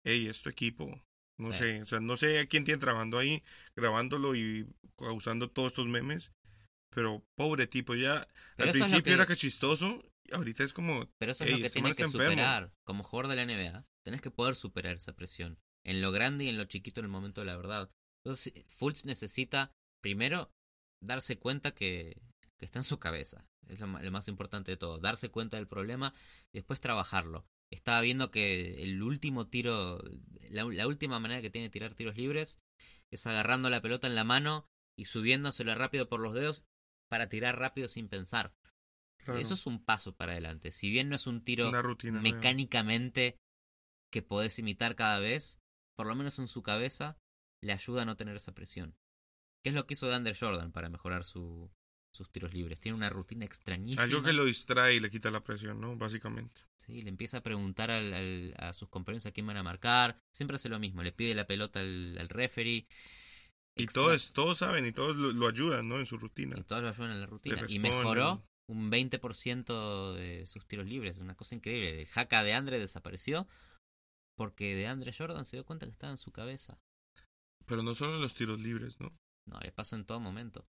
Ey, 0.05 0.27
es 0.27 0.41
tu 0.41 0.49
equipo. 0.49 1.01
No 1.37 1.51
Sí. 1.51 1.57
sé, 1.59 1.81
o 1.81 1.85
sea, 1.85 1.99
no 1.99 2.15
sé 2.15 2.39
a 2.39 2.45
quién 2.45 2.63
tiene 2.63 2.79
trabajando 2.79 3.17
ahí, 3.17 3.43
grabándolo 3.75 4.35
y 4.35 4.67
causando 4.97 5.49
todos 5.49 5.73
estos 5.73 5.87
memes. 5.87 6.31
Pero 6.91 7.25
pobre 7.35 7.65
tipo, 7.67 7.95
ya 7.95 8.27
Pero 8.55 8.69
al 8.69 8.73
principio 8.73 9.03
que- 9.03 9.11
era 9.13 9.25
que 9.25 9.35
chistoso, 9.35 10.05
ahorita 10.31 10.63
es 10.63 10.73
como, 10.73 11.09
Pero 11.17 11.31
eso 11.31 11.43
es 11.43 11.51
lo 11.51 11.57
que 11.57 11.69
tienes 11.69 11.95
que 11.95 12.03
enfermo. 12.03 12.29
superar. 12.31 12.73
Como 12.83 13.03
jugador 13.03 13.29
de 13.29 13.35
la 13.35 13.45
NBA, 13.45 13.85
tenés 14.03 14.21
que 14.21 14.31
poder 14.31 14.55
superar 14.55 14.95
esa 14.95 15.13
presión. 15.13 15.59
En 15.85 16.01
lo 16.01 16.11
grande 16.11 16.45
y 16.45 16.49
en 16.49 16.57
lo 16.57 16.65
chiquito 16.65 17.01
en 17.01 17.05
el 17.05 17.11
momento 17.11 17.41
de 17.41 17.45
la 17.47 17.57
verdad. 17.57 17.91
Entonces, 18.23 18.53
Fultz 18.67 19.05
necesita, 19.05 19.73
primero, 20.01 20.51
darse 21.01 21.37
cuenta 21.37 21.71
que, 21.71 22.21
que 22.57 22.65
está 22.65 22.79
en 22.79 22.83
su 22.83 22.99
cabeza. 22.99 23.45
Es 23.67 23.79
lo, 23.79 23.87
lo 23.87 24.11
más 24.11 24.27
importante 24.27 24.71
de 24.71 24.77
todo. 24.77 24.97
Darse 24.99 25.29
cuenta 25.29 25.57
del 25.57 25.67
problema 25.67 26.13
y 26.53 26.59
después 26.59 26.79
trabajarlo. 26.79 27.45
Estaba 27.69 28.01
viendo 28.01 28.31
que 28.31 28.83
el 28.83 29.01
último 29.01 29.47
tiro, 29.47 30.01
la, 30.49 30.63
la 30.63 30.87
última 30.87 31.19
manera 31.19 31.41
que 31.41 31.49
tiene 31.49 31.67
de 31.67 31.71
tirar 31.71 31.95
tiros 31.95 32.15
libres 32.15 32.61
es 33.11 33.27
agarrando 33.27 33.69
la 33.69 33.81
pelota 33.81 34.07
en 34.07 34.15
la 34.15 34.23
mano 34.23 34.67
y 34.97 35.05
subiéndosela 35.05 35.75
rápido 35.75 36.07
por 36.07 36.19
los 36.19 36.33
dedos 36.33 36.65
para 37.09 37.29
tirar 37.29 37.57
rápido 37.59 37.87
sin 37.87 38.09
pensar. 38.09 38.53
Claro, 39.23 39.39
Eso 39.39 39.53
es 39.55 39.65
un 39.65 39.83
paso 39.83 40.15
para 40.15 40.33
adelante. 40.33 40.71
Si 40.71 40.89
bien 40.89 41.09
no 41.09 41.15
es 41.15 41.27
un 41.27 41.43
tiro 41.43 41.71
rutina. 41.81 42.21
mecánicamente 42.21 43.37
que 44.11 44.21
podés 44.21 44.59
imitar 44.59 44.95
cada 44.95 45.19
vez, 45.19 45.59
por 45.95 46.07
lo 46.07 46.15
menos 46.15 46.37
en 46.39 46.47
su 46.47 46.61
cabeza, 46.63 47.17
le 47.61 47.73
ayuda 47.73 48.03
a 48.03 48.05
no 48.05 48.15
tener 48.17 48.35
esa 48.35 48.53
presión. 48.53 48.95
¿Qué 49.63 49.69
es 49.69 49.75
lo 49.75 49.85
que 49.87 49.93
hizo 49.93 50.07
Dander 50.07 50.37
Jordan 50.37 50.71
para 50.71 50.89
mejorar 50.89 51.23
su, 51.23 51.71
sus 52.13 52.29
tiros 52.31 52.53
libres? 52.53 52.79
Tiene 52.79 52.97
una 52.97 53.09
rutina 53.09 53.45
extrañísima. 53.45 54.03
Algo 54.03 54.21
que 54.21 54.33
lo 54.33 54.43
distrae 54.45 54.95
y 54.95 54.99
le 54.99 55.09
quita 55.09 55.31
la 55.31 55.41
presión, 55.43 55.79
¿no? 55.79 55.95
Básicamente. 55.95 56.61
Sí, 56.77 57.01
le 57.01 57.09
empieza 57.09 57.37
a 57.37 57.43
preguntar 57.43 57.89
al- 57.89 58.13
al- 58.13 58.53
a 58.57 58.73
sus 58.73 58.89
compañeros 58.89 59.25
a 59.25 59.31
quién 59.31 59.47
van 59.47 59.57
a 59.57 59.63
marcar. 59.63 60.19
Siempre 60.35 60.55
hace 60.55 60.67
lo 60.69 60.79
mismo. 60.79 61.01
Le 61.01 61.13
pide 61.13 61.33
la 61.33 61.47
pelota 61.47 61.79
al, 61.79 62.17
al 62.19 62.27
referee. 62.29 62.87
Y 63.75 63.87
todos, 63.87 64.33
todos 64.33 64.59
saben 64.59 64.85
y 64.85 64.91
todos 64.91 65.15
lo, 65.15 65.31
lo 65.31 65.47
ayudan, 65.47 65.87
¿no? 65.87 65.97
En 65.99 66.05
su 66.05 66.17
rutina. 66.17 66.55
Y 66.59 66.63
todos 66.63 66.83
lo 66.83 66.89
ayudan 66.89 67.11
en 67.11 67.21
la 67.21 67.25
rutina. 67.25 67.63
Y 67.67 67.79
mejoró 67.79 68.45
un 68.69 68.91
20% 68.91 70.13
de 70.13 70.45
sus 70.47 70.65
tiros 70.65 70.85
libres. 70.85 71.19
Una 71.19 71.35
cosa 71.35 71.55
increíble. 71.55 72.01
El 72.01 72.07
jaca 72.07 72.43
de 72.43 72.53
Andre 72.53 72.79
desapareció 72.79 73.47
porque 74.35 74.75
de 74.75 74.87
Andre 74.87 75.13
Jordan 75.13 75.45
se 75.45 75.57
dio 75.57 75.65
cuenta 75.65 75.85
que 75.85 75.91
estaba 75.91 76.11
en 76.11 76.17
su 76.17 76.31
cabeza. 76.31 76.79
Pero 77.65 77.83
no 77.83 77.95
solo 77.95 78.15
en 78.15 78.21
los 78.21 78.35
tiros 78.35 78.59
libres, 78.59 78.99
¿no? 78.99 79.13
No, 79.45 79.59
le 79.59 79.71
pasa 79.71 79.95
en 79.95 80.05
todo 80.05 80.19
momento. 80.19 80.65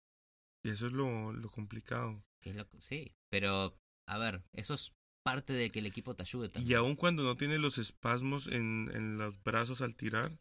Y 0.65 0.71
eso 0.71 0.87
es 0.87 0.93
lo, 0.93 1.33
lo 1.33 1.51
complicado. 1.51 2.23
Es 2.43 2.55
lo 2.55 2.67
sí, 2.79 3.13
pero 3.31 3.77
a 4.09 4.19
ver, 4.19 4.43
eso 4.53 4.75
es 4.75 4.93
parte 5.25 5.53
de 5.53 5.71
que 5.71 5.79
el 5.79 5.87
equipo 5.87 6.15
te 6.15 6.23
ayude 6.23 6.49
también. 6.49 6.71
Y 6.71 6.75
aun 6.75 6.97
cuando 6.97 7.23
no 7.23 7.37
tiene 7.37 7.59
los 7.59 7.79
espasmos 7.79 8.47
en, 8.47 8.91
en 8.95 9.19
los 9.19 9.43
brazos 9.43 9.81
al 9.81 9.95
tirar, 9.95 10.37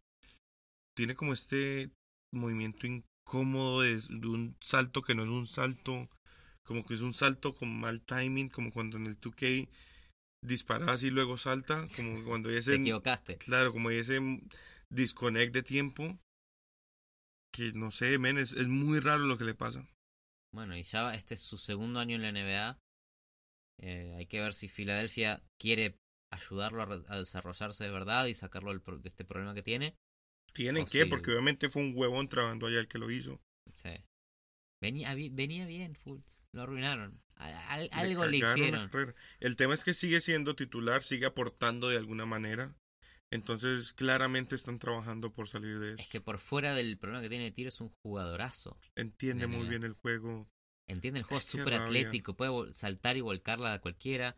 tiene 0.96 1.16
como 1.16 1.34
este 1.34 1.92
movimiento 2.34 2.88
incómodo 2.88 3.82
de, 3.82 3.96
de 3.96 4.28
un 4.28 4.58
salto 4.62 5.02
que 5.02 5.16
no 5.16 5.24
es 5.24 5.30
un 5.30 5.48
salto, 5.48 6.10
como 6.66 6.86
que 6.86 6.94
es 6.94 7.02
un 7.02 7.14
salto 7.14 7.54
con 7.54 7.80
mal 7.80 8.02
timing, 8.02 8.50
como 8.50 8.72
cuando 8.72 8.98
en 8.98 9.08
el 9.08 9.20
2K 9.20 9.68
disparas 10.44 11.04
y 11.04 11.10
luego 11.12 11.38
salta, 11.38 11.88
como 11.96 12.24
cuando 12.24 12.50
hay 12.50 12.56
Te 12.56 12.60
ese, 12.60 12.76
equivocaste. 12.76 13.38
claro, 13.38 13.72
como 13.72 13.90
ese 13.90 14.20
disconnect 14.90 15.54
de 15.54 15.64
tiempo, 15.64 16.18
que 17.54 17.74
no 17.74 17.92
sé, 17.92 18.18
men, 18.18 18.38
es, 18.38 18.54
es 18.54 18.68
muy 18.68 19.00
raro 19.00 19.26
lo 19.26 19.38
que 19.38 19.44
le 19.44 19.56
pasa. 19.56 19.86
Bueno, 20.54 20.76
y 20.76 20.84
ya 20.84 21.14
este 21.14 21.36
es 21.36 21.42
su 21.42 21.58
segundo 21.58 22.00
año 22.00 22.16
en 22.16 22.22
la 22.22 22.30
NBA. 22.30 22.78
Eh, 23.82 24.14
hay 24.18 24.26
que 24.28 24.40
ver 24.40 24.54
si 24.54 24.68
Filadelfia 24.68 25.42
quiere 25.60 25.96
ayudarlo 26.32 26.84
a, 26.84 27.18
desarrollarse 27.18 27.86
de 27.86 27.92
verdad 27.92 28.26
y 28.28 28.34
sacarlo 28.34 28.72
del 28.72 28.82
pro- 28.82 29.00
de 29.00 29.10
este 29.10 29.26
problema 29.26 29.54
que 29.54 29.64
tiene. 29.64 29.96
Tienen 30.54 30.86
que, 30.86 31.06
porque 31.06 31.32
obviamente 31.32 31.70
fue 31.70 31.82
un 31.82 31.94
huevón 31.96 32.28
trabajando 32.28 32.68
allá 32.68 32.80
el 32.80 32.88
que 32.88 33.00
lo 33.00 33.10
hizo. 33.10 33.40
Sí. 33.74 33.90
Venía, 34.82 35.14
venía 35.14 35.66
bien, 35.68 35.96
Fultz. 35.96 36.44
Lo 36.52 36.64
arruinaron. 36.64 37.22
Al- 37.36 37.54
al- 37.54 37.84
Le 37.84 37.90
algo 37.92 38.26
le 38.26 38.38
hicieron. 38.38 38.90
El 39.40 39.56
tema 39.56 39.74
es 39.74 39.84
que 39.84 39.94
sigue 39.94 40.22
siendo 40.22 40.56
titular, 40.56 41.04
sigue 41.04 41.26
aportando 41.28 41.90
de 41.90 41.98
alguna 41.98 42.26
manera. 42.26 42.76
Entonces, 43.32 43.94
claramente 43.94 44.56
están 44.56 44.78
trabajando 44.78 45.32
por 45.32 45.48
salir 45.48 45.80
de 45.80 45.94
eso. 45.94 46.02
Es 46.02 46.10
que 46.10 46.20
por 46.20 46.38
fuera 46.38 46.74
del 46.76 46.98
problema 46.98 47.22
que 47.22 47.30
tiene 47.30 47.46
de 47.46 47.52
tiro 47.52 47.70
es 47.70 47.80
un 47.80 47.90
jugadorazo. 48.04 48.78
Entiende 48.96 49.48
muy 49.48 49.68
bien 49.68 49.84
el 49.84 49.94
juego. 49.94 50.50
Entiende 50.88 51.22
el 51.22 51.26
juego, 51.26 51.42
súper 51.42 51.76
atlético, 51.76 52.36
puede 52.36 52.74
saltar 52.74 53.16
y 53.16 53.22
volcarla 53.22 53.74
a 53.74 53.80
cualquiera. 53.80 54.36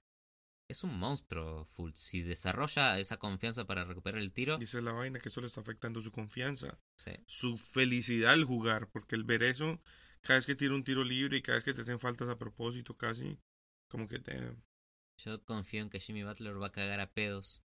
Es 0.69 0.83
un 0.83 0.97
monstruo, 0.97 1.65
Fultz. 1.65 1.99
Si 1.99 2.21
desarrolla 2.21 2.99
esa 2.99 3.17
confianza 3.17 3.65
para 3.65 3.83
recuperar 3.83 4.21
el 4.21 4.31
tiro, 4.31 4.59
es 4.61 4.73
la 4.75 4.91
vaina 4.91 5.19
que 5.19 5.29
eso 5.29 5.41
le 5.41 5.47
está 5.47 5.61
afectando 5.61 6.01
su 6.01 6.11
confianza, 6.11 6.79
sí. 6.97 7.11
su 7.25 7.57
felicidad 7.57 8.33
al 8.33 8.45
jugar, 8.45 8.89
porque 8.89 9.15
el 9.15 9.23
ver 9.23 9.43
eso, 9.43 9.81
cada 10.23 10.37
vez 10.39 10.45
que 10.45 10.55
tira 10.55 10.73
un 10.73 10.83
tiro 10.83 11.03
libre 11.03 11.37
y 11.37 11.41
cada 11.41 11.57
vez 11.57 11.63
que 11.65 11.73
te 11.73 11.81
hacen 11.81 11.99
faltas 11.99 12.29
a 12.29 12.37
propósito, 12.37 12.95
casi, 12.95 13.37
como 13.89 14.07
que 14.07 14.19
te... 14.19 14.39
yo 15.23 15.43
confío 15.43 15.81
en 15.83 15.89
que 15.89 15.99
Jimmy 15.99 16.23
Butler 16.23 16.61
va 16.61 16.67
a 16.67 16.71
cagar 16.71 16.99
a 16.99 17.11
pedos 17.11 17.61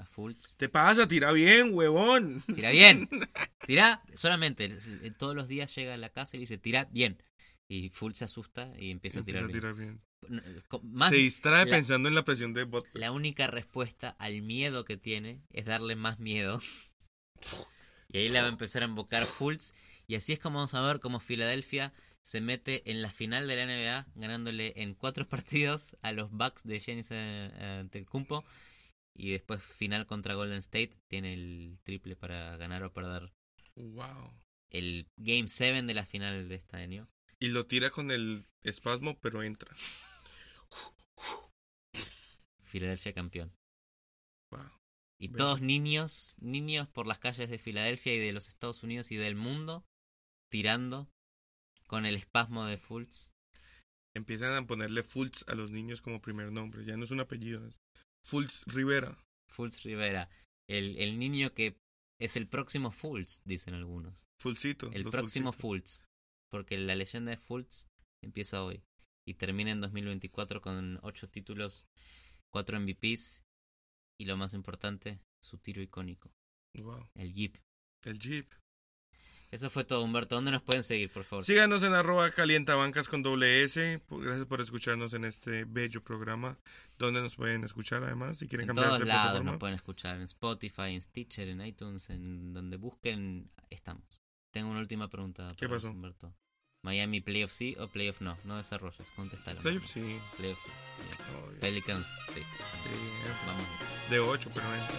a 0.00 0.04
Fultz. 0.06 0.56
Te 0.56 0.68
pasa, 0.68 1.06
tira 1.06 1.30
bien, 1.32 1.70
huevón. 1.72 2.42
Tira 2.52 2.70
bien, 2.70 3.08
tira 3.66 4.02
solamente. 4.14 4.64
eh, 4.66 5.10
Todos 5.16 5.36
los 5.36 5.46
días 5.48 5.74
llega 5.74 5.94
a 5.94 5.98
la 5.98 6.10
casa 6.10 6.36
y 6.36 6.38
le 6.38 6.42
dice, 6.42 6.58
tira 6.58 6.86
bien. 6.90 7.22
Y 7.68 7.88
Fultz 7.90 8.18
se 8.18 8.24
asusta 8.26 8.72
y 8.78 8.90
empieza, 8.90 9.20
Empieza 9.20 9.44
a 9.44 9.46
tirar 9.46 9.74
bien. 9.74 10.00
bien. 10.20 10.40
N- 10.46 10.62
co- 10.68 10.80
Más, 10.82 11.10
Se 11.10 11.16
distrae 11.16 11.64
la- 11.64 11.70
pensando 11.76 12.08
en 12.08 12.14
la 12.14 12.24
presión 12.24 12.52
de 12.54 12.64
Butler. 12.64 12.98
La 13.00 13.12
única 13.12 13.46
respuesta 13.46 14.10
al 14.18 14.42
miedo 14.42 14.84
que 14.84 14.96
tiene 14.96 15.42
es 15.50 15.64
darle 15.64 15.94
más 15.96 16.18
miedo. 16.18 16.60
Y 18.08 18.18
ahí 18.18 18.28
le 18.28 18.40
va 18.40 18.46
a 18.46 18.50
empezar 18.50 18.82
a 18.82 18.86
invocar 18.86 19.24
Fultz. 19.26 19.74
Y 20.06 20.16
así 20.16 20.32
es 20.34 20.38
como 20.38 20.58
vamos 20.58 20.74
a 20.74 20.82
ver 20.82 21.00
cómo 21.00 21.20
Filadelfia 21.20 21.92
se 22.22 22.40
mete 22.40 22.90
en 22.90 23.02
la 23.02 23.10
final 23.10 23.46
de 23.46 23.56
la 23.56 23.66
NBA, 23.66 24.06
ganándole 24.14 24.72
en 24.76 24.94
cuatro 24.94 25.28
partidos 25.28 25.96
a 26.02 26.12
los 26.12 26.30
Bucks 26.30 26.64
de 26.64 26.78
Giannis 26.80 27.08
eh, 27.10 27.78
Antetokounmpo. 27.80 28.44
Y 29.16 29.30
después 29.30 29.62
final 29.62 30.06
contra 30.06 30.34
Golden 30.34 30.58
State. 30.58 30.98
Tiene 31.08 31.34
el 31.34 31.78
triple 31.84 32.16
para 32.16 32.56
ganar 32.56 32.82
o 32.82 32.92
perder 32.92 33.32
Wow. 33.76 34.32
el 34.70 35.06
Game 35.16 35.48
7 35.48 35.82
de 35.82 35.94
la 35.94 36.04
final 36.04 36.48
de 36.48 36.56
este 36.56 36.76
año. 36.76 37.08
Y 37.40 37.48
lo 37.48 37.66
tira 37.66 37.90
con 37.90 38.10
el 38.10 38.46
espasmo, 38.62 39.18
pero 39.20 39.42
entra. 39.42 39.70
Filadelfia 42.62 43.12
campeón. 43.12 43.52
Wow. 44.50 44.70
Y 45.20 45.28
todos 45.28 45.60
niños, 45.60 46.34
niños 46.38 46.88
por 46.88 47.06
las 47.06 47.18
calles 47.18 47.48
de 47.48 47.58
Filadelfia 47.58 48.14
y 48.14 48.18
de 48.18 48.32
los 48.32 48.48
Estados 48.48 48.82
Unidos 48.82 49.12
y 49.12 49.16
del 49.16 49.36
mundo, 49.36 49.84
tirando 50.54 51.10
con 51.88 52.06
el 52.06 52.14
espasmo 52.14 52.64
de 52.64 52.78
Fultz. 52.78 53.32
Empiezan 54.14 54.52
a 54.52 54.64
ponerle 54.64 55.02
Fultz 55.02 55.44
a 55.48 55.56
los 55.56 55.72
niños 55.72 56.00
como 56.00 56.22
primer 56.22 56.52
nombre. 56.52 56.84
Ya 56.84 56.96
no 56.96 57.02
es 57.02 57.10
un 57.10 57.18
apellido. 57.18 57.66
es 57.66 57.74
Fultz 58.24 58.62
Rivera. 58.66 59.18
Fultz 59.50 59.82
Rivera. 59.82 60.30
El, 60.70 60.96
el 60.98 61.18
niño 61.18 61.52
que 61.54 61.76
es 62.20 62.36
el 62.36 62.46
próximo 62.46 62.92
Fultz, 62.92 63.42
dicen 63.44 63.74
algunos. 63.74 64.28
Fulcito. 64.40 64.92
El 64.92 65.10
próximo. 65.10 65.52
Fultz. 65.52 66.04
Porque 66.52 66.78
la 66.78 66.94
leyenda 66.94 67.32
de 67.32 67.36
Fultz 67.36 67.88
empieza 68.22 68.62
hoy. 68.62 68.84
Y 69.26 69.34
termina 69.34 69.72
en 69.72 69.80
2024 69.80 70.60
con 70.60 71.00
8 71.02 71.30
títulos, 71.30 71.88
4 72.52 72.78
MVPs. 72.78 73.42
Y 74.20 74.26
lo 74.26 74.36
más 74.36 74.54
importante, 74.54 75.18
su 75.42 75.58
tiro 75.58 75.82
icónico. 75.82 76.30
Wow. 76.78 77.08
El 77.16 77.32
Jeep. 77.32 77.56
El 78.04 78.20
Jeep. 78.20 78.54
Eso 79.54 79.70
fue 79.70 79.84
todo, 79.84 80.02
Humberto. 80.02 80.34
¿Dónde 80.34 80.50
nos 80.50 80.62
pueden 80.62 80.82
seguir, 80.82 81.10
por 81.10 81.22
favor? 81.22 81.44
Síganos 81.44 81.84
en 81.84 81.94
arroba 81.94 82.28
calientabancas 82.32 83.08
con 83.08 83.22
doble 83.22 83.62
S. 83.62 84.00
Por- 84.08 84.24
Gracias 84.24 84.46
por 84.46 84.60
escucharnos 84.60 85.14
en 85.14 85.24
este 85.24 85.64
bello 85.64 86.02
programa. 86.02 86.58
Donde 86.98 87.20
nos 87.22 87.36
pueden 87.36 87.62
escuchar 87.62 88.02
además. 88.02 88.38
Si 88.38 88.48
quieren 88.48 88.64
En 88.64 88.68
cambiarse 88.68 88.88
todos 88.90 89.00
de 89.00 89.06
lados 89.06 89.22
plataforma. 89.26 89.50
nos 89.52 89.60
pueden 89.60 89.74
escuchar, 89.76 90.16
en 90.16 90.22
Spotify, 90.22 90.82
en 90.94 91.00
Stitcher, 91.02 91.48
en 91.48 91.60
iTunes, 91.64 92.10
en 92.10 92.52
donde 92.52 92.76
busquen, 92.76 93.48
estamos. 93.70 94.20
Tengo 94.52 94.70
una 94.70 94.80
última 94.80 95.08
pregunta. 95.08 95.52
¿Qué 95.56 95.66
para 95.68 95.76
pasó? 95.78 95.90
Humberto. 95.90 96.34
¿Miami 96.82 97.20
playoff 97.20 97.52
sí 97.52 97.76
o 97.78 97.86
playoff 97.88 98.20
no? 98.20 98.36
No 98.44 98.56
desarrolles, 98.56 99.06
contéstalo. 99.16 99.60
Playoff 99.60 99.86
sí. 99.86 100.18
Playoff 100.36 100.58
sí. 100.64 100.70
Obvio. 101.46 101.60
Pelicans 101.60 102.06
sí. 102.34 102.40
Sí, 102.40 102.44
Vamos. 103.46 103.66
De 104.10 104.18
8, 104.18 104.50
pero 104.52 104.66
entra. 104.74 104.98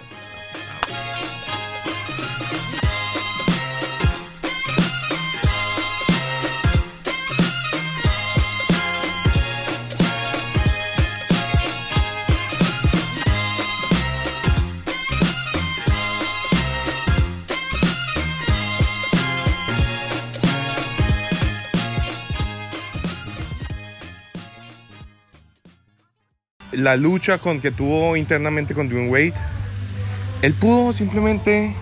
La 26.76 26.98
lucha 26.98 27.38
con 27.38 27.62
que 27.62 27.72
tuvo 27.72 28.18
internamente 28.18 28.74
con 28.74 28.90
Dwayne 28.90 29.10
Wade, 29.10 29.34
él 30.42 30.54
pudo 30.54 30.94
simplemente 30.94 31.74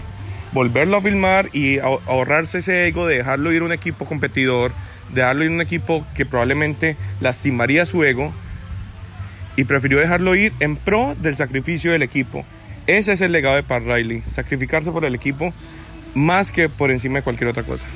volverlo 0.51 0.97
a 0.97 1.01
filmar 1.01 1.49
y 1.51 1.79
ahorrarse 1.79 2.59
ese 2.59 2.87
ego 2.87 3.07
de 3.07 3.17
dejarlo 3.17 3.51
ir 3.51 3.63
a 3.63 3.65
un 3.65 3.71
equipo 3.71 4.05
competidor, 4.05 4.71
dejarlo 5.13 5.43
ir 5.43 5.51
a 5.51 5.53
un 5.53 5.61
equipo 5.61 6.05
que 6.13 6.25
probablemente 6.25 6.95
lastimaría 7.21 7.85
su 7.85 8.03
ego 8.03 8.31
y 9.55 9.63
prefirió 9.63 9.99
dejarlo 9.99 10.35
ir 10.35 10.53
en 10.59 10.75
pro 10.75 11.15
del 11.19 11.35
sacrificio 11.37 11.91
del 11.91 12.03
equipo. 12.03 12.45
Ese 12.85 13.13
es 13.13 13.21
el 13.21 13.31
legado 13.31 13.55
de 13.55 13.63
Pat 13.63 13.83
Riley, 13.83 14.21
sacrificarse 14.27 14.91
por 14.91 15.05
el 15.05 15.15
equipo 15.15 15.53
más 16.13 16.51
que 16.51 16.69
por 16.69 16.91
encima 16.91 17.19
de 17.19 17.23
cualquier 17.23 17.49
otra 17.49 17.63
cosa. 17.63 17.87